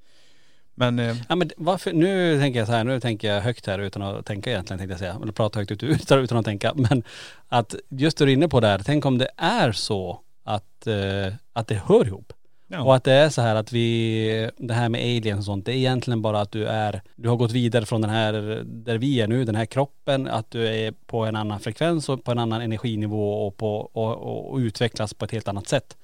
Men 0.76 1.00
eh, 1.00 1.18
Ja 1.30 1.36
men 1.36 1.50
varför, 1.58 1.94
nu 1.94 2.40
tänker 2.40 2.60
jag 2.60 2.68
så 2.68 2.74
här, 2.74 2.84
nu 2.84 3.00
tänker 3.00 3.34
jag 3.34 3.42
högt 3.42 3.68
här 3.68 3.80
utan 3.80 4.02
att 4.02 4.26
tänka 4.26 4.50
egentligen 4.50 4.78
tänkte 4.78 4.94
jag 4.94 5.00
säga. 5.00 5.18
Eller 5.24 5.32
prata 5.34 5.60
högt 5.60 5.72
ut 5.72 5.84
utan, 5.84 6.20
utan 6.20 6.38
att 6.38 6.46
tänka. 6.46 6.74
Men 6.76 7.04
att 7.48 7.76
just 7.90 8.18
det 8.18 8.26
du 8.26 8.32
är 8.32 8.34
inne 8.34 8.48
på 8.48 8.60
där, 8.60 8.82
tänk 8.86 9.06
om 9.06 9.18
det 9.18 9.30
är 9.38 9.72
så 9.72 10.20
att, 10.44 10.88
eh, 10.88 11.34
att 11.54 11.68
det 11.68 11.82
hör 11.86 12.08
ihop. 12.08 12.34
Ja. 12.74 12.84
Och 12.84 12.96
att 12.96 13.04
det 13.04 13.14
är 13.14 13.30
så 13.30 13.42
här 13.42 13.56
att 13.56 13.72
vi, 13.72 14.50
det 14.58 14.74
här 14.74 14.90
med 14.90 15.02
aliens 15.02 15.40
och 15.40 15.46
sånt, 15.46 15.66
det 15.66 15.72
är 15.72 15.76
egentligen 15.76 16.22
bara 16.22 16.42
att 16.42 16.52
du 16.52 16.66
är, 16.66 17.02
du 17.16 17.30
har 17.30 17.36
gått 17.36 17.52
vidare 17.52 17.86
från 17.86 18.02
den 18.02 18.10
här, 18.10 18.64
där 18.66 18.98
vi 18.98 19.22
är 19.22 19.28
nu, 19.28 19.46
den 19.46 19.56
här 19.56 19.66
kroppen, 19.66 20.28
att 20.28 20.52
du 20.52 20.68
är 20.68 20.92
på 20.92 21.26
en 21.26 21.36
annan 21.36 21.60
frekvens 21.60 22.10
och 22.10 22.24
på 22.24 22.32
en 22.32 22.40
annan 22.40 22.62
energinivå 22.62 23.48
och, 23.48 23.58
på, 23.58 23.78
och, 23.78 24.52
och, 24.52 24.58
utvecklas 24.58 25.14
på 25.14 25.26
ett 25.26 25.32
helt 25.32 25.48
annat 25.48 25.68
sätt. 25.68 25.98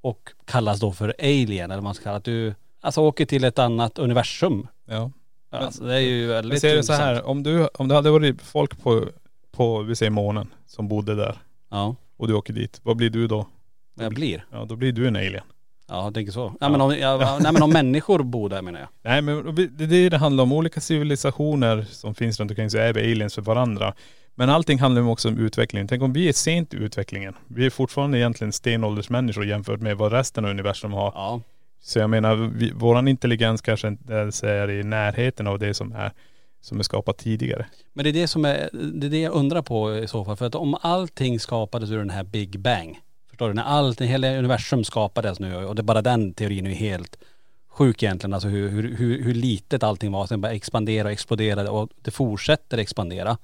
Och 0.00 0.30
kallas 0.44 0.80
då 0.80 0.92
för 0.92 1.14
alien, 1.18 1.64
eller 1.64 1.76
vad 1.76 1.84
man 1.84 1.94
ska 1.94 2.04
kalla 2.04 2.16
att 2.16 2.24
du, 2.24 2.54
alltså 2.80 3.00
åker 3.00 3.26
till 3.26 3.44
ett 3.44 3.58
annat 3.58 3.98
universum. 3.98 4.66
ja. 4.88 5.10
Alltså 5.50 5.84
det 5.84 5.94
är 5.94 6.00
ju 6.00 6.26
väldigt 6.26 6.60
ser 6.60 6.76
det 6.76 6.82
så 6.82 6.92
här, 6.92 7.26
om 7.26 7.42
du, 7.42 7.66
om 7.66 7.88
det 7.88 7.94
hade 7.94 8.10
varit 8.10 8.42
folk 8.42 8.82
på, 8.82 9.08
på, 9.50 9.82
vi 9.82 9.96
säger 9.96 10.10
månen, 10.10 10.54
som 10.66 10.88
bodde 10.88 11.14
där. 11.14 11.38
Ja, 11.70 11.96
Och 12.16 12.28
du 12.28 12.34
åker 12.34 12.52
dit. 12.52 12.80
Vad 12.82 12.96
blir 12.96 13.10
du 13.10 13.26
då? 13.26 13.46
jag 13.94 14.14
blir. 14.14 14.44
Ja 14.50 14.64
då 14.64 14.76
blir 14.76 14.92
du 14.92 15.08
en 15.08 15.16
alien. 15.16 15.44
Ja, 15.92 16.04
jag 16.04 16.14
tänker 16.14 16.32
så. 16.32 16.54
Ja, 16.60 16.68
men 16.68 16.80
om, 16.80 16.96
ja, 16.98 17.38
nej 17.40 17.52
men 17.52 17.62
om 17.62 17.70
människor 17.70 18.22
bor 18.22 18.48
där 18.48 18.62
menar 18.62 18.80
jag. 18.80 18.88
Nej 19.02 19.22
men 19.22 19.54
det 19.54 19.66
det 19.66 20.08
det 20.08 20.16
handlar 20.16 20.44
om. 20.44 20.52
Olika 20.52 20.80
civilisationer 20.80 21.84
som 21.90 22.14
finns 22.14 22.40
runt 22.40 22.50
omkring 22.50 22.70
så 22.70 22.78
är 22.78 22.92
vi 22.92 23.12
aliens 23.12 23.34
för 23.34 23.42
varandra. 23.42 23.94
Men 24.34 24.50
allting 24.50 24.78
handlar 24.78 25.02
ju 25.02 25.08
också 25.08 25.28
om 25.28 25.38
utvecklingen. 25.38 25.88
Tänk 25.88 26.02
om 26.02 26.12
vi 26.12 26.28
är 26.28 26.32
sent 26.32 26.74
i 26.74 26.76
utvecklingen. 26.76 27.34
Vi 27.48 27.66
är 27.66 27.70
fortfarande 27.70 28.18
egentligen 28.18 28.52
stenåldersmänniskor 28.52 29.46
jämfört 29.46 29.80
med 29.80 29.96
vad 29.96 30.12
resten 30.12 30.44
av 30.44 30.50
universum 30.50 30.92
har. 30.92 31.12
Ja. 31.14 31.40
Så 31.80 31.98
jag 31.98 32.10
menar, 32.10 32.36
vi, 32.36 32.70
våran 32.70 33.08
intelligens 33.08 33.60
kanske 33.60 33.88
inte 33.88 34.12
ens 34.12 34.42
är 34.42 34.70
i 34.70 34.82
närheten 34.82 35.46
av 35.46 35.58
det 35.58 35.74
som 35.74 35.92
är, 35.92 36.12
som 36.60 36.78
är 36.78 36.82
skapat 36.82 37.18
tidigare. 37.18 37.66
Men 37.92 38.04
det 38.04 38.10
är 38.10 38.12
det 38.12 38.28
som 38.28 38.44
är, 38.44 38.70
det 38.72 39.06
är 39.06 39.10
det 39.10 39.20
jag 39.20 39.32
undrar 39.32 39.62
på 39.62 39.96
i 39.96 40.08
så 40.08 40.24
fall. 40.24 40.36
För 40.36 40.46
att 40.46 40.54
om 40.54 40.76
allting 40.80 41.40
skapades 41.40 41.90
ur 41.90 41.98
den 41.98 42.10
här 42.10 42.24
Big 42.24 42.60
Bang, 42.60 42.98
förstår 43.42 43.48
du? 43.48 43.54
När 43.54 43.62
allting, 43.62 44.08
hela 44.08 44.38
universum 44.38 44.84
skapades 44.84 45.40
nu 45.40 45.56
och 45.66 45.74
det 45.74 45.82
bara 45.82 46.02
den 46.02 46.34
teorin 46.34 46.66
är 46.66 46.70
ju 46.70 46.76
helt 46.76 47.18
sjuk 47.68 48.02
egentligen. 48.02 48.34
Alltså 48.34 48.48
hur, 48.48 48.68
hur, 48.68 48.96
hur, 48.96 49.22
hur 49.22 49.34
litet 49.34 49.82
allting 49.82 50.12
var, 50.12 50.26
sen 50.26 50.40
bara 50.40 50.52
expanderade 50.52 51.08
och 51.08 51.12
exploderade 51.12 51.70
och 51.70 51.88
det 52.02 52.10
fortsätter 52.10 52.78
expandera. 52.78 53.38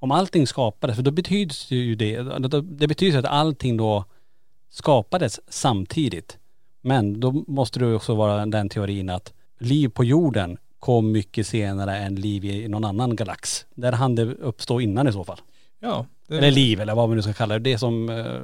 Om 0.00 0.10
allting 0.10 0.46
skapades, 0.46 0.96
för 0.96 1.02
då 1.02 1.10
betyder 1.10 1.74
ju 1.74 1.94
det, 1.94 2.22
det 2.62 2.88
betyder 2.88 3.18
att 3.18 3.24
allting 3.24 3.76
då 3.76 4.04
skapades 4.70 5.40
samtidigt. 5.48 6.38
Men 6.82 7.20
då 7.20 7.44
måste 7.46 7.78
det 7.78 7.94
också 7.94 8.14
vara 8.14 8.46
den 8.46 8.68
teorin 8.68 9.10
att 9.10 9.32
liv 9.58 9.88
på 9.88 10.04
jorden 10.04 10.58
kom 10.78 11.12
mycket 11.12 11.46
senare 11.46 11.96
än 11.96 12.14
liv 12.14 12.44
i 12.44 12.68
någon 12.68 12.84
annan 12.84 13.16
galax. 13.16 13.66
Där 13.74 13.92
hann 13.92 14.14
det 14.14 14.22
uppstå 14.22 14.80
innan 14.80 15.08
i 15.08 15.12
så 15.12 15.24
fall. 15.24 15.40
Ja. 15.80 16.06
Det, 16.28 16.38
Eller 16.38 16.50
liv 16.50 16.80
eller 16.80 16.94
vad 16.94 17.08
man 17.08 17.16
nu 17.16 17.22
ska 17.22 17.32
kalla 17.32 17.54
det. 17.58 17.70
Det 17.70 17.78
som 17.78 18.10
eh, 18.10 18.40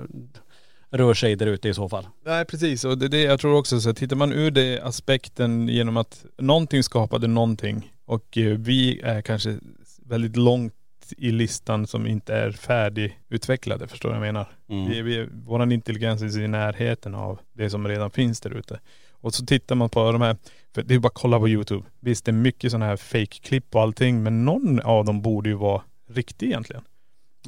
rör 0.90 1.14
sig 1.14 1.36
där 1.36 1.46
ute 1.46 1.68
i 1.68 1.74
så 1.74 1.88
fall. 1.88 2.06
Nej 2.24 2.44
precis 2.44 2.84
och 2.84 2.98
det 2.98 3.06
är 3.06 3.08
det 3.08 3.22
jag 3.22 3.40
tror 3.40 3.58
också 3.58 3.80
så 3.80 3.94
tittar 3.94 4.16
man 4.16 4.32
ur 4.32 4.50
det 4.50 4.80
aspekten 4.80 5.68
genom 5.68 5.96
att 5.96 6.24
någonting 6.38 6.82
skapade 6.82 7.26
någonting 7.26 7.92
och 8.04 8.38
eh, 8.38 8.58
vi 8.58 9.00
är 9.00 9.22
kanske 9.22 9.58
väldigt 10.02 10.36
långt 10.36 10.72
i 11.16 11.30
listan 11.30 11.86
som 11.86 12.06
inte 12.06 12.34
är 12.34 12.50
färdigutvecklade. 12.50 13.88
Förstår 13.88 14.08
du 14.08 14.18
vad 14.18 14.26
jag 14.26 14.34
menar? 14.34 14.48
Mm. 14.68 14.90
Vi, 14.90 15.02
vi, 15.02 15.28
våran 15.32 15.72
intelligens 15.72 16.22
är 16.22 16.40
i 16.40 16.48
närheten 16.48 17.14
av 17.14 17.38
det 17.52 17.70
som 17.70 17.88
redan 17.88 18.10
finns 18.10 18.40
där 18.40 18.50
ute. 18.50 18.80
Och 19.10 19.34
så 19.34 19.46
tittar 19.46 19.74
man 19.74 19.88
på 19.88 20.12
de 20.12 20.20
här, 20.20 20.36
för 20.74 20.82
det 20.82 20.94
är 20.94 20.98
bara 20.98 21.08
att 21.08 21.14
kolla 21.14 21.38
på 21.38 21.48
YouTube. 21.48 21.84
Visst 22.00 22.24
det 22.24 22.30
är 22.30 22.32
mycket 22.32 22.70
sådana 22.70 22.86
här 22.86 22.96
fake-klipp 22.96 23.74
och 23.74 23.82
allting 23.82 24.22
men 24.22 24.44
någon 24.44 24.80
av 24.80 25.04
dem 25.04 25.22
borde 25.22 25.48
ju 25.48 25.54
vara 25.54 25.82
riktig 26.08 26.46
egentligen. 26.46 26.82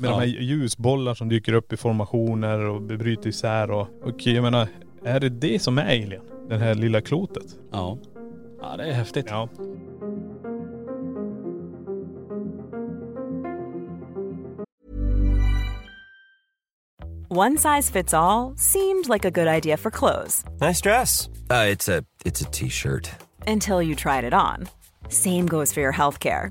Med 0.01 0.09
Ja. 0.11 0.13
de 0.13 0.19
här 0.21 0.27
ljusbollar 0.27 1.15
som 1.15 1.29
dyker 1.29 1.53
upp 1.53 1.73
i 1.73 1.77
formationer 1.77 2.59
och 2.61 2.83
bryter 2.83 3.29
isär 3.29 3.71
och, 3.71 3.89
och 4.03 4.27
jag 4.27 4.43
menar, 4.43 4.69
är 5.05 5.21
det 5.21 5.29
det 5.29 5.63
som 5.63 5.79
är 5.79 5.83
alien? 5.85 6.23
Det 6.49 6.59
här 6.59 6.75
lilla 6.75 7.01
klotet? 7.01 7.47
Ja. 7.73 7.99
Ja 8.63 8.77
det 8.77 8.85
är 8.89 8.93
häftigt. 8.93 9.27
Ja. 9.29 9.49
One 17.31 17.59
size 17.59 17.91
fits 17.91 18.15
all 18.15 18.55
seemed 18.57 19.09
like 19.09 19.25
a 19.25 19.31
good 19.31 19.47
idea 19.49 19.77
for 19.77 19.91
clothes 19.91 20.45
Nice 20.61 20.81
dress. 20.81 21.29
Uh, 21.51 21.67
it's 21.67 21.89
a 21.89 22.05
it's 22.25 22.41
a 22.41 22.47
t-shirt. 22.51 23.11
until 23.47 23.83
you 23.83 23.95
tried 23.95 24.25
it 24.25 24.35
on. 24.35 24.69
Same 25.09 25.47
goes 25.47 25.73
for 25.73 25.81
your 25.81 25.93
healthcare. 25.93 26.51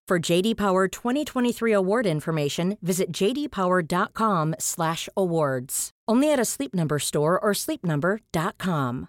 For 0.11 0.31
JD 0.31 0.57
Power 0.57 0.89
2023 0.89 1.71
award 1.71 2.05
information, 2.05 2.77
visit 2.81 3.17
jdpower.com/awards. 3.17 5.89
Only 6.11 6.33
at 6.33 6.39
a 6.39 6.45
Sleep 6.45 6.73
Number 6.73 6.99
store 6.99 7.39
or 7.39 7.53
sleepnumber.com. 7.53 9.07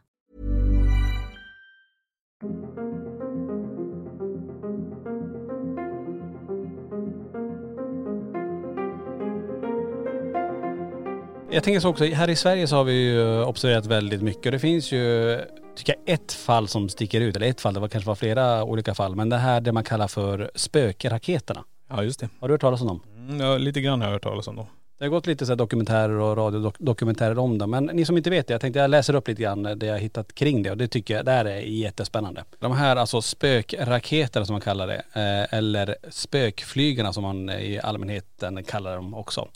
Jag 11.50 11.64
tänker 11.64 11.80
så 11.80 11.88
också, 11.88 12.04
här 12.04 12.30
i 12.30 12.36
Sverige 12.36 12.66
så 12.66 12.76
har 12.76 12.84
vi 12.84 12.92
ju 12.92 13.44
observerat 13.44 13.86
väldigt 13.86 14.22
mycket 14.22 14.46
och 14.46 14.52
det 14.52 14.58
finns 14.58 14.92
ju, 14.92 15.38
tycker 15.76 15.94
jag, 16.04 16.14
ett 16.14 16.32
fall 16.32 16.68
som 16.68 16.88
sticker 16.88 17.20
ut. 17.20 17.36
Eller 17.36 17.46
ett 17.46 17.60
fall, 17.60 17.74
det 17.74 17.80
var 17.80 17.88
kanske 17.88 18.08
var 18.08 18.14
flera 18.14 18.64
olika 18.64 18.94
fall. 18.94 19.16
Men 19.16 19.28
det 19.28 19.36
här 19.36 19.60
det 19.60 19.72
man 19.72 19.84
kallar 19.84 20.08
för 20.08 20.50
spökraketerna. 20.54 21.64
Ja 21.90 22.02
just 22.02 22.20
det. 22.20 22.28
Har 22.40 22.48
du 22.48 22.54
hört 22.54 22.60
talas 22.60 22.80
om 22.80 22.86
dem? 22.86 23.02
Mm, 23.16 23.40
ja, 23.40 23.58
lite 23.58 23.80
grann 23.80 24.00
har 24.00 24.08
jag 24.08 24.12
hört 24.12 24.22
talas 24.22 24.48
om 24.48 24.56
dem. 24.56 24.66
Det 24.98 25.04
har 25.04 25.10
gått 25.10 25.26
lite 25.26 25.46
så 25.46 25.52
här 25.52 25.56
dokumentärer 25.56 26.14
och 26.14 26.36
radiodokumentärer 26.36 27.38
om 27.38 27.58
det. 27.58 27.66
Men 27.66 27.84
ni 27.84 28.04
som 28.04 28.16
inte 28.16 28.30
vet 28.30 28.46
det, 28.46 28.54
jag 28.54 28.60
tänkte 28.60 28.78
jag 28.78 28.90
läser 28.90 29.14
upp 29.14 29.28
lite 29.28 29.42
grann 29.42 29.62
det 29.62 29.86
jag 29.86 29.98
hittat 29.98 30.34
kring 30.34 30.62
det 30.62 30.70
och 30.70 30.76
det 30.76 30.88
tycker 30.88 31.14
jag, 31.14 31.24
det 31.24 31.30
här 31.30 31.44
är 31.44 31.60
jättespännande. 31.60 32.44
De 32.58 32.72
här 32.72 32.96
alltså 32.96 33.22
spökraketerna 33.22 34.46
som 34.46 34.54
man 34.54 34.60
kallar 34.60 34.86
det, 34.86 35.02
eh, 35.12 35.58
eller 35.58 35.96
spökflygarna 36.10 37.12
som 37.12 37.22
man 37.22 37.48
eh, 37.48 37.60
i 37.60 37.80
allmänheten 37.80 38.64
kallar 38.64 38.96
dem 38.96 39.14
också. 39.14 39.48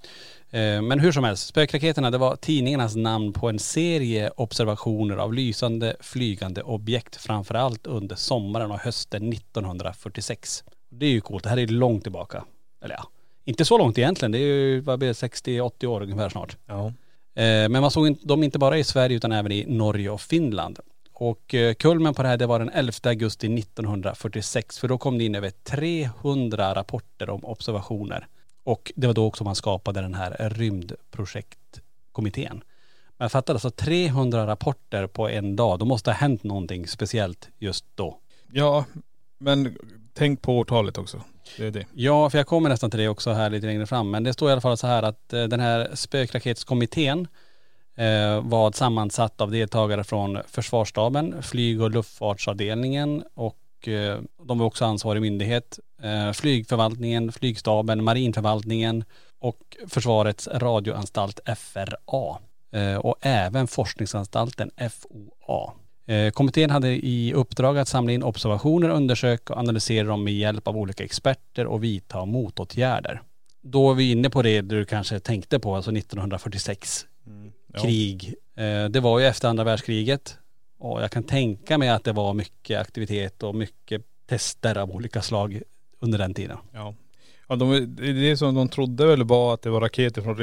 Eh, 0.51 0.83
men 0.83 1.01
hur 1.01 1.13
som 1.13 1.25
helst, 1.25 1.47
spökraketerna 1.47 2.11
det 2.11 2.19
var 2.19 2.37
tidningarnas 2.37 2.97
namn 2.97 3.33
på 3.33 3.49
en 3.49 3.59
serie 3.59 4.31
observationer 4.37 5.17
av 5.17 5.35
lysande 5.35 5.97
flygande 6.01 6.63
objekt 6.63 7.17
framförallt 7.17 7.87
under 7.87 8.17
sommaren 8.17 8.71
och 8.71 8.79
hösten 8.79 9.33
1946. 9.33 10.65
Det 10.91 11.07
är 11.07 11.11
ju 11.11 11.21
coolt, 11.21 11.43
det 11.45 11.51
här 11.51 11.59
är 11.59 11.67
långt 11.67 12.03
tillbaka. 12.03 12.45
Eller 12.83 12.95
ja, 12.95 13.07
inte 13.47 13.65
så 13.65 13.79
långt 13.79 13.99
egentligen, 13.99 14.33
det 14.33 14.39
är 14.39 14.43
ju, 14.43 14.81
vad 14.81 14.99
blir 14.99 15.09
det, 15.09 15.15
60-80 15.15 15.87
år 15.87 16.03
ungefär 16.03 16.29
snart. 16.29 16.57
Ja. 16.67 16.87
Eh, 16.87 16.93
Men 17.69 17.81
man 17.81 17.91
såg 17.91 18.27
dem 18.27 18.43
inte 18.43 18.59
bara 18.59 18.79
i 18.79 18.85
Sverige 18.85 19.17
utan 19.17 19.33
även 19.33 19.53
i 19.53 19.65
Norge 19.69 20.11
och 20.11 20.21
Finland. 20.21 20.79
Och 21.13 21.55
eh, 21.55 21.75
kulmen 21.75 22.15
på 22.15 22.23
det 22.23 22.29
här 22.29 22.37
det 22.37 22.47
var 22.47 22.59
den 22.59 22.71
11 22.71 22.93
augusti 23.05 23.59
1946 23.59 24.79
för 24.79 24.89
då 24.89 24.99
kom 24.99 25.19
det 25.19 25.25
in 25.25 25.35
över 25.35 25.51
300 25.51 26.75
rapporter 26.75 27.31
om 27.31 27.45
observationer. 27.45 28.27
Och 28.65 28.93
det 28.97 29.07
var 29.07 29.15
då 29.15 29.27
också 29.27 29.45
man 29.45 29.55
skapade 29.55 30.01
den 30.01 30.15
här 30.15 30.51
rymdprojektkommittén. 30.51 32.63
Men 33.19 33.31
fattar 33.31 33.55
alltså 33.55 33.71
300 33.71 34.47
rapporter 34.47 35.07
på 35.07 35.29
en 35.29 35.57
dag, 35.57 35.79
då 35.79 35.85
måste 35.85 36.11
ha 36.11 36.17
hänt 36.17 36.43
någonting 36.43 36.87
speciellt 36.87 37.49
just 37.59 37.85
då. 37.95 38.19
Ja, 38.53 38.85
men 39.39 39.79
tänk 40.15 40.43
på 40.43 40.59
årtalet 40.59 40.99
också. 40.99 41.23
Det 41.57 41.67
är 41.67 41.71
det. 41.71 41.87
Ja, 41.95 42.31
för 42.31 42.39
jag 42.39 42.47
kommer 42.47 42.69
nästan 42.69 42.91
till 42.91 43.01
det 43.01 43.09
också 43.09 43.33
här 43.33 43.51
lite 43.51 43.67
längre 43.67 43.87
fram. 43.87 44.11
Men 44.11 44.25
det 44.25 44.33
står 44.33 44.49
i 44.49 44.53
alla 44.53 44.61
fall 44.61 44.77
så 44.77 44.87
här 44.87 45.03
att 45.03 45.33
eh, 45.33 45.45
den 45.45 45.61
här 45.61 45.91
spökraketskommittén 45.95 47.29
eh, 47.97 48.41
var 48.41 48.73
sammansatt 48.73 49.41
av 49.41 49.51
deltagare 49.51 50.05
från 50.05 50.39
försvarsstaben, 50.49 51.43
flyg 51.43 51.83
och 51.83 51.91
luftfartsavdelningen 51.91 53.25
och 53.35 53.89
eh, 53.89 54.19
de 54.43 54.59
var 54.59 54.67
också 54.67 54.85
ansvarig 54.85 55.23
myndighet, 55.23 55.79
eh, 56.03 56.33
flygförvaltningen, 56.33 57.33
flygstaben, 57.33 58.05
marinförvaltningen 58.05 59.05
och 59.39 59.77
försvarets 59.89 60.49
radioanstalt 60.53 61.41
FRA 61.59 62.39
eh, 62.73 62.97
och 62.97 63.17
även 63.21 63.67
forskningsanstalten 63.67 64.71
FOA. 64.77 65.73
Eh, 66.07 66.31
Kommittén 66.31 66.71
hade 66.71 66.89
i 67.07 67.33
uppdrag 67.35 67.79
att 67.79 67.89
samla 67.89 68.13
in 68.13 68.23
observationer, 68.23 68.89
undersöka 68.89 69.53
och 69.53 69.59
analysera 69.59 70.07
dem 70.07 70.25
med 70.25 70.35
hjälp 70.35 70.69
av 70.69 70.77
olika 70.77 71.05
experter 71.05 71.67
och 71.67 71.85
vidta 71.85 72.25
motåtgärder. 72.25 73.23
Då 73.63 73.91
är 73.91 73.95
vi 73.95 74.11
inne 74.11 74.31
på 74.31 74.43
det 74.43 74.61
du 74.61 74.85
kanske 74.85 75.21
tänkte 75.21 75.59
på, 75.59 75.77
alltså 75.77 75.91
1946 75.93 77.07
Ja. 77.75 77.81
krig. 77.83 78.35
Eh, 78.57 78.85
Det 78.89 79.01
var 79.01 79.19
ju 79.19 79.27
efter 79.27 79.49
andra 79.49 79.65
världskriget 79.65 80.39
och 80.79 81.03
jag 81.03 81.11
kan 81.11 81.23
tänka 81.23 81.79
mig 81.79 81.89
att 81.89 82.05
det 82.05 82.13
var 82.13 82.35
mycket 82.35 82.81
aktivitet 82.81 83.43
och 83.43 83.55
mycket 83.55 84.03
tester 84.27 84.79
av 84.79 84.91
olika 84.91 85.23
slag 85.23 85.63
under 86.01 86.19
den 86.19 86.35
tiden. 86.35 86.59
Ja. 86.73 86.95
Ja, 87.49 87.57
de, 87.57 87.97
det 87.97 88.37
som 88.37 88.55
de 88.55 88.69
trodde 88.69 89.07
väl 89.07 89.23
var 89.25 89.55
att 89.55 89.63
det 89.63 89.71
var 89.71 89.81
raketer 89.81 90.23
från 90.23 90.37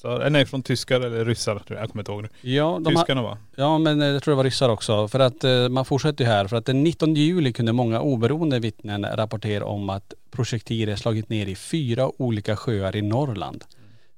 ryssar, 0.00 0.24
eh, 0.24 0.30
nej 0.30 0.46
från 0.46 0.62
tyskar 0.62 1.00
eller 1.00 1.24
ryssar, 1.24 1.58
tror 1.58 1.64
jag 1.78 1.82
jag 1.82 1.90
kommer 1.90 2.02
inte 2.02 2.12
ihåg 2.12 2.22
nu. 2.22 2.50
Ja, 2.50 2.80
de 2.84 2.94
Tyskarna 2.94 3.22
va? 3.22 3.38
ja 3.56 3.78
men 3.78 4.02
eh, 4.02 4.08
jag 4.08 4.22
tror 4.22 4.32
det 4.32 4.36
var 4.36 4.44
ryssar 4.44 4.68
också. 4.68 5.08
För 5.08 5.20
att 5.20 5.44
eh, 5.44 5.68
man 5.68 5.84
fortsätter 5.84 6.24
ju 6.24 6.30
här. 6.30 6.46
För 6.46 6.56
att 6.56 6.66
den 6.66 6.84
19 6.84 7.14
juli 7.14 7.52
kunde 7.52 7.72
många 7.72 8.00
oberoende 8.00 8.58
vittnen 8.58 9.04
rapportera 9.04 9.64
om 9.64 9.90
att 9.90 10.14
projektiler 10.30 10.96
slagit 10.96 11.28
ner 11.28 11.46
i 11.46 11.54
fyra 11.54 12.22
olika 12.22 12.56
sjöar 12.56 12.96
i 12.96 13.02
Norrland. 13.02 13.64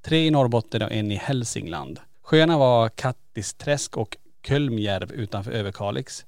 Tre 0.03 0.27
i 0.27 0.31
Norrbotten 0.31 0.83
och 0.83 0.93
en 0.93 1.13
i 1.13 1.17
Hälsingland. 1.17 2.01
Sjöarna 2.23 2.59
var 2.59 2.89
Kattisträsk 2.89 3.97
och 3.97 4.17
Kölmjärv 4.47 5.13
utanför 5.13 5.53
Överkalix. 5.53 6.25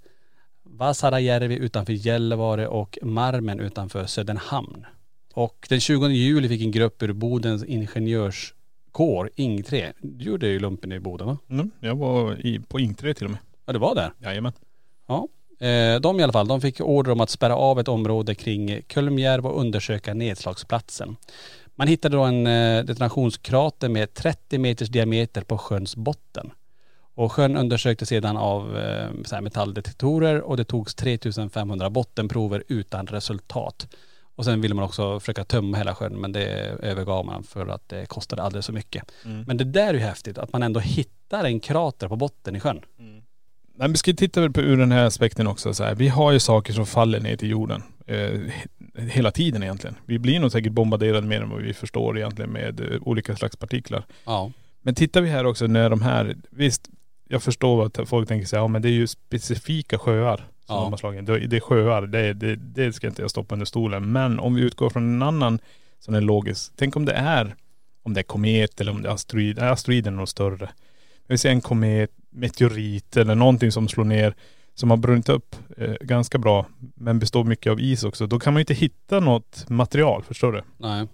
Vasarajärvi 0.63 1.57
utanför 1.57 1.93
Gällivare 1.93 2.69
och 2.69 2.99
Marmen 3.03 3.61
utanför 3.61 4.07
Söderhamn. 4.07 4.87
Och 5.35 5.67
den 5.69 5.81
20 5.81 6.09
juli 6.09 6.49
fick 6.49 6.63
en 6.63 6.71
grupp 6.71 7.03
ur 7.03 7.13
Bodens 7.13 7.65
ingenjörskår, 8.99 9.31
Ing 9.37 9.63
3. 9.63 9.93
Du 10.01 10.25
gjorde 10.25 10.47
ju 10.47 10.59
lumpen 10.59 10.93
i 10.93 11.01
Boden 11.01 11.27
va? 11.27 11.39
Mm, 11.51 11.71
jag 11.81 11.97
var 11.97 12.47
i, 12.47 12.61
på 12.61 12.81
Ing 12.81 12.95
3 12.95 13.15
till 13.15 13.25
och 13.25 13.31
med. 13.31 13.41
Ja 13.67 13.73
det 13.73 13.79
var 13.79 13.95
där. 13.95 14.13
Jajamän. 14.23 14.53
Ja. 15.07 15.29
Eh, 15.67 16.01
De 16.01 16.21
i 16.21 16.23
alla 16.23 16.33
fall, 16.33 16.49
de 16.49 16.61
fick 16.61 16.81
order 16.81 17.13
om 17.13 17.21
att 17.21 17.31
spärra 17.31 17.57
av 17.57 17.81
ett 17.81 17.89
område 17.89 18.35
kring 18.35 18.81
Kölmjärv 18.89 19.47
och 19.47 19.61
undersöka 19.61 20.15
nedslagsplatsen. 20.15 21.17
Man 21.77 21.89
hittade 21.89 22.17
då 22.17 22.23
en 22.23 22.47
eh, 22.47 22.85
detonationskrater 22.85 23.89
med 23.89 24.15
30 24.15 24.59
meters 24.59 24.89
diameter 24.89 25.43
på 25.43 25.59
sjöns 25.59 25.97
botten. 25.97 26.51
Och 27.17 27.33
sjön 27.33 27.57
undersöktes 27.57 28.09
sedan 28.09 28.37
av 28.37 28.79
eh, 28.79 29.41
metalldetektorer 29.41 30.41
och 30.41 30.57
det 30.57 30.65
togs 30.65 30.95
3500 30.95 31.91
bottenprover 31.91 32.65
utan 32.69 33.07
resultat. 33.07 33.89
Och 34.37 34.45
sen 34.45 34.61
ville 34.61 34.75
man 34.75 34.85
också 34.85 35.21
försöka 35.21 35.45
tömma 35.45 35.77
hela 35.77 35.95
sjön 35.95 36.21
men 36.21 36.33
det 36.33 36.45
övergav 36.83 37.27
man 37.27 37.43
för 37.45 37.67
att 37.67 37.89
det 37.89 38.07
kostade 38.07 38.43
alldeles 38.43 38.67
för 38.67 38.73
mycket. 38.73 39.03
Men 39.47 39.57
det 39.57 39.65
där 39.65 39.89
är 39.89 39.95
ju 39.95 40.01
häftigt 40.01 40.39
att 40.39 40.53
man 40.53 40.63
ändå 40.63 40.81
hittar 40.81 41.45
en 41.45 41.61
krater 41.61 42.09
på 42.09 42.17
botten 42.17 42.57
i 42.57 42.61
sjön. 42.61 42.81
Nej, 43.77 43.89
vi 43.89 43.97
ska 43.97 44.13
titta 44.13 44.51
på 44.51 44.61
ur 44.61 44.77
den 44.77 44.93
här 44.93 45.05
aspekten 45.07 45.47
också. 45.47 45.75
Så 45.75 45.85
här. 45.85 45.95
Vi 45.95 46.09
har 46.09 46.33
ju 46.33 46.39
saker 46.41 46.73
som 46.73 46.87
faller 46.87 47.21
ner 47.21 47.37
till 47.37 47.51
jorden. 47.51 47.83
Eh, 48.07 48.15
he- 48.17 49.09
hela 49.09 49.31
tiden 49.31 49.63
egentligen. 49.63 49.97
Vi 50.07 50.19
blir 50.19 50.41
nog 50.41 50.53
säkert 50.53 50.73
bombarderade 50.73 51.27
mer 51.27 51.41
än 51.43 51.51
vad 51.51 51.63
vi 51.63 51.75
förstår 51.75 52.19
egentligen 52.19 52.51
med 52.51 52.81
eh, 52.81 52.87
olika 53.03 53.37
slags 53.37 53.57
partiklar. 53.57 54.07
Ja. 54.25 54.51
Men 54.83 54.95
tittar 54.95 55.21
vi 55.21 55.29
här 55.29 55.47
också 55.47 55.67
när 55.67 55.91
de 55.91 56.03
här, 56.03 56.37
visst 56.51 56.89
jag 57.29 57.43
förstår 57.43 57.87
att 57.87 58.09
folk 58.09 58.29
tänker 58.29 58.57
här, 58.57 58.63
ja 58.63 58.69
men 58.69 58.83
det 58.83 58.89
är 58.89 58.93
ju 58.93 59.07
specifika 59.07 59.99
sjöar 59.99 60.45
som 60.67 60.77
Ja. 60.77 60.83
de 60.83 60.93
har 60.93 60.97
slagit. 60.97 61.27
Det 61.27 61.39
det 61.47 61.57
är 61.57 61.61
sjöar, 61.61 62.03
det, 62.07 62.33
det, 62.33 62.57
det 62.57 62.93
ska 62.93 63.07
inte 63.07 63.23
jag 63.23 63.31
stoppa 63.31 63.55
under 63.55 63.67
stolen. 63.67 64.13
Men 64.13 64.39
om 64.41 64.55
vi 64.55 64.63
utgår 64.63 64.91
från 64.91 65.03
en 65.15 65.23
annan 65.23 65.59
som 66.01 66.15
är 66.15 66.21
logisk. 66.21 66.73
Tänk 66.77 66.97
om 66.97 67.05
det 67.05 67.13
är, 67.13 67.55
om 68.03 68.15
det 68.15 68.21
är 68.21 68.23
komet 68.23 68.81
eller 68.81 68.93
om 68.93 69.03
det 69.03 69.09
är 69.09 69.13
asteroid, 69.13 69.57
nej, 69.59 69.69
asteroiden 69.69 70.13
är 70.15 70.19
nog 70.19 70.29
större. 70.29 70.69
Vi 71.27 71.39
ser 71.39 71.51
en 71.51 71.61
komet, 71.61 72.11
meteorit 72.31 73.17
eller 73.17 73.35
någonting 73.35 73.73
som 73.73 73.89
slår 73.89 74.05
ner 74.05 74.35
som 74.75 74.91
har 74.91 74.97
brunnit 74.97 75.29
upp 75.29 75.57
eh, 75.77 75.95
ganska 76.01 76.39
bra 76.39 76.67
men 76.95 77.19
består 77.19 77.45
mycket 77.45 77.71
av 77.73 77.81
is 77.81 78.05
också. 78.05 78.27
Då 78.27 78.39
kan 78.39 78.53
man 78.53 78.59
ju 78.59 78.63
inte 78.63 78.75
hitta 78.75 79.21
något 79.21 79.69
material, 79.69 80.23
förstår 80.23 80.53
du? 80.53 80.63
Nej. 80.79 81.07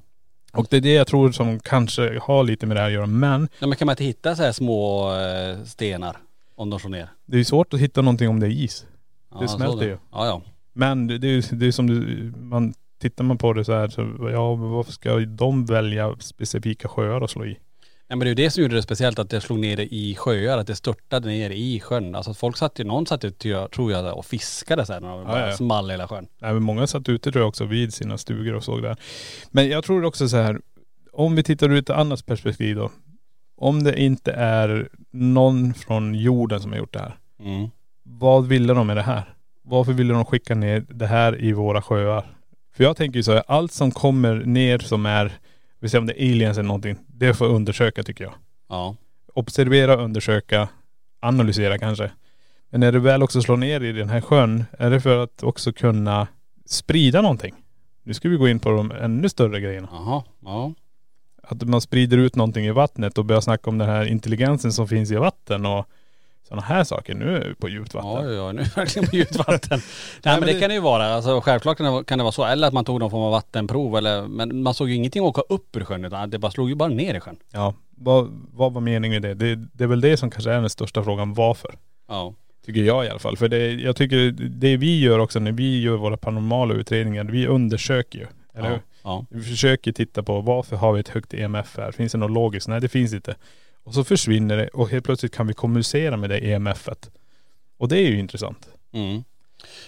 Och 0.53 0.67
det 0.71 0.77
är 0.77 0.81
det 0.81 0.93
jag 0.93 1.07
tror 1.07 1.33
som 1.33 1.61
kanske 1.61 2.19
har 2.23 2.45
lite 2.45 2.67
med 2.67 2.77
det 2.77 2.81
här 2.81 2.87
att 2.87 2.93
göra. 2.93 3.07
Men 3.07 3.49
Ja, 3.59 3.67
men 3.67 3.77
kan 3.79 3.87
man 3.87 3.93
inte 3.93 4.05
hitta 4.05 4.37
så 4.37 4.43
här 4.43 4.53
små 4.53 5.11
eh, 5.17 5.65
stenar 5.65 6.17
om 6.55 6.71
de 6.71 6.79
slår 6.81 6.91
ner? 6.91 7.09
det 7.27 7.37
är 7.37 7.39
ju 7.39 7.45
svårt 7.45 7.75
att 7.75 7.81
hitta 7.81 8.03
någonting 8.03 8.29
om 8.29 8.41
det 8.41 8.47
är 8.47 8.51
is. 8.51 8.87
Ja, 9.31 9.41
Det 9.41 9.49
smälter 9.49 9.87
ju. 9.87 9.97
Ja, 10.13 10.27
ja. 10.27 10.43
Men 10.73 11.07
det 11.07 11.19
det 11.19 11.29
är 11.29 11.31
ju 11.31 11.43
det 11.51 11.67
är 11.67 11.73
som 11.73 11.87
du, 11.87 12.33
man, 12.37 12.75
tittar 13.01 13.25
man 13.25 13.39
på 13.39 13.53
det 13.53 13.65
så 13.65 13.73
här 13.73 13.89
så, 13.89 14.31
ja 14.33 14.55
varför 14.55 14.93
ska 14.93 15.19
de 15.19 15.67
välja 15.67 16.17
specifika 16.19 16.89
sjöar 16.89 17.21
att 17.21 17.31
slå 17.31 17.45
i? 17.45 17.59
Nej 18.09 18.17
men 18.17 18.19
det 18.19 18.27
är 18.27 18.29
ju 18.29 18.35
det 18.35 18.51
som 18.51 18.63
gjorde 18.63 18.75
det 18.75 18.83
speciellt 18.83 19.19
att 19.19 19.31
det 19.31 19.41
slog 19.41 19.59
ner 19.59 19.77
det 19.77 19.95
i 19.95 20.15
sjöar, 20.15 20.59
att 20.59 20.67
det 20.67 20.75
störtade 20.75 21.29
ner 21.29 21.51
i 21.51 21.81
sjön. 21.81 22.15
Alltså 22.15 22.35
folk 22.35 22.57
satt 22.57 22.79
ju, 22.79 22.85
någon 22.85 23.07
satt 23.07 23.25
ju 23.25 23.31
tror 23.69 23.93
jag 23.93 24.19
och 24.19 24.27
fiskade 24.27 24.85
här 24.89 25.01
när 25.01 25.19
det 25.19 25.25
bara 25.25 25.51
ja. 25.51 25.57
small 25.57 25.91
hela 25.91 26.09
sjön. 26.09 26.27
Nej, 26.39 26.53
men 26.53 26.63
många 26.63 26.87
satt 26.87 27.09
ute 27.09 27.33
tror 27.33 27.43
jag 27.43 27.49
också 27.49 27.65
vid 27.65 27.95
sina 27.95 28.19
stugor 28.19 28.55
och 28.55 28.65
såg 28.65 28.83
där. 28.83 28.97
Men 29.51 29.69
jag 29.69 29.85
tror 29.85 30.05
också 30.05 30.29
så 30.29 30.37
här, 30.37 30.61
om 31.13 31.37
vi 31.37 31.43
tittar 31.43 31.71
ur 31.71 31.79
ett 31.79 31.91
annat 31.91 32.27
perspektiv 32.27 32.77
då. 32.77 32.91
Om 33.57 33.85
det 33.85 34.01
inte 34.01 34.33
är 34.33 34.89
någon 35.11 35.75
från 35.75 36.15
jorden 36.15 36.61
som 36.61 36.71
har 36.71 36.79
gjort 36.79 36.93
det 36.93 36.99
här. 36.99 37.17
Mm. 37.41 37.71
Vad 38.19 38.47
ville 38.47 38.75
de 38.75 38.87
med 38.87 38.97
det 38.97 39.03
här? 39.03 39.35
Varför 39.63 39.93
ville 39.93 40.15
de 40.15 40.25
skicka 40.25 40.55
ner 40.55 40.85
det 40.89 41.07
här 41.07 41.45
i 41.45 41.53
våra 41.53 41.83
sjöar? 41.83 42.25
För 42.75 42.85
jag 42.85 42.97
tänker 42.97 43.17
ju 43.17 43.23
så 43.23 43.33
här, 43.33 43.43
allt 43.47 43.73
som 43.73 43.91
kommer 43.91 44.35
ner 44.35 44.79
som 44.79 45.07
är, 45.07 45.33
vi 45.81 45.89
säger 45.89 46.01
om 46.01 46.07
det 46.07 46.23
är 46.23 46.33
aliens 46.33 46.59
eller 46.59 46.69
någonting, 46.69 46.97
det 47.07 47.35
får 47.35 47.47
undersöka 47.47 48.03
tycker 48.03 48.25
jag. 48.25 48.35
Ja. 48.69 48.97
Observera, 49.35 49.97
undersöka, 49.97 50.69
analysera 51.21 51.79
kanske. 51.79 52.11
Men 52.71 52.81
när 52.81 52.93
det 52.93 52.99
väl 52.99 53.23
också 53.23 53.43
slår 53.43 53.57
ner 53.57 53.81
i 53.81 53.93
den 53.93 54.09
här 54.09 54.21
sjön, 54.21 54.65
är 54.79 54.91
det 54.91 55.01
för 55.01 55.19
att 55.19 55.43
också 55.43 55.73
kunna 55.73 56.27
sprida 56.67 57.23
någonting? 57.23 57.55
Nu 58.03 58.15
ska 58.15 58.29
vi 58.29 58.37
gå 58.37 58.49
in 58.49 58.61
på 58.61 58.71
de 58.71 58.91
ännu 58.91 59.29
större 59.29 59.61
grejerna. 59.61 59.89
Jaha. 59.93 60.23
Ja. 60.41 60.75
Att 61.43 61.63
man 61.63 61.81
sprider 61.81 62.19
ut 62.19 62.37
någonting 62.37 62.67
i 62.67 62.71
vattnet 62.71 63.19
och 63.19 63.25
börjar 63.25 63.41
snacka 63.41 63.71
om 63.71 63.79
den 63.79 63.89
här 63.89 64.05
intelligensen 64.05 64.73
som 64.73 64.89
finns 64.89 65.11
i 65.11 65.17
vatten 65.17 65.67
och 65.67 65.87
sådana 66.51 66.67
här 66.67 66.85
saker. 66.85 67.15
Nu 67.15 67.37
är 67.37 67.49
vi 67.49 67.55
på 67.55 67.69
djupt 67.69 67.95
vatten. 67.95 68.11
Ja, 68.11 68.31
ja, 68.33 68.53
nu 68.53 68.61
är 68.61 68.65
det 68.65 68.77
verkligen 68.77 69.09
på 69.09 69.17
djupt 69.17 69.37
vatten. 69.37 69.81
Nej 70.25 70.39
men 70.41 70.47
det, 70.47 70.53
det- 70.53 70.61
kan 70.61 70.69
det 70.69 70.75
ju 70.75 70.81
vara. 70.81 71.07
Alltså 71.15 71.41
självklart 71.41 71.77
kan 71.77 71.87
det, 71.87 71.93
vara- 71.93 72.05
kan 72.05 72.19
det 72.19 72.25
vara 72.25 72.33
så. 72.33 72.45
Eller 72.45 72.69
att 72.69 72.75
man 72.75 72.85
tog 72.85 73.01
någon 73.01 73.11
form 73.11 73.23
av 73.23 73.31
vattenprov 73.33 73.97
eller, 73.97 74.23
men 74.29 74.63
man 74.63 74.75
såg 74.75 74.89
ju 74.89 74.95
ingenting 74.95 75.23
åka 75.23 75.41
upp 75.49 75.77
ur 75.77 75.85
sjön 75.85 76.05
utan 76.05 76.31
det 76.31 76.39
bara 76.39 76.51
slog 76.53 76.69
ju 76.69 76.75
bara 76.75 76.89
ner 76.89 77.15
i 77.15 77.21
sjön. 77.21 77.37
Ja, 77.53 77.75
vad, 77.91 78.29
vad 78.53 78.73
var 78.73 78.81
meningen 78.81 79.23
med 79.23 79.37
det? 79.37 79.55
det? 79.55 79.69
Det 79.73 79.85
är 79.85 79.89
väl 79.89 80.01
det 80.01 80.17
som 80.17 80.31
kanske 80.31 80.51
är 80.53 80.61
den 80.61 80.71
största 80.71 81.05
frågan. 81.05 81.35
Varför? 81.35 81.75
Ja. 82.09 82.35
Tycker 82.67 82.81
jag 82.83 83.05
i 83.07 83.09
alla 83.09 83.19
fall. 83.19 83.37
För 83.37 83.49
det, 83.49 83.73
jag 83.73 83.97
tycker 83.97 84.31
det 84.49 84.77
vi 84.77 85.01
gör 85.01 85.19
också 85.19 85.39
när 85.39 85.53
vi 85.53 85.81
gör 85.83 85.97
våra 85.97 86.17
paranormala 86.17 86.75
utredningar, 86.75 87.25
vi 87.25 87.47
undersöker 87.47 88.19
ju. 88.19 88.27
Eller 88.55 88.69
hur? 88.69 88.77
Ja. 88.77 88.81
ja. 89.03 89.27
Vi 89.31 89.43
försöker 89.43 89.93
titta 89.93 90.23
på 90.23 90.41
varför 90.41 90.77
har 90.77 90.93
vi 90.93 91.01
ett 91.01 91.09
högt 91.09 91.35
EMF 91.35 91.77
här? 91.77 91.93
Finns 91.93 92.13
det 92.13 92.19
något 92.19 92.31
logiskt? 92.31 92.69
Nej 92.69 92.81
det 92.81 92.89
finns 92.89 93.13
inte. 93.13 93.35
Och 93.85 93.95
så 93.95 94.05
försvinner 94.05 94.57
det 94.57 94.69
och 94.69 94.89
helt 94.89 95.05
plötsligt 95.05 95.35
kan 95.35 95.47
vi 95.47 95.55
kommunicera 95.55 96.17
med 96.17 96.31
det 96.31 96.39
EMFet. 96.39 97.11
Och 97.79 97.89
det 97.89 97.99
är 97.99 98.09
ju 98.09 98.19
intressant. 98.19 98.69
Mm. 98.93 99.25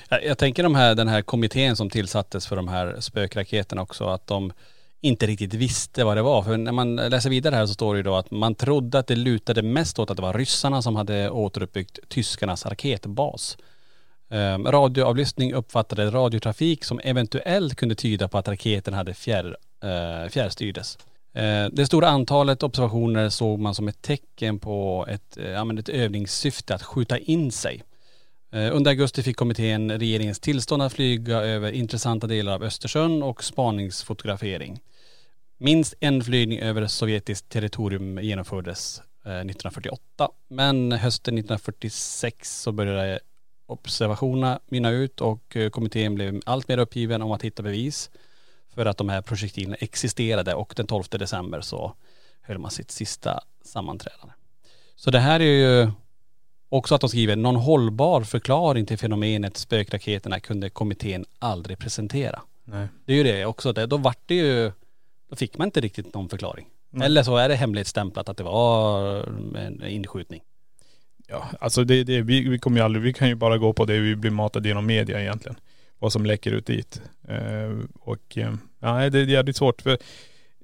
Jag, 0.08 0.24
jag 0.24 0.38
tänker 0.38 0.62
de 0.62 0.74
här, 0.74 0.94
den 0.94 1.08
här 1.08 1.22
kommittén 1.22 1.76
som 1.76 1.90
tillsattes 1.90 2.46
för 2.46 2.56
de 2.56 2.68
här 2.68 2.96
spökraketerna 3.00 3.82
också, 3.82 4.04
att 4.04 4.26
de 4.26 4.52
inte 5.00 5.26
riktigt 5.26 5.54
visste 5.54 6.04
vad 6.04 6.16
det 6.16 6.22
var. 6.22 6.42
För 6.42 6.56
när 6.56 6.72
man 6.72 6.96
läser 6.96 7.30
vidare 7.30 7.54
här 7.54 7.66
så 7.66 7.74
står 7.74 7.94
det 7.94 7.98
ju 7.98 8.02
då 8.02 8.14
att 8.14 8.30
man 8.30 8.54
trodde 8.54 8.98
att 8.98 9.06
det 9.06 9.16
lutade 9.16 9.62
mest 9.62 9.98
åt 9.98 10.10
att 10.10 10.16
det 10.16 10.22
var 10.22 10.32
ryssarna 10.32 10.82
som 10.82 10.96
hade 10.96 11.30
återuppbyggt 11.30 11.98
tyskarnas 12.08 12.66
raketbas. 12.66 13.56
Um, 14.28 14.66
radioavlyssning 14.66 15.52
uppfattade 15.52 16.10
radiotrafik 16.10 16.84
som 16.84 17.00
eventuellt 17.04 17.76
kunde 17.76 17.94
tyda 17.94 18.28
på 18.28 18.38
att 18.38 18.48
raketen 18.48 18.94
hade 18.94 19.14
fjärr, 19.14 19.56
uh, 19.84 20.28
fjärrstyrdes. 20.30 20.98
Eh, 21.34 21.66
det 21.72 21.86
stora 21.86 22.08
antalet 22.08 22.62
observationer 22.62 23.28
såg 23.28 23.58
man 23.58 23.74
som 23.74 23.88
ett 23.88 24.02
tecken 24.02 24.58
på 24.58 25.06
ett, 25.08 25.36
eh, 25.36 25.50
ja, 25.50 25.78
ett 25.78 25.88
övningssyfte 25.88 26.74
att 26.74 26.82
skjuta 26.82 27.18
in 27.18 27.52
sig. 27.52 27.82
Eh, 28.52 28.76
under 28.76 28.90
augusti 28.90 29.22
fick 29.22 29.36
kommittén 29.36 29.98
regeringens 29.98 30.40
tillstånd 30.40 30.82
att 30.82 30.92
flyga 30.92 31.36
över 31.36 31.72
intressanta 31.72 32.26
delar 32.26 32.54
av 32.54 32.62
Östersjön 32.62 33.22
och 33.22 33.44
spaningsfotografering. 33.44 34.80
Minst 35.58 35.94
en 36.00 36.24
flygning 36.24 36.58
över 36.58 36.86
sovjetiskt 36.86 37.48
territorium 37.48 38.18
genomfördes 38.22 39.02
1948. 39.24 40.28
Men 40.48 40.92
hösten 40.92 41.34
1946 41.34 42.62
så 42.62 42.72
började 42.72 43.20
observationerna 43.66 44.60
mynna 44.66 44.90
ut 44.90 45.20
och 45.20 45.56
kommittén 45.72 46.14
blev 46.14 46.40
allt 46.46 46.68
mer 46.68 46.78
uppgiven 46.78 47.22
om 47.22 47.32
att 47.32 47.42
hitta 47.42 47.62
bevis 47.62 48.10
för 48.74 48.86
att 48.86 48.96
de 48.96 49.08
här 49.08 49.22
projektilerna 49.22 49.76
existerade 49.80 50.54
och 50.54 50.72
den 50.76 50.86
12 50.86 51.04
december 51.10 51.60
så 51.60 51.94
höll 52.40 52.58
man 52.58 52.70
sitt 52.70 52.90
sista 52.90 53.40
sammanträdande. 53.64 54.34
Så 54.96 55.10
det 55.10 55.18
här 55.18 55.40
är 55.40 55.44
ju 55.44 55.90
också 56.68 56.94
att 56.94 57.00
de 57.00 57.10
skriver 57.10 57.36
någon 57.36 57.56
hållbar 57.56 58.22
förklaring 58.22 58.86
till 58.86 58.98
fenomenet 58.98 59.56
spökraketerna 59.56 60.40
kunde 60.40 60.70
kommittén 60.70 61.24
aldrig 61.38 61.78
presentera. 61.78 62.42
Nej. 62.64 62.88
Det 63.04 63.12
är 63.12 63.16
ju 63.16 63.22
det 63.22 63.46
också, 63.46 63.72
det, 63.72 63.86
då 63.86 63.96
vart 63.96 64.20
det 64.26 64.34
ju, 64.34 64.72
då 65.30 65.36
fick 65.36 65.58
man 65.58 65.68
inte 65.68 65.80
riktigt 65.80 66.14
någon 66.14 66.28
förklaring. 66.28 66.66
Nej. 66.90 67.06
Eller 67.06 67.22
så 67.22 67.36
är 67.36 67.48
det 67.48 67.54
hemligstämplat 67.54 68.28
att 68.28 68.36
det 68.36 68.44
var 68.44 69.16
en 69.58 69.86
inskjutning. 69.86 70.42
Ja, 71.26 71.48
alltså 71.60 71.84
det, 71.84 72.04
det, 72.04 72.22
vi, 72.22 72.48
vi 72.48 72.58
kommer 72.58 72.78
ju 72.78 72.84
aldrig, 72.84 73.02
vi 73.02 73.12
kan 73.12 73.28
ju 73.28 73.34
bara 73.34 73.58
gå 73.58 73.72
på 73.72 73.84
det 73.84 73.98
vi 73.98 74.16
blir 74.16 74.30
matade 74.30 74.68
genom 74.68 74.86
media 74.86 75.20
egentligen. 75.20 75.56
Vad 76.02 76.12
som 76.12 76.26
läcker 76.26 76.52
ut 76.52 76.66
dit. 76.66 77.02
Eh, 77.28 77.78
och 78.00 78.38
eh, 78.38 78.54
ja, 78.80 79.10
det 79.10 79.18
är 79.18 79.26
jävligt 79.26 79.56
svårt. 79.56 79.82
För 79.82 79.98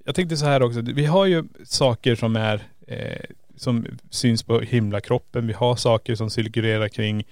jag 0.04 0.14
tänkte 0.14 0.36
så 0.36 0.44
här 0.44 0.62
också, 0.62 0.80
vi 0.80 1.04
har 1.06 1.26
ju 1.26 1.44
saker 1.64 2.14
som 2.14 2.36
är 2.36 2.62
eh, 2.86 3.24
som 3.56 3.86
syns 4.10 4.42
på 4.42 4.60
himlakroppen. 4.60 5.46
Vi 5.46 5.52
har 5.52 5.76
saker 5.76 6.14
som 6.14 6.30
cirkulerar 6.30 6.88
kring 6.88 7.24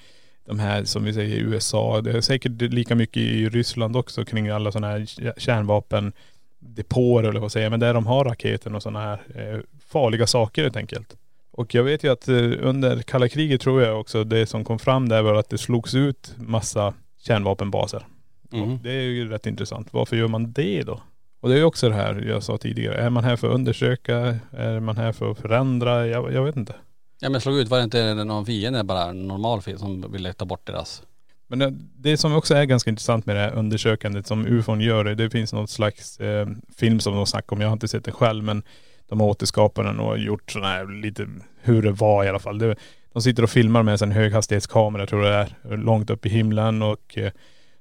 de 0.45 0.59
här 0.59 0.85
som 0.85 1.05
vi 1.05 1.13
säger 1.13 1.37
i 1.37 1.41
USA. 1.41 2.01
Det 2.01 2.11
är 2.11 2.21
säkert 2.21 2.53
lika 2.63 2.95
mycket 2.95 3.23
i 3.23 3.49
Ryssland 3.49 3.97
också 3.97 4.25
kring 4.25 4.49
alla 4.49 4.73
sådana 4.73 4.93
här 4.93 5.07
kärnvapendepåer 5.37 7.23
eller 7.23 7.41
vad 7.41 7.53
säger 7.53 7.65
jag, 7.65 7.71
men 7.71 7.81
där 7.81 7.95
de 7.95 8.07
har 8.07 8.25
raketen 8.25 8.75
och 8.75 8.83
sådana 8.83 9.01
här 9.01 9.21
eh, 9.35 9.61
farliga 9.89 10.27
saker 10.27 10.63
helt 10.63 10.77
enkelt. 10.77 11.17
Och 11.51 11.75
jag 11.75 11.83
vet 11.85 12.05
ju 12.05 12.13
att 12.13 12.29
eh, 12.29 12.53
under 12.61 13.03
kalla 13.03 13.29
kriget 13.29 13.61
tror 13.61 13.83
jag 13.83 14.01
också 14.01 14.25
det 14.25 14.47
som 14.47 14.65
kom 14.65 14.79
fram 14.79 15.09
där 15.09 15.23
var 15.23 15.35
att 15.35 15.51
det 15.51 15.59
slogs 15.59 15.95
ut 15.95 16.35
massa 16.37 16.95
kärnvapenbaser. 17.27 18.07
Mm. 18.53 18.79
Det 18.83 18.91
är 18.91 19.03
ju 19.03 19.29
rätt 19.29 19.47
intressant. 19.47 19.89
Varför 19.91 20.17
gör 20.17 20.29
man 20.29 20.53
det 20.53 20.83
då? 20.83 21.01
Och 21.41 21.49
det 21.49 21.55
är 21.55 21.59
ju 21.59 21.65
också 21.65 21.89
det 21.89 21.95
här 21.95 22.25
jag 22.29 22.43
sa 22.43 22.59
tidigare. 22.59 22.95
Är 22.95 23.11
man 23.11 23.25
här 23.25 23.37
för 23.37 23.49
att 23.49 23.55
undersöka? 23.55 24.39
Är 24.51 24.81
man 24.81 24.97
här 24.97 25.13
för 25.13 25.31
att 25.31 25.39
förändra? 25.39 26.07
Jag, 26.07 26.33
jag 26.33 26.45
vet 26.45 26.57
inte. 26.57 26.75
Ja 27.21 27.29
men 27.29 27.41
slog 27.41 27.59
ut, 27.59 27.69
var 27.69 27.79
det 27.79 27.85
inte 27.85 28.15
någon 28.15 28.47
fiende 28.47 28.85
bara, 28.85 29.13
normal 29.13 29.63
fiende 29.63 29.81
som 29.81 30.13
ville 30.13 30.33
ta 30.33 30.45
bort 30.45 30.67
deras? 30.67 31.03
Men 31.47 31.59
det, 31.59 31.75
det 31.97 32.17
som 32.17 32.37
också 32.37 32.55
är 32.55 32.65
ganska 32.65 32.91
intressant 32.91 33.27
med 33.27 33.37
det 33.37 33.41
här 33.41 33.55
undersökandet 33.55 34.27
som 34.27 34.47
UFON 34.47 34.81
gör, 34.81 35.05
det, 35.05 35.15
det 35.15 35.31
finns 35.31 35.53
något 35.53 35.71
slags 35.71 36.21
eh, 36.21 36.49
film 36.77 37.01
som 37.01 37.15
de 37.15 37.27
snackar 37.27 37.57
om. 37.57 37.61
Jag 37.61 37.69
har 37.69 37.73
inte 37.73 37.89
sett 37.89 38.05
den 38.05 38.15
själv 38.15 38.45
men 38.45 38.63
de 39.09 39.21
har 39.21 39.27
återskapat 39.27 39.85
den 39.85 40.01
och 40.01 40.19
gjort 40.19 40.51
sådana 40.51 40.69
här 40.69 41.03
lite 41.03 41.29
hur 41.63 41.83
det 41.83 41.93
var 41.93 42.25
i 42.25 42.29
alla 42.29 42.39
fall. 42.39 42.59
Det, 42.59 42.77
de 43.17 43.23
sitter 43.23 43.43
och 43.43 43.51
filmar 43.51 43.83
med 43.83 44.03
en 44.03 44.13
höghastighetskamera 44.13 45.07
tror 45.07 45.27
jag 45.27 45.47
det 45.63 45.75
är, 45.75 45.77
långt 45.77 46.11
upp 46.11 46.27
i 46.27 46.29
himlen 46.29 46.83
och 46.83 47.19
eh, 47.19 47.33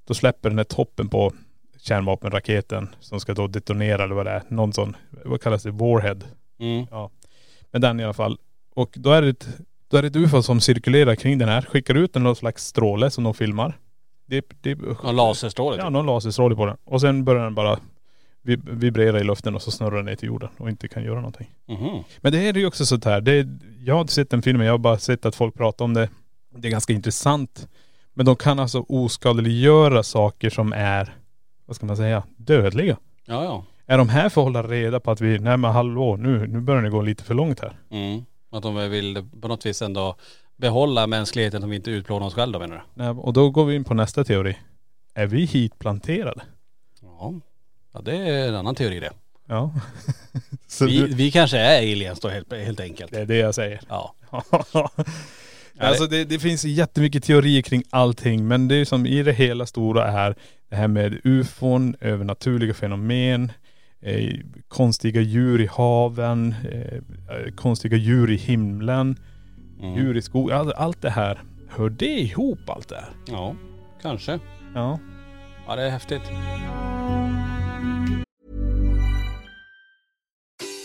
då 0.08 0.14
släpper 0.14 0.50
den 0.50 0.60
här 0.60 0.64
toppen 0.64 1.10
på 1.10 1.34
kärnvapenraketen 1.82 2.90
som 3.00 3.20
ska 3.20 3.34
då 3.34 3.48
detonera 3.48 4.04
eller 4.04 4.16
vad 4.16 4.26
det 4.26 4.32
är. 4.32 4.42
Någon 4.48 4.74
sån, 4.74 4.96
vad 5.26 5.42
kallas 5.42 5.64
det, 5.64 5.72
warhead. 5.72 6.18
Mm. 6.60 6.86
Men 7.72 7.82
den 7.82 8.00
i 8.00 8.04
alla 8.04 8.14
fall. 8.14 8.38
Och 8.76 8.90
då 8.96 9.12
är 9.12 9.22
det 9.22 9.30
ett, 9.30 9.48
då 9.88 9.98
är 9.98 10.02
det 10.02 10.08
ett 10.08 10.16
ufo 10.16 10.42
som 10.42 10.62
cirkulerar 10.62 11.16
kring 11.16 11.38
den 11.38 11.50
här. 11.50 11.62
Skickar 11.62 11.96
ut 11.96 12.16
en 12.16 12.24
någon 12.24 12.36
slags 12.36 12.66
stråle 12.66 13.10
som 13.12 13.24
de 13.24 13.34
filmar. 13.34 13.78
Det, 14.26 14.46
det, 14.62 14.76
Någon 14.76 15.16
laserstråle 15.16 15.78
Ja, 15.78 15.84
typ. 15.84 15.92
någon 15.92 16.06
laserstråle 16.06 16.56
på 16.56 16.66
den. 16.66 16.78
Och 16.84 17.02
sen 17.02 17.24
börjar 17.26 17.44
den 17.44 17.56
bara 17.56 17.80
vibrera 18.54 19.20
i 19.20 19.24
luften 19.24 19.56
och 19.56 19.62
så 19.62 19.72
snurrar 19.72 19.96
den 19.96 20.06
ner 20.06 20.16
till 20.16 20.28
jorden 20.28 20.50
och 20.58 20.70
inte 20.70 20.88
kan 20.88 21.04
göra 21.04 21.16
någonting. 21.16 21.52
Mhm. 21.66 22.04
Men 22.22 22.32
det 22.32 22.48
är 22.50 22.54
ju 22.54 22.66
också 22.66 22.86
sånt 22.86 23.06
här. 23.06 23.22
Det, 23.22 23.48
jag 23.86 23.96
har 23.96 24.08
sett 24.08 24.30
den 24.30 24.42
filmen, 24.42 24.66
jag 24.66 24.74
har 24.74 24.78
bara 24.78 24.98
sett 24.98 25.26
att 25.26 25.36
folk 25.36 25.56
pratar 25.56 25.86
om 25.86 25.94
det. 25.94 26.10
Det 26.58 26.68
är 26.68 26.72
ganska 26.72 26.94
intressant. 26.94 27.68
Men 28.14 28.26
de 28.26 28.36
kan 28.36 28.60
alltså 28.60 28.86
oskadliggöra 28.90 30.04
saker 30.04 30.50
som 30.50 30.74
är, 30.74 31.16
vad 31.66 31.76
ska 31.76 31.86
man 31.86 31.98
säga, 31.98 32.24
dödliga. 32.38 32.98
Ja, 33.26 33.44
ja. 33.44 33.66
Är 33.86 33.98
de 33.98 34.10
här 34.10 34.30
för 34.30 34.42
att 34.42 34.46
hålla 34.46 34.64
reda 34.64 35.00
på 35.00 35.12
att 35.12 35.22
vi, 35.22 35.40
nej 35.40 35.58
men 35.58 35.72
hallå 35.72 36.16
nu, 36.16 36.48
nu 36.48 36.62
börjar 36.62 36.82
det 36.82 36.90
gå 36.90 37.02
lite 37.02 37.24
för 37.24 37.34
långt 37.34 37.60
här. 37.60 37.80
Mm. 37.92 38.26
Att 38.52 38.64
de 38.64 38.90
vill 38.90 39.26
på 39.42 39.48
något 39.48 39.66
vis 39.66 39.82
ändå 39.82 40.16
behålla 40.58 41.08
mänskligheten 41.08 41.62
som 41.62 41.70
vi 41.70 41.76
inte 41.76 41.92
utplånar 41.92 42.28
oss 42.28 42.34
själva 42.34 42.60
menar 42.60 42.76
du? 42.76 43.04
Nej, 43.04 43.10
och 43.10 43.34
då 43.34 43.50
går 43.50 43.66
vi 43.66 43.76
in 43.76 43.84
på 43.84 43.94
nästa 43.94 44.24
teori. 44.24 44.58
Är 45.14 45.28
vi 45.28 45.46
hitplanterade? 45.46 46.44
Ja. 47.02 47.34
Ja 47.96 48.02
det 48.02 48.18
är 48.18 48.48
en 48.48 48.56
annan 48.56 48.76
teori 48.76 49.00
det. 49.00 49.12
Ja. 49.48 49.74
Vi, 50.82 50.98
du, 50.98 51.06
vi 51.08 51.32
kanske 51.32 51.58
är 51.58 51.78
aliens 51.78 52.20
då 52.20 52.30
helt, 52.30 52.54
helt 52.54 52.80
enkelt. 52.80 53.12
det 53.12 53.20
är 53.22 53.26
det 53.26 53.38
jag 53.38 53.56
säger. 53.56 53.80
Ja. 53.90 54.16
alltså 55.80 56.08
det, 56.08 56.26
det 56.26 56.40
finns 56.40 56.64
jättemycket 56.66 57.24
teorier 57.24 57.62
kring 57.62 57.84
allting 57.90 58.48
men 58.48 58.68
det 58.68 58.76
är 58.76 58.86
som 58.86 59.06
i 59.06 59.24
det 59.24 59.34
hela 59.34 59.66
stora 59.66 60.08
är 60.08 60.36
det 60.70 60.76
här 60.76 60.88
med 60.88 61.20
ufon, 61.24 61.96
övernaturliga 62.02 62.74
fenomen, 62.74 63.52
eh, 64.02 64.34
konstiga 64.68 65.22
djur 65.22 65.62
i 65.62 65.70
haven, 65.72 66.56
eh, 66.72 66.94
eh, 67.38 67.52
konstiga 67.56 67.98
djur 67.98 68.32
i 68.32 68.36
himlen, 68.36 69.18
Mm. 69.80 69.96
djur 69.96 70.18
i 70.18 70.22
skogen. 70.22 70.58
Allt, 70.58 70.74
allt 70.74 71.02
det 71.02 71.10
här. 71.10 71.44
Hör 71.70 71.90
det 71.90 72.20
ihop 72.20 72.70
allt 72.70 72.90
det 72.90 72.96
här? 72.96 73.10
Ja, 73.28 73.56
kanske. 74.02 74.40
Ja. 74.76 75.00
Ja 75.68 75.76
det 75.76 75.84
är 75.84 75.90
häftigt. 75.90 76.22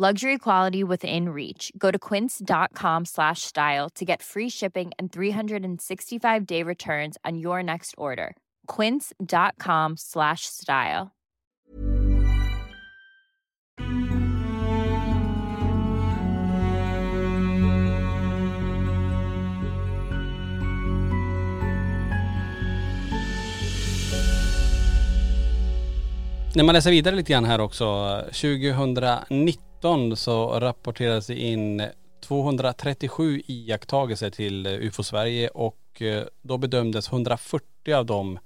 Luxury 0.00 0.38
quality 0.38 0.82
within 0.82 1.28
reach. 1.28 1.70
Go 1.76 1.90
to 1.90 1.98
quince.com 1.98 3.04
slash 3.04 3.42
style 3.42 3.90
to 3.90 4.04
get 4.06 4.22
free 4.22 4.48
shipping 4.48 4.92
and 4.98 5.12
365 5.12 6.46
day 6.46 6.62
returns 6.62 7.18
on 7.22 7.36
your 7.36 7.62
next 7.62 7.94
order. 7.98 8.34
Quince.com 8.66 9.98
slash 9.98 10.46
style. 10.46 11.10
När 26.54 26.64
man 26.64 26.74
läser 26.74 26.90
vidare 26.90 27.16
lite 27.16 27.32
grann 27.32 27.44
här 27.44 27.60
också. 27.60 28.20
2019 28.32 29.69
så 30.16 30.60
rapporterades 30.60 31.26
det 31.26 31.34
in 31.34 31.82
237 32.20 33.42
iakttagelser 33.46 34.30
till 34.30 34.66
eh, 34.66 34.72
UFO 34.72 35.02
Sverige 35.02 35.48
och 35.48 36.02
eh, 36.02 36.24
då 36.42 36.58
bedömdes 36.58 37.12
140 37.12 37.94
av 37.94 38.06
dem 38.06 38.38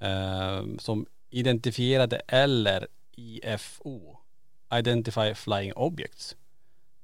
eh, 0.00 0.78
som 0.78 1.06
identifierade 1.30 2.16
eller 2.28 2.86
IFO, 3.16 4.16
Identify 4.74 5.34
Flying 5.34 5.72
Objects. 5.72 6.36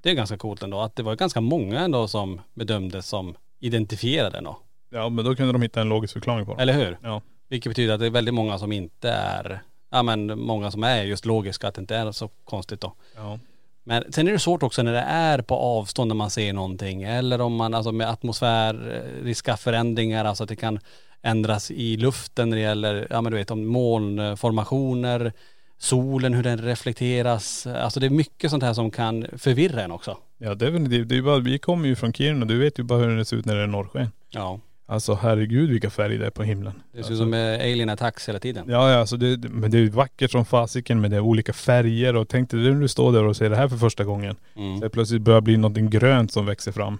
Det 0.02 0.10
är 0.10 0.14
ganska 0.14 0.38
coolt 0.38 0.62
ändå 0.62 0.80
att 0.80 0.96
det 0.96 1.02
var 1.02 1.16
ganska 1.16 1.40
många 1.40 1.80
ändå 1.80 2.08
som 2.08 2.40
bedömdes 2.54 3.06
som 3.06 3.36
identifierade 3.58 4.38
ändå. 4.38 4.58
Ja 4.90 5.08
men 5.08 5.24
då 5.24 5.36
kunde 5.36 5.52
de 5.52 5.62
hitta 5.62 5.80
en 5.80 5.88
logisk 5.88 6.12
förklaring 6.12 6.46
på 6.46 6.54
det. 6.54 6.62
Eller 6.62 6.72
hur? 6.72 6.98
Ja. 7.02 7.22
Vilket 7.48 7.70
betyder 7.70 7.94
att 7.94 8.00
det 8.00 8.06
är 8.06 8.10
väldigt 8.10 8.34
många 8.34 8.58
som 8.58 8.72
inte 8.72 9.10
är, 9.10 9.62
ja 9.90 10.02
men 10.02 10.40
många 10.40 10.70
som 10.70 10.84
är 10.84 11.02
just 11.02 11.26
logiska, 11.26 11.68
att 11.68 11.74
det 11.74 11.80
inte 11.80 11.96
är 11.96 12.12
så 12.12 12.28
konstigt 12.44 12.80
då. 12.80 12.92
Ja. 13.16 13.38
Men 13.84 14.12
sen 14.12 14.28
är 14.28 14.32
det 14.32 14.38
svårt 14.38 14.62
också 14.62 14.82
när 14.82 14.92
det 14.92 15.04
är 15.08 15.42
på 15.42 15.54
avstånd 15.54 16.08
när 16.08 16.14
man 16.14 16.30
ser 16.30 16.52
någonting 16.52 17.02
eller 17.02 17.40
om 17.40 17.56
man, 17.56 17.74
alltså 17.74 17.92
med 17.92 18.10
atmosfäriska 18.10 19.56
förändringar, 19.56 20.24
alltså 20.24 20.42
att 20.42 20.48
det 20.48 20.56
kan 20.56 20.78
ändras 21.22 21.70
i 21.70 21.96
luften 21.96 22.50
när 22.50 22.56
det 22.56 22.62
gäller, 22.62 23.06
ja 23.10 23.20
men 23.20 23.32
du 23.32 23.38
vet 23.38 23.50
om 23.50 23.66
molnformationer, 23.66 25.32
solen, 25.78 26.34
hur 26.34 26.42
den 26.42 26.58
reflekteras. 26.58 27.66
Alltså 27.66 28.00
det 28.00 28.06
är 28.06 28.10
mycket 28.10 28.50
sånt 28.50 28.62
här 28.62 28.74
som 28.74 28.90
kan 28.90 29.26
förvirra 29.38 29.82
en 29.82 29.92
också. 29.92 30.16
Ja 30.38 30.54
definitivt. 30.54 31.08
Det 31.08 31.16
är 31.16 31.22
bara, 31.22 31.38
vi 31.38 31.58
kommer 31.58 31.88
ju 31.88 31.96
från 31.96 32.12
Kiruna, 32.12 32.46
du 32.46 32.58
vet 32.58 32.78
ju 32.78 32.82
bara 32.82 32.98
hur 32.98 33.16
det 33.16 33.24
ser 33.24 33.36
ut 33.36 33.44
när 33.44 33.54
det 33.56 33.62
är 33.62 33.66
norrsken. 33.66 34.08
Ja. 34.30 34.60
Alltså 34.90 35.14
herregud 35.14 35.70
vilka 35.70 35.90
färger 35.90 36.18
det 36.18 36.26
är 36.26 36.30
på 36.30 36.42
himlen. 36.42 36.72
Det 36.72 36.90
ser 36.90 36.98
ut 36.98 37.04
alltså, 37.04 37.16
som 37.16 37.34
eh, 37.34 37.54
alien 37.54 37.88
attacks 37.88 38.28
hela 38.28 38.38
tiden. 38.38 38.64
Ja, 38.68 38.90
ja 38.90 38.98
alltså 38.98 39.16
det, 39.16 39.48
men 39.50 39.70
det 39.70 39.78
är 39.78 39.90
vackert 39.90 40.30
som 40.30 40.44
fasiken 40.44 41.00
med 41.00 41.10
det 41.10 41.16
är 41.16 41.20
olika 41.20 41.52
färger 41.52 42.16
och 42.16 42.28
tänk 42.28 42.50
dig 42.50 42.60
när 42.60 42.80
du 42.80 42.88
står 42.88 43.12
där 43.12 43.24
och 43.24 43.36
ser 43.36 43.50
det 43.50 43.56
här 43.56 43.68
för 43.68 43.76
första 43.76 44.04
gången. 44.04 44.36
Mm. 44.56 44.76
Så 44.76 44.84
det 44.84 44.90
plötsligt 44.90 45.22
börjar 45.22 45.40
bli 45.40 45.56
någonting 45.56 45.90
grönt 45.90 46.32
som 46.32 46.46
växer 46.46 46.72
fram. 46.72 46.98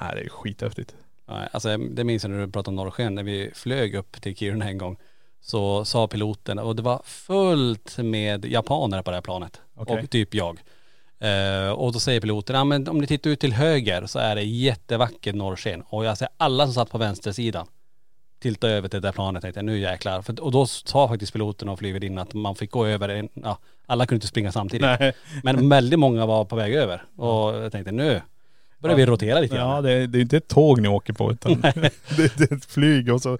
Nej 0.00 0.10
det 0.14 0.20
är 0.20 0.28
skithäftigt. 0.28 0.94
Ja, 1.26 1.48
Alltså 1.52 1.76
det 1.76 2.04
minns 2.04 2.24
jag 2.24 2.30
när 2.30 2.46
du 2.46 2.52
pratade 2.52 2.68
om 2.68 2.84
norrsken, 2.84 3.14
när 3.14 3.22
vi 3.22 3.50
flög 3.54 3.94
upp 3.94 4.22
till 4.22 4.36
Kiruna 4.36 4.68
en 4.68 4.78
gång. 4.78 4.96
Så 5.40 5.84
sa 5.84 6.06
piloten, 6.06 6.58
och 6.58 6.76
det 6.76 6.82
var 6.82 7.02
fullt 7.04 7.98
med 7.98 8.44
japaner 8.44 9.02
på 9.02 9.10
det 9.10 9.16
här 9.16 9.22
planet. 9.22 9.60
Okej. 9.74 10.02
Och 10.02 10.10
typ 10.10 10.34
jag. 10.34 10.58
Eh, 11.20 11.70
och 11.72 11.92
då 11.92 11.98
säger 12.00 12.20
piloten, 12.20 12.56
ja 12.56 12.64
men 12.64 12.88
om 12.88 12.98
ni 12.98 13.06
tittar 13.06 13.30
ut 13.30 13.40
till 13.40 13.52
höger 13.52 14.06
så 14.06 14.18
är 14.18 14.34
det 14.34 14.42
jättevackert 14.42 15.34
norrsken. 15.34 15.82
Och 15.88 16.04
jag 16.04 16.18
ser 16.18 16.28
alla 16.36 16.64
som 16.64 16.74
satt 16.74 16.90
på 16.90 16.98
vänstersidan 16.98 17.66
tilta 18.42 18.68
över 18.68 18.88
till 18.88 19.00
det 19.00 19.08
där 19.08 19.12
planet 19.12 19.42
tänkte 19.42 19.58
jag, 19.58 19.64
nu 19.64 19.78
jäklar. 19.78 20.22
För, 20.22 20.40
och 20.40 20.52
då 20.52 20.66
sa 20.66 21.08
faktiskt 21.08 21.32
piloten 21.32 21.68
och 21.68 21.78
flygvärdinnan 21.78 22.22
att 22.22 22.34
man 22.34 22.54
fick 22.54 22.70
gå 22.70 22.86
över, 22.86 23.08
en, 23.08 23.28
ja, 23.34 23.58
alla 23.86 24.06
kunde 24.06 24.16
inte 24.16 24.26
springa 24.26 24.52
samtidigt. 24.52 24.86
Nej. 25.00 25.12
Men 25.42 25.68
väldigt 25.68 25.98
många 25.98 26.26
var 26.26 26.44
på 26.44 26.56
väg 26.56 26.74
över. 26.74 27.02
Och 27.16 27.54
jag 27.64 27.72
tänkte 27.72 27.92
nu 27.92 28.20
börjar 28.78 28.96
vi 28.96 29.06
rotera 29.06 29.40
lite 29.40 29.54
grann. 29.56 29.70
Ja 29.70 29.80
det, 29.80 29.92
är- 29.92 30.06
det 30.06 30.18
är 30.18 30.20
inte 30.22 30.36
ett 30.36 30.48
tåg 30.48 30.80
ni 30.80 30.88
åker 30.88 31.12
på 31.12 31.32
utan 31.32 31.60
det, 31.60 31.92
det 32.36 32.50
är 32.50 32.56
ett 32.56 32.64
flyg 32.64 33.12
och 33.12 33.22
så 33.22 33.38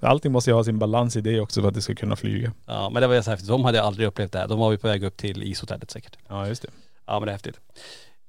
allting 0.00 0.32
måste 0.32 0.50
ju 0.50 0.54
ha 0.54 0.64
sin 0.64 0.78
balans 0.78 1.16
i 1.16 1.20
det 1.20 1.40
också 1.40 1.60
för 1.60 1.68
att 1.68 1.74
det 1.74 1.82
ska 1.82 1.94
kunna 1.94 2.16
flyga. 2.16 2.52
Ja 2.66 2.90
men 2.90 3.02
det 3.02 3.06
var 3.08 3.14
ju 3.14 3.22
så 3.22 3.30
häftigt, 3.30 3.48
de 3.48 3.64
hade 3.64 3.82
aldrig 3.82 4.08
upplevt 4.08 4.32
det 4.32 4.38
här. 4.38 4.48
De 4.48 4.58
var 4.58 4.70
ju 4.72 4.78
på 4.78 4.88
väg 4.88 5.04
upp 5.04 5.16
till 5.16 5.42
ishotellet 5.42 5.90
säkert. 5.90 6.16
Ja 6.28 6.46
just 6.48 6.62
det. 6.62 6.68
Ja 7.10 7.20
men 7.20 7.26
det 7.26 7.30
är 7.30 7.32
häftigt. 7.32 7.60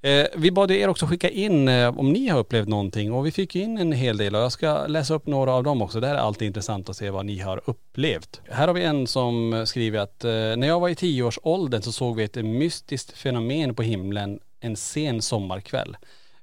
Eh, 0.03 0.27
vi 0.35 0.51
bad 0.51 0.71
ju 0.71 0.79
er 0.79 0.87
också 0.87 1.05
skicka 1.05 1.29
in 1.29 1.67
eh, 1.67 1.99
om 1.99 2.13
ni 2.13 2.27
har 2.27 2.39
upplevt 2.39 2.67
någonting 2.67 3.13
och 3.13 3.25
vi 3.25 3.31
fick 3.31 3.55
ju 3.55 3.61
in 3.61 3.77
en 3.77 3.91
hel 3.91 4.17
del 4.17 4.35
och 4.35 4.41
jag 4.41 4.51
ska 4.51 4.87
läsa 4.87 5.13
upp 5.13 5.27
några 5.27 5.53
av 5.53 5.63
dem 5.63 5.81
också. 5.81 5.99
Det 5.99 6.07
här 6.07 6.15
är 6.15 6.19
alltid 6.19 6.47
intressant 6.47 6.89
att 6.89 6.97
se 6.97 7.09
vad 7.09 7.25
ni 7.25 7.39
har 7.39 7.61
upplevt. 7.65 8.41
Här 8.49 8.67
har 8.67 8.73
vi 8.73 8.83
en 8.83 9.07
som 9.07 9.63
skriver 9.67 9.99
att 9.99 10.23
eh, 10.23 10.31
när 10.31 10.67
jag 10.67 10.79
var 10.79 10.89
i 10.89 10.95
tioårsåldern 10.95 11.81
så 11.81 11.91
såg 11.91 12.15
vi 12.15 12.23
ett 12.23 12.35
mystiskt 12.35 13.11
fenomen 13.11 13.75
på 13.75 13.83
himlen 13.83 14.39
en 14.59 14.75
sen 14.75 15.21
sommarkväll. 15.21 15.97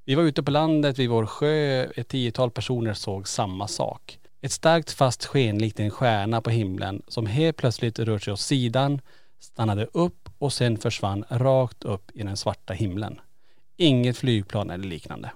Vi 0.04 0.14
var 0.14 0.22
ute 0.22 0.42
på 0.42 0.50
landet 0.50 0.98
vid 0.98 1.10
vår 1.10 1.26
sjö, 1.26 1.84
ett 1.96 2.08
tiotal 2.08 2.50
personer 2.50 2.94
såg 2.94 3.28
samma 3.28 3.68
sak. 3.68 4.18
Ett 4.40 4.52
starkt 4.52 4.92
fast 4.92 5.24
sken 5.24 5.58
likt 5.58 5.80
en 5.80 5.90
stjärna 5.90 6.40
på 6.40 6.50
himlen 6.50 7.02
som 7.08 7.26
helt 7.26 7.56
plötsligt 7.56 7.98
rörde 7.98 8.20
sig 8.20 8.32
åt 8.32 8.40
sidan, 8.40 9.00
stannade 9.40 9.86
upp 9.92 10.27
och 10.38 10.52
sen 10.52 10.78
försvann 10.78 11.24
rakt 11.28 11.84
upp 11.84 12.10
i 12.14 12.22
den 12.22 12.36
svarta 12.36 12.72
himlen. 12.72 13.20
Inget 13.76 14.16
flygplan 14.16 14.70
eller 14.70 14.84
liknande. 14.84 15.30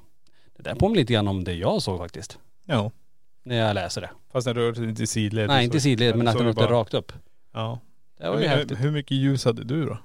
Det 0.56 0.62
där 0.62 0.74
påminner 0.74 1.00
lite 1.00 1.12
grann 1.12 1.28
om 1.28 1.44
det 1.44 1.54
jag 1.54 1.82
såg 1.82 1.98
faktiskt. 1.98 2.38
Ja. 2.66 2.90
När 3.44 3.56
jag 3.56 3.74
läser 3.74 4.00
det. 4.00 4.10
Fast 4.32 4.44
den 4.44 4.54
rör 4.54 4.74
sig 4.74 4.84
inte 4.88 5.02
i 5.02 5.06
sidled. 5.06 5.48
Nej 5.48 5.64
inte 5.64 5.80
sidled 5.80 6.16
men 6.16 6.28
att 6.28 6.38
den 6.38 6.46
åkte 6.48 6.62
bara- 6.62 6.72
rakt 6.72 6.94
upp. 6.94 7.12
Ja. 7.52 7.78
Det 8.18 8.28
var 8.28 8.36
ju 8.36 8.42
hur, 8.42 8.48
häftigt. 8.56 8.80
hur 8.80 8.90
mycket 8.90 9.16
ljus 9.16 9.44
hade 9.44 9.64
du 9.64 9.86
då? 9.86 9.98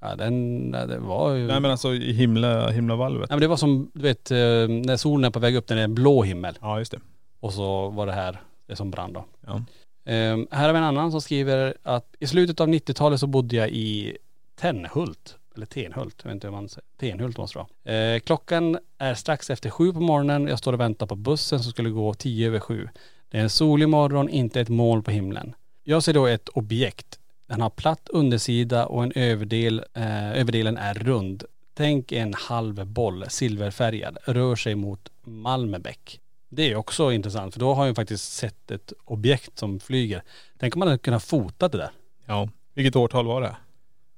Ja 0.00 0.16
den, 0.16 0.70
det 0.70 0.98
var 0.98 1.32
ju.. 1.34 1.46
Nej 1.46 1.60
men 1.60 1.70
alltså 1.70 1.94
i 1.94 2.12
himla, 2.12 2.70
himlavalvet. 2.70 3.30
Nej 3.30 3.36
men 3.36 3.40
det 3.40 3.46
var 3.48 3.56
som, 3.56 3.90
du 3.94 4.02
vet, 4.02 4.30
eh, 4.30 4.36
när 4.68 4.96
solen 4.96 5.24
är 5.24 5.30
på 5.30 5.38
väg 5.38 5.56
upp, 5.56 5.66
den 5.66 5.78
är 5.78 5.84
en 5.84 5.94
blå 5.94 6.22
himmel. 6.22 6.58
Ja 6.60 6.78
just 6.78 6.92
det. 6.92 7.00
Och 7.40 7.52
så 7.52 7.88
var 7.90 8.06
det 8.06 8.12
här, 8.12 8.40
det 8.66 8.76
som 8.76 8.90
brann 8.90 9.12
då. 9.12 9.24
Ja. 9.46 9.62
Ehm, 10.04 10.46
här 10.50 10.66
har 10.66 10.72
vi 10.72 10.78
en 10.78 10.84
annan 10.84 11.10
som 11.10 11.20
skriver 11.20 11.74
att 11.82 12.14
i 12.20 12.26
slutet 12.26 12.60
av 12.60 12.68
90-talet 12.68 13.20
så 13.20 13.26
bodde 13.26 13.56
jag 13.56 13.68
i 13.70 14.16
Tenhult. 14.56 15.36
Eller 15.56 15.66
Tenhult, 15.66 16.20
jag 16.22 16.28
vet 16.28 16.34
inte 16.34 16.46
hur 16.46 16.52
man 16.52 16.68
säger. 16.68 16.84
Tenhult 16.96 17.38
måste 17.38 17.58
det 17.58 17.66
vara. 17.84 18.14
Eh, 18.14 18.20
klockan 18.20 18.78
är 18.98 19.14
strax 19.14 19.50
efter 19.50 19.70
sju 19.70 19.92
på 19.92 20.00
morgonen. 20.00 20.46
Jag 20.46 20.58
står 20.58 20.72
och 20.72 20.80
väntar 20.80 21.06
på 21.06 21.16
bussen 21.16 21.62
som 21.62 21.72
skulle 21.72 21.90
gå 21.90 22.14
tio 22.14 22.46
över 22.46 22.60
sju. 22.60 22.88
Det 23.28 23.38
är 23.38 23.42
en 23.42 23.50
solig 23.50 23.88
morgon, 23.88 24.28
inte 24.28 24.60
ett 24.60 24.68
moln 24.68 25.02
på 25.02 25.10
himlen. 25.10 25.54
Jag 25.84 26.02
ser 26.02 26.14
då 26.14 26.26
ett 26.26 26.48
objekt. 26.48 27.18
Den 27.46 27.60
har 27.60 27.70
platt 27.70 28.08
undersida 28.08 28.86
och 28.86 29.02
en 29.02 29.12
överdel, 29.14 29.84
eh, 29.94 30.40
överdelen 30.40 30.76
är 30.76 30.94
rund. 30.94 31.44
Tänk 31.74 32.12
en 32.12 32.34
halv 32.34 32.86
boll, 32.86 33.24
silverfärgad, 33.28 34.18
rör 34.24 34.56
sig 34.56 34.74
mot 34.74 35.08
Malmebäck. 35.24 36.20
Det 36.48 36.70
är 36.72 36.76
också 36.76 37.12
intressant 37.12 37.54
för 37.54 37.60
då 37.60 37.74
har 37.74 37.86
jag 37.86 37.96
faktiskt 37.96 38.32
sett 38.32 38.70
ett 38.70 38.92
objekt 39.04 39.58
som 39.58 39.80
flyger. 39.80 40.22
Tänk 40.58 40.76
om 40.76 40.78
man 40.78 40.88
hade 40.88 40.98
kunnat 40.98 41.24
fota 41.24 41.68
det 41.68 41.78
där. 41.78 41.90
Ja. 42.26 42.48
Vilket 42.74 42.96
årtal 42.96 43.26
var 43.26 43.40
det? 43.40 43.56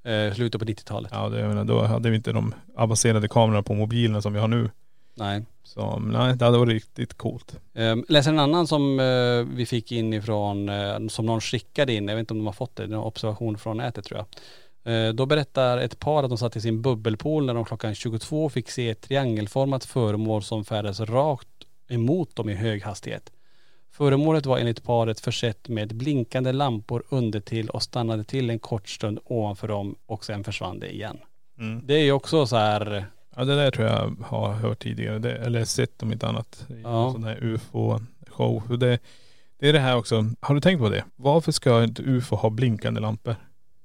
Eh, 0.08 0.34
slutet 0.34 0.58
på 0.60 0.64
90-talet. 0.64 1.10
Ja 1.14 1.28
det, 1.28 1.40
jag 1.40 1.48
menar, 1.48 1.64
då 1.64 1.82
hade 1.82 2.10
vi 2.10 2.16
inte 2.16 2.32
de 2.32 2.54
avancerade 2.76 3.28
kamerorna 3.28 3.62
på 3.62 3.74
mobilerna 3.74 4.22
som 4.22 4.32
vi 4.32 4.38
har 4.38 4.48
nu. 4.48 4.70
Nej. 5.14 5.42
Så 5.64 5.98
nej, 5.98 6.36
det 6.36 6.44
hade 6.44 6.58
varit 6.58 6.72
riktigt 6.72 7.14
coolt. 7.14 7.56
Um, 7.74 8.04
läser 8.08 8.30
en 8.30 8.38
annan 8.38 8.66
som 8.66 9.00
eh, 9.00 9.56
vi 9.56 9.66
fick 9.66 9.92
in 9.92 10.14
ifrån, 10.14 10.68
eh, 10.68 11.06
som 11.08 11.26
någon 11.26 11.40
skickade 11.40 11.92
in, 11.92 12.08
jag 12.08 12.16
vet 12.16 12.20
inte 12.20 12.34
om 12.34 12.38
de 12.38 12.46
har 12.46 12.52
fått 12.52 12.76
det, 12.76 12.86
det 12.86 12.94
är 12.94 12.96
en 12.96 13.02
observation 13.02 13.58
från 13.58 13.76
nätet 13.76 14.04
tror 14.04 14.18
jag. 14.18 14.26
Eh, 14.88 15.12
då 15.12 15.26
berättar 15.26 15.78
ett 15.78 15.98
par 15.98 16.22
att 16.22 16.28
de 16.28 16.38
satt 16.38 16.56
i 16.56 16.60
sin 16.60 16.82
bubbelpool 16.82 17.46
när 17.46 17.54
de 17.54 17.64
klockan 17.64 17.94
22 17.94 18.48
fick 18.48 18.70
se 18.70 18.90
ett 18.90 19.00
triangelformat 19.00 19.84
föremål 19.84 20.42
som 20.42 20.64
färdades 20.64 21.00
rakt 21.00 21.48
emot 21.88 22.36
dem 22.36 22.48
i 22.48 22.54
hög 22.54 22.82
hastighet. 22.82 23.30
Föremålet 23.98 24.46
var 24.46 24.58
enligt 24.58 24.82
paret 24.84 25.20
försett 25.20 25.68
med 25.68 25.94
blinkande 25.96 26.52
lampor 26.52 27.02
undertill 27.08 27.68
och 27.70 27.82
stannade 27.82 28.24
till 28.24 28.50
en 28.50 28.58
kort 28.58 28.88
stund 28.88 29.18
ovanför 29.24 29.68
dem 29.68 29.94
och 30.06 30.24
sen 30.24 30.44
försvann 30.44 30.78
det 30.80 30.94
igen. 30.94 31.18
Mm. 31.58 31.86
Det 31.86 31.94
är 31.94 32.04
ju 32.04 32.12
också 32.12 32.46
så 32.46 32.56
här, 32.56 33.04
Ja 33.36 33.44
det 33.44 33.56
där 33.56 33.70
tror 33.70 33.86
jag 33.86 34.16
har 34.24 34.52
hört 34.52 34.78
tidigare. 34.78 35.18
Det, 35.18 35.32
eller 35.36 35.64
sett 35.64 36.02
om 36.02 36.12
inte 36.12 36.28
annat. 36.28 36.66
I 36.70 36.80
Ja. 36.82 37.12
sån 37.12 37.24
här 37.24 37.36
ufo-show. 37.42 38.78
Det, 38.78 38.98
det 39.60 39.68
är 39.68 39.72
det 39.72 39.78
här 39.78 39.96
också. 39.96 40.24
Har 40.40 40.54
du 40.54 40.60
tänkt 40.60 40.80
på 40.80 40.88
det? 40.88 41.04
Varför 41.16 41.52
ska 41.52 41.84
ett 41.84 42.00
ufo 42.00 42.36
ha 42.36 42.50
blinkande 42.50 43.00
lampor? 43.00 43.36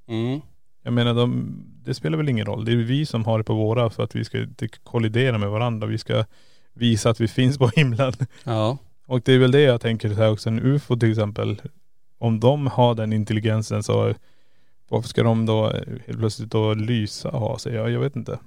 mm, 0.07 0.41
Jag 0.84 0.93
menar 0.93 1.14
de, 1.14 1.55
det 1.84 1.93
spelar 1.93 2.18
väl 2.18 2.30
ingen 2.30 2.45
roll. 2.45 2.66
Det 2.66 2.72
är 2.72 2.76
vi 2.76 3.05
som 3.05 3.26
har 3.26 3.38
det 3.38 3.43
på 3.43 3.53
våra 3.53 3.89
för 3.89 4.03
att 4.03 4.16
vi 4.16 4.26
ska 4.26 4.41
inte 4.41 4.68
kollidera 4.68 5.38
med 5.38 5.49
varandra. 5.49 5.88
Vi 5.88 5.97
ska 5.97 6.26
visa 6.74 7.09
att 7.09 7.22
vi 7.22 7.28
finns 7.28 7.57
på 7.57 7.68
himlen. 7.68 8.14
ja, 8.43 8.78
Och 9.05 9.21
det 9.21 9.33
är 9.33 9.39
väl 9.39 9.51
det 9.51 9.61
jag 9.61 9.81
tänker 9.81 10.09
så 10.09 10.15
här 10.15 10.31
också. 10.31 10.49
En 10.49 10.59
ufo 10.59 10.97
till 10.97 11.11
exempel. 11.11 11.61
Om 12.17 12.39
de 12.39 12.67
har 12.67 12.95
den 12.95 13.13
intelligensen 13.13 13.83
så 13.83 14.13
varför 14.89 15.09
ska 15.09 15.23
de 15.23 15.45
då 15.45 15.69
helt 16.05 16.19
plötsligt 16.19 16.51
då 16.51 16.73
lysa 16.73 17.29
och 17.29 17.39
ha 17.39 17.57
sig? 17.57 17.73
Jag, 17.73 17.91
jag 17.91 17.99
vet 17.99 18.15
inte. 18.15 18.39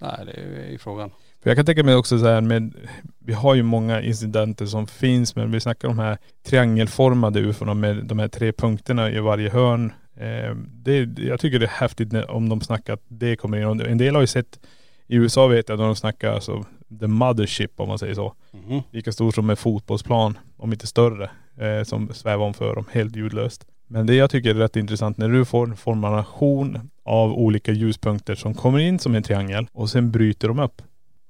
nej 0.00 0.26
det 0.26 0.66
är 0.66 0.70
ju 0.70 0.78
frågan. 0.78 1.10
För 1.42 1.50
jag 1.50 1.56
kan 1.56 1.66
tänka 1.66 1.82
mig 1.84 1.94
också 1.94 2.18
så 2.18 2.26
här 2.26 2.40
med, 2.40 2.74
vi 3.18 3.32
har 3.32 3.54
ju 3.54 3.62
många 3.62 4.02
incidenter 4.02 4.66
som 4.66 4.86
finns 4.86 5.36
men 5.36 5.52
vi 5.52 5.60
snackar 5.60 5.88
om 5.88 5.96
de 5.96 6.02
här 6.02 6.18
triangelformade 6.46 7.40
ufona 7.40 7.74
med 7.74 8.04
de 8.04 8.18
här 8.18 8.28
tre 8.28 8.52
punkterna 8.52 9.10
i 9.10 9.20
varje 9.20 9.50
hörn. 9.50 9.92
Eh, 10.16 10.54
det, 10.56 11.18
jag 11.18 11.40
tycker 11.40 11.58
det 11.58 11.66
är 11.66 11.80
häftigt 11.80 12.12
när, 12.12 12.30
om 12.30 12.48
de 12.48 12.60
snackar 12.60 12.92
att 12.92 13.04
det 13.08 13.36
kommer 13.36 13.72
in. 13.72 13.80
En 13.80 13.98
del 13.98 14.14
har 14.14 14.20
ju 14.20 14.26
sett, 14.26 14.60
i 15.06 15.16
USA 15.16 15.46
vet 15.46 15.68
jag 15.68 15.76
att 15.76 15.86
de 15.86 15.96
snackar 15.96 16.32
alltså 16.32 16.64
the 17.00 17.06
mothership 17.06 17.80
om 17.80 17.88
man 17.88 17.98
säger 17.98 18.14
så. 18.14 18.34
Mhm. 18.52 18.82
Lika 18.90 19.12
stor 19.12 19.32
som 19.32 19.50
en 19.50 19.56
fotbollsplan, 19.56 20.38
om 20.56 20.72
inte 20.72 20.86
större, 20.86 21.30
eh, 21.60 21.84
som 21.84 22.14
svävar 22.14 22.46
omför 22.46 22.74
dem 22.74 22.84
helt 22.92 23.16
ljudlöst. 23.16 23.66
Men 23.86 24.06
det 24.06 24.14
jag 24.14 24.30
tycker 24.30 24.50
är 24.50 24.54
rätt 24.54 24.76
intressant 24.76 25.18
när 25.18 25.28
du 25.28 25.44
får 25.44 25.66
en 25.66 25.76
formation 25.76 26.90
av 27.04 27.32
olika 27.32 27.72
ljuspunkter 27.72 28.34
som 28.34 28.54
kommer 28.54 28.78
in 28.78 28.98
som 28.98 29.14
en 29.14 29.22
triangel 29.22 29.66
och 29.72 29.90
sen 29.90 30.10
bryter 30.10 30.48
de 30.48 30.58
upp 30.58 30.82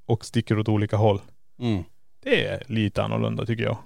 och 0.07 0.25
sticker 0.25 0.59
åt 0.59 0.69
olika 0.69 0.97
håll. 0.97 1.21
Mm. 1.61 1.85
Det 2.23 2.47
är 2.47 2.62
lite 2.67 3.03
annorlunda 3.03 3.47
tycker 3.47 3.65
jag. 3.65 3.77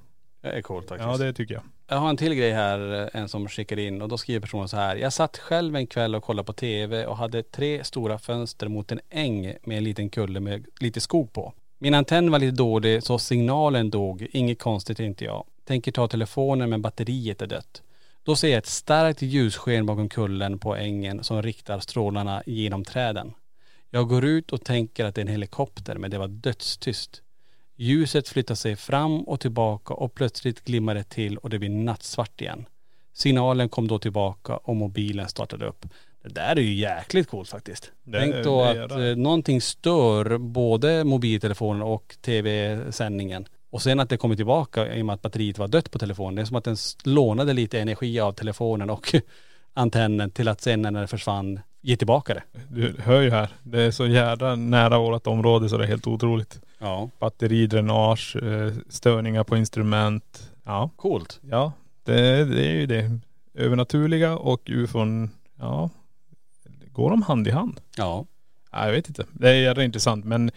Det 0.43 0.49
är 0.49 0.63
coolt 0.63 0.89
faktiskt. 0.89 1.11
Ja 1.11 1.17
det 1.17 1.33
tycker 1.33 1.55
jag. 1.55 1.63
Jag 1.91 1.97
har 1.97 2.11
en 2.11 2.17
till 2.17 2.35
grej 2.35 2.53
här, 2.53 3.03
eh, 3.03 3.21
en 3.21 3.29
som 3.29 3.49
skickade 3.49 3.83
in 3.83 4.03
och 4.03 4.09
då 4.09 4.19
skriver 4.19 4.41
personen 4.41 4.69
så 4.69 4.77
här. 4.77 4.97
Jag 4.97 5.13
satt 5.13 5.39
själv 5.39 5.77
en 5.77 5.87
kväll 5.87 6.15
och 6.15 6.25
kollade 6.25 6.47
på 6.47 6.53
tv 6.53 7.07
och 7.07 7.17
hade 7.17 7.43
tre 7.43 7.85
stora 7.85 8.19
fönster 8.19 8.69
mot 8.69 8.93
en 8.93 9.01
äng 9.11 9.55
med 9.63 9.79
en 9.79 9.85
liten 9.85 10.11
kulle 10.11 10.41
med 10.41 10.67
lite 10.81 11.01
skog 11.01 11.33
på. 11.33 11.53
Min 11.81 11.95
antenn 11.95 12.31
var 12.31 12.39
lite 12.39 12.57
dålig 12.57 13.03
så 13.03 13.19
signalen 13.19 13.91
dog, 13.91 14.27
inget 14.33 14.59
konstigt 14.59 15.01
inte 15.01 15.25
jag. 15.25 15.45
Tänker 15.65 15.93
ta 15.93 16.09
telefonen 16.09 16.71
men 16.71 16.83
batteriet 16.83 17.43
är 17.43 17.47
dött. 17.47 17.83
Då 18.23 18.37
ser 18.37 18.49
jag 18.49 18.59
ett 18.59 18.67
starkt 18.67 19.23
ljussken 19.23 19.87
bakom 19.87 20.09
kullen 20.09 20.59
på 20.59 20.77
ängen 20.77 21.25
som 21.25 21.43
riktar 21.43 21.81
strålarna 21.81 22.43
genom 22.47 22.85
träden. 22.85 23.33
Jag 23.91 24.09
går 24.09 24.25
ut 24.25 24.53
och 24.53 24.65
tänker 24.65 25.05
att 25.05 25.15
det 25.15 25.21
är 25.21 25.23
en 25.23 25.33
helikopter 25.33 25.99
men 25.99 26.11
det 26.11 26.19
var 26.19 26.29
dödstyst. 26.29 27.23
Ljuset 27.77 28.29
flyttar 28.29 28.55
sig 28.55 28.77
fram 28.77 29.21
och 29.21 29.41
tillbaka 29.41 29.95
och 29.95 30.15
plötsligt 30.15 30.65
glimmar 30.65 30.95
det 30.95 31.05
till 31.05 31.39
och 31.39 31.51
det 31.51 31.59
blir 31.59 31.69
nattsvart 31.69 32.41
igen. 32.41 32.67
Signalen 33.13 33.69
kom 33.69 33.89
då 33.89 33.99
tillbaka 33.99 34.57
och 34.57 34.77
mobilen 34.77 35.29
startade 35.29 35.67
upp. 35.67 35.87
Det 36.23 36.29
där 36.29 36.57
är 36.57 36.61
ju 36.61 36.75
jäkligt 36.75 37.29
coolt 37.29 37.49
faktiskt. 37.49 37.93
Det- 38.05 38.19
Tänk 38.21 38.45
då 38.45 38.63
är 38.65 38.83
att 38.83 38.91
eh, 38.93 38.99
någonting 38.99 39.61
stör 39.61 40.39
både 40.39 41.05
mobiltelefonen 41.05 41.83
och 41.83 42.17
tv-sändningen. 42.23 43.47
Och 43.71 43.83
sen 43.83 44.01
att 44.01 44.09
det 44.09 44.17
kommer 44.17 44.37
tillbaka 44.37 44.95
i 44.95 45.03
och 45.03 45.07
med 45.07 45.15
att 45.15 45.23
batteriet 45.23 45.59
var 45.59 45.69
dött 45.69 45.91
på 45.91 45.99
telefonen. 45.99 46.35
Det 46.35 46.43
är 46.43 46.45
som 46.47 46.57
att 46.57 46.65
den 46.65 46.77
lånade 47.05 47.53
lite 47.53 47.81
energi 47.81 48.21
av 48.21 48.33
telefonen 48.33 48.91
och 48.91 49.15
antennen 49.75 50.31
till 50.31 50.49
att 50.49 50.61
sen 50.61 50.83
när 50.83 50.91
den 50.91 51.09
försvann 51.09 51.61
ge 51.81 51.97
tillbaka 51.97 52.35
det. 52.35 52.43
Du 52.69 52.95
hör 53.03 53.21
ju 53.21 53.31
här. 53.31 53.49
Det 53.63 53.83
är 53.83 53.91
så 53.91 54.07
jävla 54.07 54.57
nära 54.57 54.99
vårt 54.99 55.27
område 55.27 55.69
så 55.69 55.79
det 55.79 55.85
är 55.85 55.89
helt 55.89 56.07
otroligt. 56.07 56.61
Ja. 56.79 57.11
Batteridränage, 57.19 58.37
eh, 58.43 58.73
störningar 58.89 59.45
på 59.45 59.57
instrument. 59.57 60.51
Ja. 60.65 60.91
Coolt. 60.97 61.41
Ja, 61.51 61.73
det, 62.05 62.45
det 62.45 62.67
är 62.67 62.73
ju 62.75 62.87
det. 62.87 63.19
Övernaturliga 63.55 64.37
och 64.37 64.63
ufon, 64.71 65.31
ja. 65.61 65.91
Går 66.99 67.11
de 67.11 67.23
hand 67.23 67.49
i 67.49 67.51
hand? 67.51 67.81
Ja. 67.97 68.27
Ja, 68.73 68.87
jag 68.87 68.93
vet 68.93 69.09
inte. 69.09 69.27
Det 69.33 69.51
är 69.51 69.81
intressant 69.81 70.25
men 70.25 70.51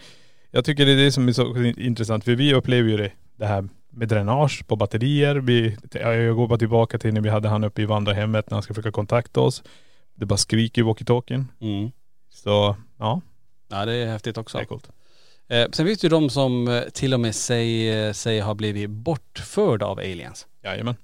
jag 0.50 0.64
tycker 0.64 0.86
det 0.86 0.92
är 0.92 0.96
det 0.96 1.12
som 1.12 1.28
är 1.28 1.32
så 1.32 1.56
intressant 1.80 2.24
för 2.24 2.34
vi 2.34 2.54
upplever 2.54 2.90
ju 2.90 2.96
det, 2.96 3.12
det 3.36 3.46
här 3.46 3.68
med 3.90 4.08
dränage 4.08 4.66
på 4.66 4.76
batterier. 4.76 5.34
Vi, 5.34 5.76
jag 5.92 6.36
går 6.36 6.48
bara 6.48 6.58
tillbaka 6.58 6.98
till 6.98 7.14
när 7.14 7.20
vi 7.20 7.28
hade 7.28 7.48
han 7.48 7.64
uppe 7.64 7.82
i 7.82 7.84
vandrarhemmet 7.84 8.50
när 8.50 8.56
han 8.56 8.62
ska 8.62 8.74
försöka 8.74 8.92
kontakta 8.92 9.40
oss. 9.40 9.62
Det 10.14 10.26
bara 10.26 10.36
skriker 10.36 10.82
i 10.82 10.84
walkie-talkien. 10.84 11.44
Mm. 11.60 11.90
Så 12.30 12.76
ja, 12.98 13.20
Ja 13.68 13.84
det 13.84 13.94
är 13.94 14.06
häftigt 14.06 14.38
också. 14.38 14.58
det 14.58 14.64
är 14.64 14.66
coolt. 14.66 14.88
Eh, 15.48 15.68
sen 15.72 15.86
finns 15.86 15.98
det 15.98 16.04
ju 16.04 16.08
de 16.08 16.30
som 16.30 16.68
eh, 16.68 16.82
till 16.82 17.14
och 17.14 17.20
med 17.20 17.34
säger, 17.34 18.12
säger 18.12 18.42
har 18.42 18.54
blivit 18.54 18.90
bortförda 18.90 19.86
av 19.86 19.98
aliens. 19.98 20.46
Jajamän. 20.64 20.96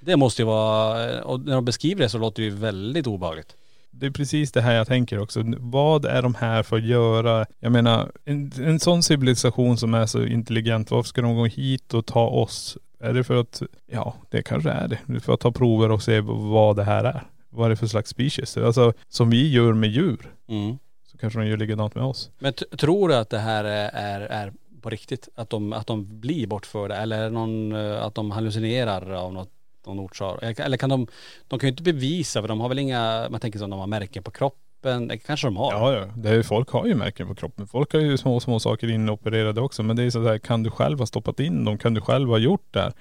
Det 0.00 0.16
måste 0.16 0.42
ju 0.42 0.46
vara, 0.46 1.10
eh, 1.10 1.20
och 1.20 1.40
när 1.40 1.54
de 1.54 1.64
beskriver 1.64 2.02
det 2.02 2.08
så 2.08 2.18
låter 2.18 2.42
det 2.42 2.48
ju 2.48 2.54
väldigt 2.54 3.06
obehagligt. 3.06 3.56
Det 3.98 4.06
är 4.06 4.10
precis 4.10 4.52
det 4.52 4.60
här 4.60 4.74
jag 4.74 4.86
tänker 4.86 5.18
också. 5.18 5.42
Vad 5.58 6.04
är 6.04 6.22
de 6.22 6.34
här 6.34 6.62
för 6.62 6.76
att 6.76 6.84
göra? 6.84 7.46
Jag 7.60 7.72
menar, 7.72 8.12
en, 8.24 8.52
en 8.62 8.80
sån 8.80 9.02
civilisation 9.02 9.76
som 9.78 9.94
är 9.94 10.06
så 10.06 10.24
intelligent, 10.24 10.90
varför 10.90 11.08
ska 11.08 11.22
de 11.22 11.34
gå 11.36 11.46
hit 11.46 11.94
och 11.94 12.06
ta 12.06 12.26
oss? 12.28 12.76
Är 13.00 13.12
det 13.12 13.24
för 13.24 13.40
att, 13.40 13.62
ja 13.86 14.14
det 14.30 14.42
kanske 14.42 14.70
är 14.70 14.88
det. 14.88 15.20
För 15.20 15.34
att 15.34 15.40
ta 15.40 15.52
prover 15.52 15.90
och 15.90 16.02
se 16.02 16.20
vad 16.20 16.76
det 16.76 16.84
här 16.84 17.04
är. 17.04 17.22
Vad 17.50 17.66
är 17.66 17.70
det 17.70 17.76
för 17.76 17.86
slags 17.86 18.10
species? 18.10 18.56
Alltså 18.56 18.92
som 19.08 19.30
vi 19.30 19.50
gör 19.52 19.72
med 19.72 19.90
djur, 19.90 20.32
Mm. 20.48 20.78
så 21.12 21.18
kanske 21.18 21.38
de 21.38 21.46
gör 21.46 21.56
likadant 21.56 21.94
med 21.94 22.04
oss. 22.04 22.30
Men 22.38 22.52
tror 22.52 23.08
du 23.08 23.14
att 23.16 23.30
det 23.30 23.38
här 23.38 23.64
är, 23.64 23.90
är, 23.92 24.20
är 24.20 24.52
på 24.82 24.90
riktigt? 24.90 25.28
Att 25.34 25.50
de, 25.50 25.72
att 25.72 25.86
de 25.86 26.20
blir 26.20 26.46
bortförda 26.46 26.96
eller 26.96 27.18
är 27.18 27.22
det 27.24 27.30
någon, 27.30 27.72
eh, 27.72 28.02
att 28.04 28.14
de 28.14 28.30
hallucinerar 28.30 29.10
av 29.10 29.32
något, 29.32 29.50
någon 29.86 29.98
orsak? 29.98 30.42
Eller 30.42 30.60
eller 30.60 30.76
kan 30.76 30.90
de, 30.90 31.06
de 31.48 31.58
kan 31.58 31.66
ju 31.66 31.70
inte 31.70 31.82
bevisa 31.82 32.40
för 32.40 32.48
de 32.48 32.60
har 32.60 32.68
väl 32.68 32.78
inga, 32.78 33.28
man 33.30 33.40
tänker 33.40 33.58
som 33.58 33.70
de 33.70 33.80
har 33.80 33.86
märken 33.86 34.22
på 34.22 34.30
kroppen, 34.30 35.08
det 35.08 35.18
kanske 35.18 35.46
de 35.46 35.56
har. 35.56 35.72
Ja, 35.72 35.94
ja. 35.94 36.06
Det 36.16 36.30
är, 36.30 36.42
folk 36.42 36.70
har 36.70 36.86
ju 36.86 36.94
märken 36.94 37.28
på 37.28 37.34
kroppen. 37.34 37.66
Folk 37.66 37.92
har 37.92 38.00
ju 38.00 38.16
små, 38.16 38.40
små 38.40 38.60
saker 38.60 38.90
inopererade 38.90 39.60
också. 39.60 39.82
Men 39.82 39.96
det 39.96 40.02
är 40.02 40.10
så 40.10 40.18
där, 40.18 40.38
kan 40.38 40.62
du 40.62 40.70
själv 40.70 40.98
ha 40.98 41.06
stoppat 41.06 41.40
in 41.40 41.64
dem? 41.64 41.78
Kan 41.78 41.94
du 41.94 42.00
själv 42.00 42.28
ha 42.28 42.38
gjort 42.38 42.66
det 42.70 42.80
här? 42.80 42.92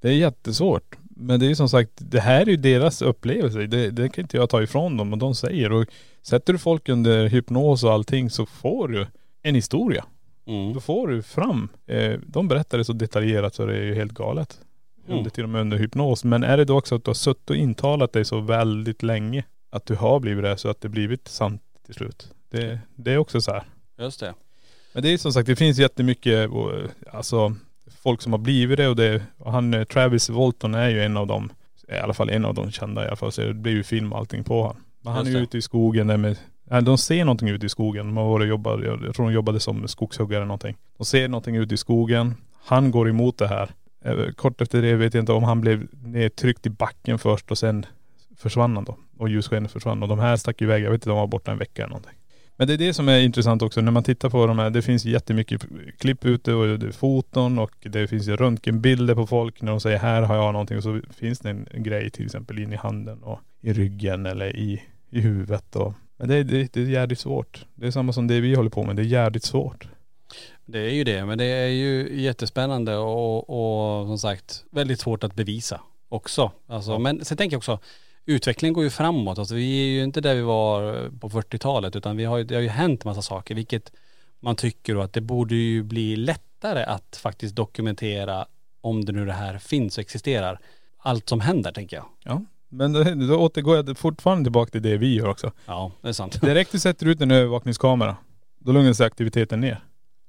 Det 0.00 0.08
är 0.08 0.12
jättesvårt. 0.12 0.96
Men 1.16 1.40
det 1.40 1.46
är 1.46 1.48
ju 1.48 1.56
som 1.56 1.68
sagt, 1.68 1.90
det 1.94 2.20
här 2.20 2.40
är 2.40 2.46
ju 2.46 2.56
deras 2.56 3.02
upplevelse. 3.02 3.58
Det, 3.58 3.90
det 3.90 4.08
kan 4.08 4.22
inte 4.22 4.36
jag 4.36 4.50
ta 4.50 4.62
ifrån 4.62 4.96
dem 4.96 5.12
och 5.12 5.18
de 5.18 5.34
säger. 5.34 5.72
Och 5.72 5.86
sätter 6.22 6.52
du 6.52 6.58
folk 6.58 6.88
under 6.88 7.26
hypnos 7.26 7.84
och 7.84 7.92
allting 7.92 8.30
så 8.30 8.46
får 8.46 8.88
du 8.88 9.06
en 9.42 9.54
historia. 9.54 10.04
Mm. 10.46 10.72
Då 10.72 10.80
får 10.80 11.08
du 11.08 11.22
fram, 11.22 11.68
eh, 11.86 12.12
de 12.26 12.48
berättar 12.48 12.78
det 12.78 12.84
så 12.84 12.92
detaljerat 12.92 13.54
så 13.54 13.66
det 13.66 13.76
är 13.76 13.82
ju 13.82 13.94
helt 13.94 14.12
galet. 14.12 14.60
Mm. 15.06 15.18
Under, 15.18 15.30
till 15.30 15.44
och 15.44 15.50
med 15.50 15.60
under 15.60 15.76
hypnos. 15.76 16.24
Men 16.24 16.42
är 16.42 16.56
det 16.56 16.64
då 16.64 16.78
också 16.78 16.94
att 16.94 17.04
du 17.04 17.08
har 17.08 17.14
suttit 17.14 17.50
och 17.50 17.56
intalat 17.56 18.12
dig 18.12 18.24
så 18.24 18.40
väldigt 18.40 19.02
länge 19.02 19.44
att 19.70 19.86
du 19.86 19.94
har 19.94 20.20
blivit 20.20 20.44
det 20.44 20.56
så 20.56 20.68
att 20.68 20.80
det 20.80 20.88
blivit 20.88 21.28
sant 21.28 21.62
till 21.86 21.94
slut. 21.94 22.28
Det, 22.50 22.78
det 22.94 23.12
är 23.12 23.18
också 23.18 23.40
så 23.40 23.52
här. 23.52 23.64
Just 23.98 24.20
det. 24.20 24.34
Men 24.92 25.02
det 25.02 25.12
är 25.12 25.18
som 25.18 25.32
sagt, 25.32 25.46
det 25.46 25.56
finns 25.56 25.78
jättemycket, 25.78 26.50
och, 26.50 26.72
alltså 27.12 27.54
folk 28.02 28.22
som 28.22 28.32
har 28.32 28.38
blivit 28.38 28.76
det 28.76 28.88
och 28.88 28.96
det, 28.96 29.22
och 29.38 29.52
han 29.52 29.74
eh, 29.74 29.84
Travis 29.84 30.30
Walton 30.30 30.74
är 30.74 30.88
ju 30.88 31.02
en 31.02 31.16
av 31.16 31.26
dem, 31.26 31.52
i 31.88 31.96
alla 31.96 32.14
fall 32.14 32.30
en 32.30 32.44
av 32.44 32.54
de 32.54 32.70
kända 32.70 33.04
i 33.04 33.06
alla 33.06 33.16
fall, 33.16 33.32
så 33.32 33.40
det 33.40 33.54
blir 33.54 33.72
ju 33.72 33.82
film 33.82 34.12
och 34.12 34.18
allting 34.18 34.44
på 34.44 34.66
han. 34.66 34.76
Men 35.00 35.12
han 35.12 35.24
Just 35.24 35.34
är 35.34 35.38
ju 35.38 35.44
ute 35.44 35.58
i 35.58 35.62
skogen 35.62 36.06
där 36.06 36.16
med, 36.16 36.36
de 36.82 36.98
ser 36.98 37.24
någonting 37.24 37.48
ute 37.48 37.66
i 37.66 37.68
skogen. 37.68 38.06
De 38.06 38.16
har 38.16 38.24
varit 38.24 38.42
och 38.42 38.48
jobbat, 38.48 38.84
jag 38.84 39.14
tror 39.14 39.26
de 39.26 39.32
jobbade 39.32 39.60
som 39.60 39.88
skogshuggare 39.88 40.36
eller 40.36 40.46
någonting. 40.46 40.76
De 40.98 41.04
ser 41.04 41.28
någonting 41.28 41.56
ute 41.56 41.74
i 41.74 41.76
skogen, 41.76 42.34
han 42.64 42.90
går 42.90 43.08
emot 43.08 43.38
det 43.38 43.46
här. 43.46 43.70
Eh, 44.04 44.30
kort 44.36 44.60
efter 44.60 44.82
det 44.82 44.94
vet 44.94 45.14
jag 45.14 45.22
inte 45.22 45.32
om 45.32 45.44
han 45.44 45.60
blev 45.60 45.86
nedtryckt 46.02 46.66
i 46.66 46.70
backen 46.70 47.18
först 47.18 47.50
och 47.50 47.58
sen 47.58 47.86
försvann 48.36 48.74
han 48.76 48.84
då. 48.84 48.96
Och 49.18 49.28
ljusskenet 49.28 49.72
försvann. 49.72 50.02
Och 50.02 50.08
de 50.08 50.18
här 50.18 50.36
stack 50.36 50.62
iväg, 50.62 50.82
jag 50.82 50.90
vet 50.90 50.96
inte, 50.96 51.08
de 51.10 51.16
var 51.18 51.26
borta 51.26 51.52
en 51.52 51.58
vecka 51.58 51.82
eller 51.82 51.90
någonting. 51.90 52.12
Men 52.56 52.66
det 52.68 52.74
är 52.74 52.78
det 52.78 52.94
som 52.94 53.08
är 53.08 53.18
intressant 53.20 53.62
också 53.62 53.80
när 53.80 53.92
man 53.92 54.02
tittar 54.02 54.30
på 54.30 54.46
de 54.46 54.58
här. 54.58 54.70
Det 54.70 54.82
finns 54.82 55.04
jättemycket 55.04 55.66
klipp 55.98 56.24
ute 56.24 56.54
och 56.54 56.78
det 56.78 56.86
är 56.86 56.90
foton 56.92 57.58
och 57.58 57.70
det 57.82 58.06
finns 58.08 58.28
ju 58.28 58.36
röntgenbilder 58.36 59.14
på 59.14 59.26
folk 59.26 59.62
när 59.62 59.70
de 59.70 59.80
säger 59.80 59.98
här 59.98 60.22
har 60.22 60.36
jag 60.36 60.52
någonting 60.52 60.76
och 60.76 60.82
så 60.82 61.00
finns 61.16 61.38
det 61.38 61.50
en, 61.50 61.66
en 61.70 61.82
grej 61.82 62.10
till 62.10 62.24
exempel 62.24 62.58
in 62.58 62.72
i 62.72 62.76
handen 62.76 63.22
och 63.22 63.40
i 63.60 63.72
ryggen 63.72 64.26
eller 64.26 64.56
i, 64.56 64.82
i 65.10 65.20
huvudet 65.20 65.76
och 65.76 65.94
men 66.16 66.28
det, 66.28 66.34
är- 66.36 66.44
det, 66.44 66.72
det 66.72 66.80
är 66.80 66.84
jävligt 66.86 67.18
svårt. 67.18 67.66
Det 67.74 67.86
är 67.86 67.90
samma 67.90 68.12
som 68.12 68.26
det 68.26 68.40
vi 68.40 68.54
håller 68.54 68.70
på 68.70 68.82
med. 68.84 68.96
Det 68.96 69.02
är 69.02 69.06
jävligt 69.06 69.44
svårt. 69.44 69.88
Det 70.66 70.78
är 70.78 70.90
ju 70.90 71.04
det, 71.04 71.24
men 71.24 71.38
det 71.38 71.44
är 71.44 71.68
ju 71.68 72.20
jättespännande 72.22 72.96
och, 72.96 73.50
och 73.50 74.06
som 74.06 74.18
sagt 74.18 74.64
väldigt 74.70 75.00
svårt 75.00 75.24
att 75.24 75.34
bevisa 75.34 75.80
också. 76.08 76.52
Alltså, 76.66 76.98
Men 76.98 77.24
sen 77.24 77.36
tänker 77.36 77.54
jag 77.54 77.58
också, 77.58 77.78
utvecklingen 78.26 78.72
går 78.72 78.84
ju 78.84 78.90
framåt. 78.90 79.38
Alltså, 79.38 79.54
vi 79.54 79.80
är 79.82 79.92
ju 79.92 80.04
inte 80.04 80.20
där 80.20 80.34
vi 80.34 80.42
var 80.42 81.10
på 81.20 81.28
40-talet 81.28 81.96
utan 81.96 82.16
vi 82.16 82.24
har 82.24 82.38
ju, 82.38 82.44
det 82.44 82.54
har 82.54 82.62
ju 82.62 82.68
hänt 82.68 83.04
massa 83.04 83.22
saker 83.22 83.54
vilket 83.54 83.92
man 84.40 84.56
tycker 84.56 84.94
då 84.94 85.00
att 85.00 85.12
det 85.12 85.20
borde 85.20 85.54
ju 85.54 85.82
bli 85.82 86.16
lättare 86.16 86.82
att 86.84 87.16
faktiskt 87.16 87.56
dokumentera 87.56 88.46
om 88.80 89.04
det 89.04 89.12
nu 89.12 89.26
det 89.26 89.32
här 89.32 89.58
finns 89.58 89.98
och 89.98 90.02
existerar. 90.02 90.58
Allt 90.98 91.28
som 91.28 91.40
händer 91.40 91.72
tänker 91.72 91.96
jag. 91.96 92.06
Ja. 92.22 92.42
Men 92.68 92.92
då, 92.92 93.04
då 93.04 93.36
återgår 93.36 93.76
jag 93.76 93.98
fortfarande 93.98 94.44
tillbaka 94.44 94.70
till 94.70 94.82
det 94.82 94.96
vi 94.96 95.14
gör 95.14 95.28
också. 95.28 95.52
Ja, 95.66 95.92
det 96.02 96.08
är 96.08 96.12
sant. 96.12 96.40
Direkt 96.40 96.72
du 96.72 96.78
sätter 96.78 97.06
ut 97.06 97.20
en 97.20 97.30
övervakningskamera, 97.30 98.16
då 98.58 98.72
lugnar 98.72 98.92
sig 98.92 99.06
aktiviteten 99.06 99.60
ner. 99.60 99.84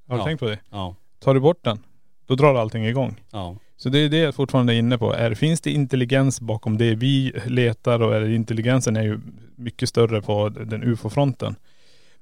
Har 0.08 0.16
du 0.16 0.22
Ja. 0.22 0.26
tänkt 0.26 0.40
på 0.40 0.46
det? 0.46 0.60
Ja, 0.70 0.96
Tar 1.20 1.34
du 1.34 1.40
bort 1.40 1.58
den, 1.64 1.80
då 2.28 2.36
drar 2.36 2.56
allting 2.56 2.86
igång. 2.86 3.16
ja, 3.32 3.56
Så 3.78 3.90
det 3.90 4.00
är 4.00 4.10
det 4.10 4.18
jag 4.18 4.36
fortfarande 4.36 4.74
är 4.74 4.78
inne 4.78 4.98
på. 4.98 5.14
Är, 5.14 5.34
finns 5.34 5.62
det 5.62 5.72
intelligens 5.72 6.42
bakom 6.42 6.78
det 6.78 6.96
vi 6.96 7.34
letar 7.46 8.02
och 8.02 8.16
är 8.16 8.30
intelligensen 8.30 8.96
är 8.98 9.04
ju 9.04 9.20
mycket 9.56 9.90
större 9.90 10.22
på 10.22 10.50
den 10.50 10.84
ufo-fronten. 10.84 11.56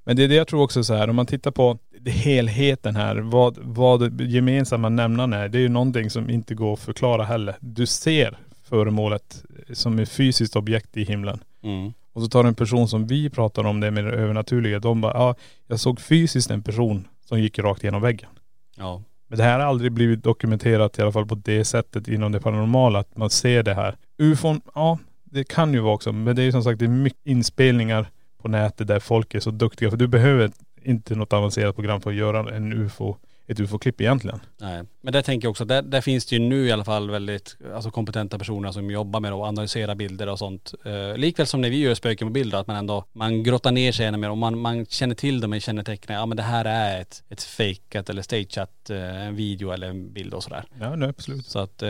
Men 0.04 0.16
det 0.16 0.24
är 0.24 0.28
det 0.28 0.36
jag 0.36 0.48
tror 0.48 0.62
också 0.62 0.84
så 0.84 0.94
här, 0.94 1.10
om 1.10 1.16
man 1.16 1.26
tittar 1.26 1.52
på 1.52 1.78
helheten 2.06 2.96
här, 2.96 3.16
vad, 3.16 3.58
vad 3.62 4.22
gemensamma 4.22 4.90
nämnaren 4.90 5.34
är, 5.34 5.50
det 5.50 5.58
är 5.58 5.62
ju 5.62 5.70
någonting 5.70 6.10
som 6.10 6.30
inte 6.30 6.56
går 6.56 6.74
att 6.74 6.80
förklara 6.80 7.24
heller. 7.24 7.56
Du 7.60 7.86
ser 7.86 8.38
föremålet 8.64 9.44
som 9.74 10.00
ett 10.00 10.10
fysiskt 10.10 10.56
objekt 10.56 10.98
i 10.98 11.04
himlen. 11.04 11.40
mm, 11.64 11.94
Och 12.14 12.22
så 12.22 12.28
tar 12.28 12.44
du 12.44 12.50
en 12.50 12.56
person 12.56 12.88
som 12.88 13.08
vi 13.08 13.30
pratar 13.30 13.64
om 13.66 13.80
det 13.80 13.92
med 13.92 14.06
det 14.06 14.12
övernaturliga. 14.12 14.80
De 14.80 15.02
bara, 15.02 15.14
ja, 15.14 15.36
jag 15.68 15.80
såg 15.80 16.02
fysiskt 16.02 16.52
en 16.52 16.62
person 16.62 17.08
som 17.34 17.42
gick 17.42 17.60
rakt 17.60 17.84
genom 17.84 18.02
väggen. 18.02 18.30
ja, 18.78 19.02
Men 19.28 19.38
det 19.38 19.44
här 19.44 19.60
har 19.60 19.66
aldrig 19.66 19.92
blivit 19.92 20.24
dokumenterat 20.24 21.00
i 21.00 21.02
alla 21.02 21.12
fall 21.12 21.26
på 21.26 21.36
det 21.36 21.66
sättet 21.66 22.08
inom 22.08 22.32
det 22.32 22.40
paranormala, 22.40 23.00
att 23.00 23.18
man 23.18 23.30
ser 23.30 23.64
det 23.64 23.74
här. 23.74 23.96
Ufon, 24.18 24.62
ja 24.76 25.00
det 25.24 25.44
kan 25.44 25.74
ju 25.74 25.80
vara 25.80 25.94
också, 25.94 26.12
men 26.12 26.36
det 26.36 26.42
är 26.42 26.44
ju 26.44 26.52
som 26.52 26.64
sagt 26.64 26.80
det 26.80 26.86
är 26.86 26.90
mycket 26.90 27.28
inspelningar 27.28 28.06
på 28.42 28.48
nätet 28.48 28.88
där 28.88 29.00
folk 29.00 29.36
är 29.36 29.40
så 29.40 29.52
duktiga. 29.52 29.90
För 29.90 29.98
du 29.98 30.08
behöver 30.08 30.52
inte 30.82 31.16
något 31.16 31.34
avancerat 31.34 31.76
program 31.76 32.02
för 32.02 32.10
att 32.10 32.16
göra 32.16 32.56
en 32.56 32.74
ufo, 32.74 33.16
ett 33.54 33.60
ufo-klipp 33.60 34.01
egentligen. 34.01 34.39
Nej. 34.58 34.84
Men 35.01 35.14
där 35.14 35.22
tänker 35.22 35.45
jag 35.45 35.51
också, 35.51 35.66
där, 35.66 35.82
där 35.82 36.01
finns 36.01 36.26
det 36.26 36.36
ju 36.36 36.41
nu 36.41 36.68
i 36.68 36.72
alla 36.72 36.86
fall 36.86 37.12
väldigt 37.12 37.58
alltså 37.74 37.91
kompetenta 37.91 38.39
personer 38.39 38.72
som 38.72 38.91
jobbar 38.91 39.20
med 39.20 39.32
att 39.32 39.41
analysera 39.41 39.95
bilder 39.95 40.30
och 40.30 40.39
sånt. 40.39 40.74
Eh, 40.86 41.18
likväl 41.18 41.47
som 41.47 41.62
när 41.62 41.70
vi 41.70 41.78
gör 41.78 41.95
spöken 41.95 42.28
på 42.28 42.32
bilder, 42.32 42.58
att 42.58 42.68
man 42.68 42.76
ändå, 42.76 43.06
man 43.14 43.43
grottar 43.43 43.72
ner 43.72 43.91
sig 43.91 44.06
ännu 44.06 44.18
mer 44.18 44.30
och 44.30 44.38
man, 44.38 44.60
man 44.60 44.86
känner 44.86 45.16
till 45.16 45.41
dem 45.41 45.54
i 45.54 45.60
kännetecknen. 45.60 46.18
Ja 46.18 46.26
men 46.26 46.38
det 46.38 46.43
här 46.43 46.66
är 46.66 47.01
ett, 47.01 47.24
ett 47.30 47.43
fejkat 47.43 48.10
eller 48.10 48.22
stageat, 48.22 48.89
eh, 48.89 49.26
en 49.26 49.36
video 49.36 49.72
eller 49.72 49.88
en 49.89 50.14
bild 50.14 50.34
och 50.34 50.43
sådär. 50.43 50.64
Ja, 50.80 50.95
nej, 50.95 51.10
absolut. 51.10 51.45
Så 51.45 51.60
att, 51.60 51.82
eh, 51.82 51.89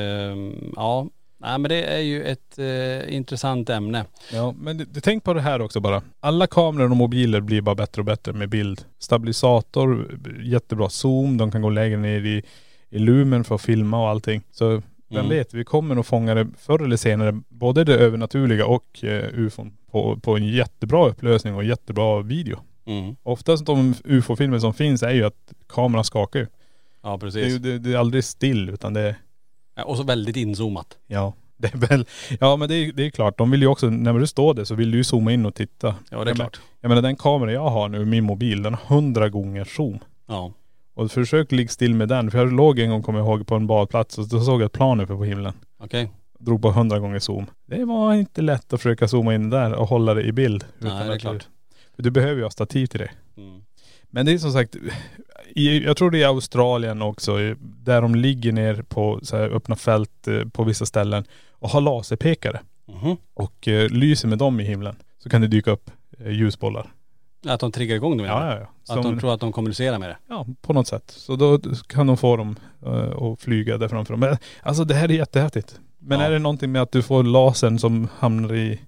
ja. 0.76 1.08
Nej 1.44 1.60
men 1.60 1.70
det 1.70 1.84
är 1.84 2.00
ju 2.00 2.24
ett 2.24 2.60
eh, 2.60 3.16
intressant 3.16 3.70
ämne. 3.70 4.06
Ja, 4.34 4.54
men 4.58 4.78
det, 4.78 4.86
det, 4.86 5.02
tänk 5.02 5.24
på 5.24 5.34
det 5.34 5.42
här 5.42 5.62
också 5.62 5.80
bara. 5.80 6.02
Alla 6.20 6.48
kameror 6.48 6.92
och 6.92 6.98
mobiler 6.98 7.42
blir 7.42 7.62
bara 7.62 7.76
bättre 7.76 8.02
och 8.02 8.06
bättre 8.06 8.34
med 8.34 8.50
bild. 8.50 8.86
Stabilisator, 9.00 10.20
jättebra 10.44 10.90
zoom, 10.90 11.38
de 11.38 11.52
kan 11.52 11.62
gå 11.62 11.70
lägre 11.70 11.98
ner 11.98 12.26
i, 12.26 12.44
i 12.90 13.00
lumen 13.00 13.44
för 13.44 13.56
att 13.56 13.62
filma 13.62 14.02
och 14.02 14.10
allting. 14.10 14.42
Så 14.52 14.70
vem 14.70 14.82
Mm. 15.26 15.30
vet, 15.30 15.54
vi 15.54 15.64
kommer 15.64 15.96
nog 15.96 16.06
fånga 16.06 16.34
det 16.34 16.48
förr 16.58 16.84
eller 16.84 16.98
senare, 16.98 17.42
både 17.50 17.84
det 17.84 17.96
övernaturliga 17.96 18.66
och 18.66 19.04
eh, 19.04 19.26
ufon 19.34 19.72
på, 19.92 20.20
på 20.20 20.38
en 20.38 20.48
jättebra 20.48 21.08
upplösning 21.10 21.56
och 21.56 21.64
jättebra 21.64 22.22
video. 22.22 22.60
Mm. 22.86 23.16
Oftast 23.24 23.66
de 23.66 23.94
ufo-filmer 24.06 24.60
som 24.60 24.74
finns 24.74 25.04
är 25.04 25.12
ju 25.12 25.24
att 25.26 25.54
kameran 25.70 26.04
skakar 26.04 26.40
ju. 26.40 26.48
Ja 27.04 27.12
Det 27.12 27.18
precis. 27.20 27.54
ju 27.54 27.60
det, 27.60 27.80
det 27.80 27.94
är 27.94 27.98
aldrig 27.98 28.24
still 28.24 28.70
utan 28.70 28.94
det 28.94 29.02
är, 29.02 29.16
Och 29.86 29.98
så 29.98 30.04
väldigt 30.04 30.36
inzoomat. 30.36 30.98
ja. 31.08 31.34
Det 31.58 31.74
är 31.74 31.78
väl, 31.78 32.06
ja 32.40 32.56
men 32.56 32.70
det 32.70 32.76
är, 32.76 32.92
det 32.92 33.06
är 33.06 33.10
klart, 33.10 33.38
de 33.38 33.52
vill 33.52 33.62
ju 33.62 33.68
också, 33.68 33.90
när 33.90 34.14
du 34.14 34.28
står 34.28 34.54
där 34.54 34.64
så 34.64 34.76
vill 34.76 34.92
du 34.92 34.98
ju 34.98 35.04
zooma 35.04 35.32
in 35.32 35.46
och 35.46 35.56
titta. 35.56 35.96
Ja 36.10 36.24
det 36.24 36.32
är 36.32 36.36
klart. 36.36 36.62
Jag 36.82 36.90
menar 36.90 37.02
den 37.02 37.16
kamera 37.16 37.52
jag 37.52 37.70
har 37.70 37.90
nu, 37.90 38.06
min 38.06 38.24
mobil, 38.24 38.64
den 38.64 38.74
har 38.74 38.96
100 38.96 39.30
gånger 39.30 39.64
zoom. 39.66 40.00
Ja. 40.28 40.52
Och 40.94 41.12
försök 41.12 41.52
ligga 41.52 41.70
still 41.70 41.96
med 41.96 42.10
den. 42.10 42.32
För 42.32 42.38
jag 42.38 42.54
låg 42.54 42.80
en 42.80 42.90
gång, 42.90 43.04
kommer 43.04 43.20
jag 43.20 43.28
ihåg, 43.28 43.48
på 43.48 43.56
en 43.56 43.68
badplats 43.68 44.18
och 44.18 44.28
då 44.28 44.42
såg 44.42 44.62
jag 44.62 44.66
ett 44.66 44.72
plan 44.72 45.00
uppe 45.00 45.16
på 45.16 45.24
himlen. 45.24 45.54
Okej. 45.78 46.12
Drog 46.40 46.62
på 46.62 46.70
100 46.70 47.00
gånger 47.00 47.20
zoom. 47.20 47.46
Det 47.66 47.86
var 47.86 48.14
inte 48.14 48.42
lätt 48.42 48.74
att 48.74 48.82
försöka 48.82 49.08
zooma 49.08 49.36
in 49.36 49.50
där 49.50 49.74
och 49.74 49.88
hålla 49.88 50.14
det 50.14 50.24
i 50.24 50.32
bild. 50.32 50.66
Nej 50.80 51.08
det 51.08 51.14
är 51.14 51.20
klart. 51.20 51.34
Du, 51.34 51.86
för 51.96 52.04
du 52.04 52.12
behöver 52.12 52.36
ju 52.36 52.44
ha 52.44 52.52
stativ 52.52 52.86
till 52.88 53.00
det. 53.00 53.12
Mm. 53.38 53.62
Men 54.10 54.26
det 54.26 54.32
är 54.34 54.38
som 54.38 54.52
sagt, 54.52 54.76
i, 55.56 55.84
jag 55.84 55.98
tror 55.98 56.12
det 56.12 56.24
är 56.24 56.28
Australien 56.28 57.02
också, 57.02 57.38
där 57.60 58.02
de 58.02 58.16
ligger 58.16 58.52
ner 58.52 58.82
på 58.82 59.20
så 59.24 59.38
här 59.38 59.50
öppna 59.50 59.76
fält 59.76 60.28
eh, 60.28 60.46
på 60.50 60.64
vissa 60.64 60.86
ställen 60.86 61.24
och 61.52 61.70
har 61.70 61.82
laserpekare. 61.82 62.60
Mhm. 62.88 63.18
Och 63.34 63.68
eh, 63.68 63.90
lyser 63.90 64.28
med 64.28 64.38
dem 64.38 64.60
i 64.60 64.64
himlen. 64.64 64.96
Så 65.24 65.30
kan 65.30 65.42
det 65.42 65.48
dyka 65.48 65.72
upp 65.72 65.92
eh, 66.20 66.32
ljusbollar. 66.32 66.92
Att 67.48 67.60
de 67.60 67.72
triggar 67.72 67.96
igång 67.96 68.18
det 68.18 68.24
menar 68.24 68.48
Ja, 68.48 68.54
ja, 68.54 68.60
ja. 68.60 68.94
Att 68.94 69.04
de 69.04 69.04
Som- 69.04 69.20
tror 69.20 69.34
att 69.34 69.40
de 69.40 69.52
kommunicerar 69.52 70.00
med 70.00 70.10
det? 70.10 70.18
Ja, 70.28 70.46
på 70.62 70.74
något 70.74 70.88
sätt. 70.88 71.04
Så 71.18 71.36
då 71.36 71.60
kan 71.88 72.08
de 72.08 72.18
få 72.18 72.38
dem 72.38 72.56
uh, 72.86 73.24
att 73.24 73.42
flyga 73.42 73.78
där 73.78 73.88
framför 73.88 74.14
dem. 74.14 74.20
Men 74.20 74.38
alltså 74.64 74.84
det 74.86 74.94
här 74.94 75.12
är 75.12 75.16
jättehäftigt. 75.16 75.80
Men 76.00 76.20
Ja. 76.20 76.26
är 76.26 76.32
det 76.32 76.40
någonting 76.40 76.72
med 76.72 76.82
att 76.82 76.92
du 76.92 77.02
får 77.02 77.24
lasern 77.24 77.80
som 77.80 78.08
hamnar 78.18 78.54
i, 78.56 78.80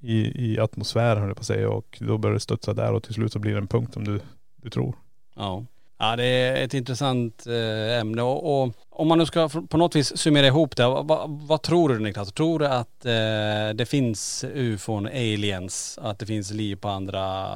i, 0.00 0.44
i 0.52 0.58
atmosfären 0.60 1.22
höll 1.22 1.34
på 1.34 1.40
att 1.40 1.46
säga 1.46 1.70
och 1.70 1.98
då 2.00 2.18
börjar 2.18 2.34
det 2.34 2.40
studsa 2.40 2.74
där 2.74 2.92
och 2.92 3.02
till 3.02 3.14
slut 3.14 3.32
så 3.32 3.38
blir 3.38 3.52
det 3.52 3.58
en 3.58 3.66
punkt 3.68 3.94
som 3.94 4.04
du, 4.04 4.20
du 4.62 4.70
tror. 4.70 4.94
Ja. 5.36 5.64
Ja 5.98 6.16
det 6.16 6.24
är 6.24 6.64
ett 6.64 6.74
intressant 6.74 7.46
eh, 7.46 8.00
ämne 8.00 8.22
och, 8.22 8.62
och 8.62 8.74
om 8.90 9.08
man 9.08 9.18
nu 9.18 9.26
ska 9.26 9.48
på 9.48 9.76
något 9.76 9.96
vis 9.96 10.18
summera 10.18 10.46
ihop 10.46 10.76
det, 10.76 10.86
vad, 10.86 11.08
vad, 11.08 11.30
vad 11.30 11.62
tror 11.62 11.88
du 11.88 11.98
Niklas? 11.98 12.32
Tror 12.32 12.58
du 12.58 12.66
att 12.66 13.04
eh, 13.04 13.74
det 13.74 13.88
finns 13.88 14.44
ufon, 14.54 15.06
aliens, 15.06 15.98
att 16.02 16.18
det 16.18 16.26
finns 16.26 16.50
liv 16.50 16.76
på 16.76 16.88
andra 16.88 17.46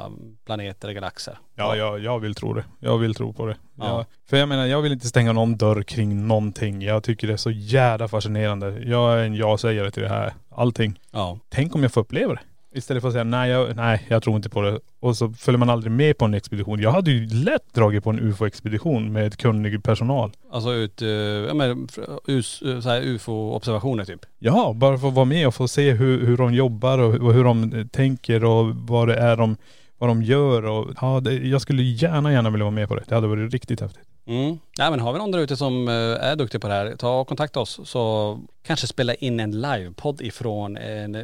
planeter, 0.46 0.92
galaxer? 0.92 1.38
Ja, 1.54 1.76
jag, 1.76 2.00
jag 2.00 2.18
vill 2.18 2.34
tro 2.34 2.54
det. 2.54 2.64
Jag 2.78 2.98
vill 2.98 3.14
tro 3.14 3.32
på 3.32 3.46
det. 3.46 3.56
Ja. 3.78 3.96
Jag, 3.96 4.06
för 4.30 4.36
jag 4.36 4.48
menar, 4.48 4.66
jag 4.66 4.82
vill 4.82 4.92
inte 4.92 5.08
stänga 5.08 5.32
någon 5.32 5.56
dörr 5.56 5.82
kring 5.82 6.26
någonting. 6.26 6.82
Jag 6.82 7.02
tycker 7.02 7.26
det 7.26 7.32
är 7.32 7.36
så 7.36 7.50
jävla 7.50 8.08
fascinerande. 8.08 8.82
Jag 8.84 9.20
är 9.20 9.24
en 9.24 9.34
ja-sägare 9.34 9.90
till 9.90 10.02
det 10.02 10.08
här. 10.08 10.34
Allting. 10.50 11.00
Ja. 11.10 11.38
Tänk 11.48 11.74
om 11.74 11.82
jag 11.82 11.92
får 11.92 12.00
uppleva 12.00 12.34
det. 12.34 12.40
Istället 12.74 13.00
för 13.00 13.08
att 13.08 13.12
säga 13.12 13.24
nej 13.24 13.50
jag, 13.50 13.76
nej, 13.76 14.06
jag 14.08 14.22
tror 14.22 14.36
inte 14.36 14.48
på 14.48 14.62
det. 14.62 14.80
Och 15.00 15.16
så 15.16 15.30
följer 15.30 15.58
man 15.58 15.70
aldrig 15.70 15.92
med 15.92 16.18
på 16.18 16.24
en 16.24 16.34
expedition. 16.34 16.80
Jag 16.80 16.90
hade 16.90 17.10
ju 17.10 17.26
lätt 17.26 17.74
dragit 17.74 18.04
på 18.04 18.10
en 18.10 18.20
ufo-expedition 18.20 19.12
med 19.12 19.36
kunnig 19.36 19.82
personal. 19.82 20.32
Alltså 20.50 20.72
ut, 20.72 21.02
eh, 21.02 21.08
ja 21.08 21.54
men 21.54 21.88
us, 22.26 22.62
så 22.82 22.88
här 22.88 23.00
ufo-observationer 23.00 24.04
typ? 24.04 24.20
Ja, 24.38 24.72
bara 24.76 24.94
att 24.94 25.02
vara 25.02 25.24
med 25.24 25.46
och 25.46 25.54
få 25.54 25.68
se 25.68 25.92
hur, 25.92 26.26
hur 26.26 26.36
de 26.36 26.54
jobbar 26.54 26.98
och 26.98 27.12
hur, 27.12 27.22
och 27.22 27.34
hur 27.34 27.44
de 27.44 27.72
eh, 27.72 27.86
tänker 27.86 28.44
och 28.44 28.74
vad 28.74 29.08
det 29.08 29.16
är 29.16 29.36
de, 29.36 29.56
vad 29.98 30.10
de 30.10 30.22
gör 30.22 30.66
och 30.66 30.88
ja, 31.00 31.20
det, 31.20 31.34
jag 31.34 31.60
skulle 31.60 31.82
gärna, 31.82 32.32
gärna 32.32 32.50
vilja 32.50 32.64
vara 32.64 32.74
med 32.74 32.88
på 32.88 32.94
det. 32.94 33.04
Det 33.08 33.14
hade 33.14 33.26
varit 33.26 33.52
riktigt 33.52 33.80
häftigt. 33.80 34.04
Mm. 34.26 34.58
Ja, 34.78 34.90
men 34.90 35.00
har 35.00 35.12
vi 35.12 35.18
någon 35.18 35.30
där 35.30 35.38
ute 35.38 35.56
som 35.56 35.88
eh, 35.88 35.94
är 35.94 36.36
duktig 36.36 36.60
på 36.60 36.68
det 36.68 36.74
här, 36.74 36.96
ta 36.96 37.20
och 37.20 37.28
kontakta 37.28 37.60
oss 37.60 37.80
så 37.84 38.38
kanske 38.66 38.86
spela 38.86 39.14
in 39.14 39.40
en 39.40 39.60
livepodd 39.60 40.20
ifrån 40.20 40.76
en 40.76 41.14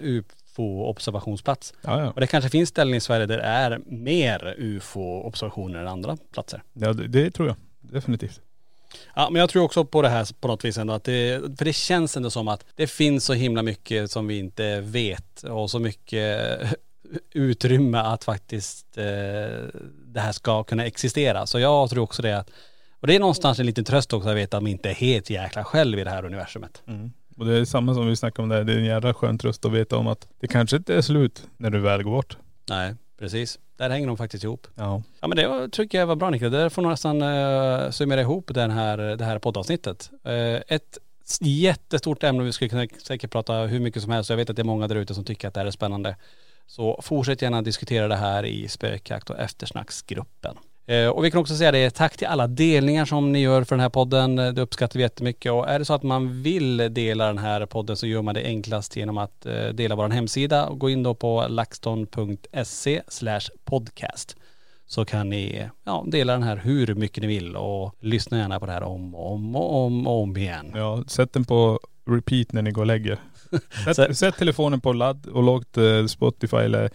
ufo-observationsplats. 0.56 1.74
Ja, 1.80 2.00
ja. 2.00 2.10
Och 2.10 2.20
det 2.20 2.26
kanske 2.26 2.50
finns 2.50 2.68
ställen 2.68 2.94
i 2.94 3.00
Sverige 3.00 3.26
där 3.26 3.36
det 3.36 3.42
är 3.42 3.80
mer 3.86 4.54
ufo-observationer 4.58 5.78
än 5.78 5.88
andra 5.88 6.16
platser. 6.32 6.62
ja 6.72 6.92
det, 6.92 7.08
det 7.08 7.30
tror 7.30 7.48
jag. 7.48 7.56
Definitivt. 7.80 8.40
Ja 9.14 9.30
men 9.30 9.40
jag 9.40 9.50
tror 9.50 9.62
också 9.62 9.84
på 9.84 10.02
det 10.02 10.08
här 10.08 10.28
på 10.40 10.48
något 10.48 10.64
vis 10.64 10.78
ändå 10.78 10.92
att 10.92 11.04
det, 11.04 11.40
för 11.58 11.64
det 11.64 11.72
känns 11.72 12.16
ändå 12.16 12.30
som 12.30 12.48
att 12.48 12.64
det 12.74 12.86
finns 12.86 13.24
så 13.24 13.32
himla 13.32 13.62
mycket 13.62 14.10
som 14.10 14.26
vi 14.26 14.38
inte 14.38 14.80
vet 14.80 15.42
och 15.42 15.70
så 15.70 15.78
mycket 15.78 16.60
utrymme 17.32 17.98
att 17.98 18.24
faktiskt 18.24 18.98
eh, 18.98 19.04
det 20.06 20.20
här 20.20 20.32
ska 20.32 20.64
kunna 20.64 20.84
existera. 20.86 21.46
Så 21.46 21.58
jag 21.58 21.90
tror 21.90 22.02
också 22.02 22.22
det 22.22 22.38
att, 22.38 22.50
och 23.00 23.06
det 23.06 23.14
är 23.14 23.20
någonstans 23.20 23.58
en 23.58 23.66
liten 23.66 23.84
tröst 23.84 24.12
också 24.12 24.28
att 24.28 24.36
veta 24.36 24.56
att 24.56 24.62
man 24.62 24.72
inte 24.72 24.90
är 24.90 24.94
helt 24.94 25.30
jäkla 25.30 25.64
själv 25.64 25.98
i 25.98 26.04
det 26.04 26.10
här 26.10 26.24
universumet. 26.24 26.82
Och 27.36 27.46
det 27.46 27.58
är 27.58 27.64
samma 27.64 27.94
som 27.94 28.06
vi 28.06 28.16
snackade 28.16 28.42
om 28.42 28.48
där, 28.48 28.64
det 28.64 28.72
är 28.72 28.78
en 28.78 28.84
jävla 28.84 29.14
skön 29.14 29.38
tröst 29.38 29.64
att 29.64 29.72
veta 29.72 29.96
om 29.96 30.06
att 30.06 30.28
det 30.40 30.46
kanske 30.46 30.76
inte 30.76 30.94
är 30.94 31.00
slut 31.00 31.48
när 31.56 31.70
du 31.70 31.80
väl 31.80 32.02
går 32.02 32.10
bort. 32.10 32.36
Nej, 32.68 32.94
precis. 33.18 33.58
Där 33.76 33.90
hänger 33.90 34.06
de 34.06 34.16
faktiskt 34.16 34.44
ihop. 34.44 34.66
Ja. 34.74 35.02
Ja 35.20 35.28
men 35.28 35.36
det 35.36 35.48
var, 35.48 35.68
tycker 35.68 35.98
jag 35.98 36.06
var 36.06 36.16
bra 36.16 36.30
Niklas. 36.30 36.52
Där 36.52 36.68
får 36.68 36.82
nog 36.82 36.90
nästan 36.90 37.22
uh, 37.22 37.90
summera 37.90 38.20
ihop 38.20 38.50
den 38.54 38.70
här, 38.70 38.98
det 38.98 39.24
här 39.24 39.38
poddavsnittet. 39.38 40.10
Eh, 40.24 40.60
ett 40.68 40.98
jättestort 41.40 42.22
ämne, 42.22 42.44
vi 42.44 42.52
skulle 42.52 42.68
kunna 42.68 42.86
säkert 43.02 43.30
prata 43.30 43.54
hur 43.54 43.80
mycket 43.80 44.02
som 44.02 44.12
helst. 44.12 44.30
Jag 44.30 44.36
vet 44.36 44.50
att 44.50 44.56
det 44.56 44.62
är 44.62 44.64
många 44.64 44.88
där 44.88 44.96
ute 44.96 45.14
som 45.14 45.24
tycker 45.24 45.48
att 45.48 45.54
det 45.54 45.60
här 45.60 45.66
är 45.66 45.70
spännande. 45.70 46.16
Så 46.66 47.00
fortsätt 47.02 47.42
gärna 47.42 47.62
diskutera 47.62 48.08
det 48.08 48.16
här 48.16 48.44
i 48.46 48.68
spökjakt 48.68 49.30
och 49.30 49.38
eftersnacksgruppen. 49.38 50.56
Eh, 50.86 51.08
och 51.08 51.24
vi 51.24 51.30
kan 51.30 51.40
också 51.40 51.56
säga 51.56 51.72
det, 51.72 51.90
tack 51.90 52.16
till 52.16 52.26
alla 52.26 52.46
delningar 52.46 53.04
som 53.04 53.32
ni 53.32 53.40
gör 53.40 53.64
för 53.64 53.76
den 53.76 53.80
här 53.80 53.88
podden. 53.88 54.36
Det 54.36 54.60
uppskattar 54.60 54.98
vi 54.98 55.02
jättemycket. 55.02 55.52
Och 55.52 55.68
är 55.68 55.78
det 55.78 55.84
så 55.84 55.94
att 55.94 56.02
man 56.02 56.42
vill 56.42 56.94
dela 56.94 57.26
den 57.26 57.38
här 57.38 57.66
podden 57.66 57.96
så 57.96 58.06
gör 58.06 58.22
man 58.22 58.34
det 58.34 58.44
enklast 58.44 58.96
genom 58.96 59.18
att 59.18 59.46
eh, 59.46 59.68
dela 59.68 59.96
vår 59.96 60.08
hemsida 60.08 60.66
och 60.66 60.78
gå 60.78 60.90
in 60.90 61.02
då 61.02 61.14
på 61.14 61.46
laxton.se 61.48 63.02
podcast 63.64 64.36
så 64.86 65.04
kan 65.04 65.28
ni 65.28 65.68
ja, 65.84 66.04
dela 66.06 66.32
den 66.32 66.42
här 66.42 66.56
hur 66.56 66.94
mycket 66.94 67.22
ni 67.22 67.26
vill 67.26 67.56
och 67.56 67.94
lyssna 68.00 68.38
gärna 68.38 68.60
på 68.60 68.66
det 68.66 68.72
här 68.72 68.82
om 68.82 69.14
och 69.14 69.32
om 69.32 69.56
och 69.56 69.84
om, 69.84 70.06
och 70.06 70.22
om 70.22 70.36
igen. 70.36 70.72
Ja, 70.74 71.04
sätt 71.06 71.32
den 71.32 71.44
på 71.44 71.80
repeat 72.10 72.52
när 72.52 72.62
ni 72.62 72.70
går 72.70 72.82
och 72.82 72.86
lägger. 72.86 73.18
Sätt, 73.94 74.18
sätt 74.18 74.36
telefonen 74.36 74.80
på 74.80 74.92
ladd 74.92 75.26
och 75.26 75.78
eh, 75.78 76.06
Spotify 76.06 76.56
eller 76.56 76.90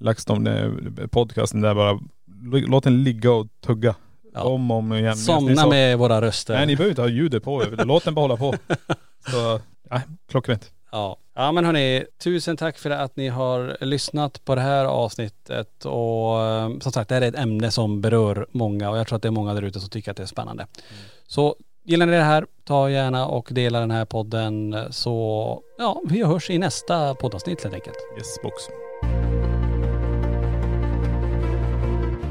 LaxTon 0.00 0.46
eh, 0.46 0.70
podcasten 1.10 1.60
där 1.60 1.74
bara, 1.74 1.98
låt 2.42 2.84
den 2.84 3.04
ligga 3.04 3.32
och 3.32 3.46
tugga. 3.60 3.94
Ja. 4.34 4.42
Om 4.42 4.70
och 4.70 4.76
om 4.76 4.92
igen. 4.92 5.16
Somna 5.16 5.66
med 5.66 5.98
våra 5.98 6.20
röster. 6.20 6.54
Nej 6.54 6.66
ni 6.66 6.76
behöver 6.76 6.90
inte 6.90 7.02
ha 7.02 7.08
ljudet 7.08 7.44
på, 7.44 7.64
låt 7.84 8.04
den 8.04 8.14
bara 8.14 8.22
hålla 8.22 8.36
på. 8.36 8.54
Så, 9.30 9.60
nej, 9.90 10.00
klockrent. 10.30 10.70
Ja. 10.92 11.16
ja 11.34 11.52
men 11.52 11.64
hörni, 11.64 12.04
tusen 12.22 12.56
tack 12.56 12.78
för 12.78 12.90
att 12.90 13.16
ni 13.16 13.28
har 13.28 13.76
lyssnat 13.80 14.44
på 14.44 14.54
det 14.54 14.60
här 14.60 14.84
avsnittet 14.84 15.84
och 15.84 16.40
eh, 16.40 16.78
som 16.78 16.92
sagt 16.92 17.08
det 17.08 17.14
här 17.14 17.22
är 17.22 17.28
ett 17.28 17.38
ämne 17.38 17.70
som 17.70 18.00
berör 18.00 18.46
många 18.50 18.90
och 18.90 18.98
jag 18.98 19.06
tror 19.06 19.16
att 19.16 19.22
det 19.22 19.28
är 19.28 19.30
många 19.30 19.54
där 19.54 19.62
ute 19.62 19.80
som 19.80 19.90
tycker 19.90 20.10
att 20.10 20.16
det 20.16 20.22
är 20.22 20.26
spännande. 20.26 20.66
Så 21.26 21.56
gillar 21.84 22.06
ni 22.06 22.12
det 22.12 22.22
här, 22.22 22.46
ta 22.64 22.90
gärna 22.90 23.26
och 23.26 23.48
dela 23.50 23.80
den 23.80 23.90
här 23.90 24.04
podden 24.04 24.76
så 24.90 25.62
ja, 25.78 26.02
vi 26.04 26.24
hörs 26.24 26.50
i 26.50 26.58
nästa 26.58 27.14
poddavsnitt 27.14 27.62
helt 27.62 27.74
enkelt. 27.74 27.96
Yes 28.18 28.42
box. 28.42 28.62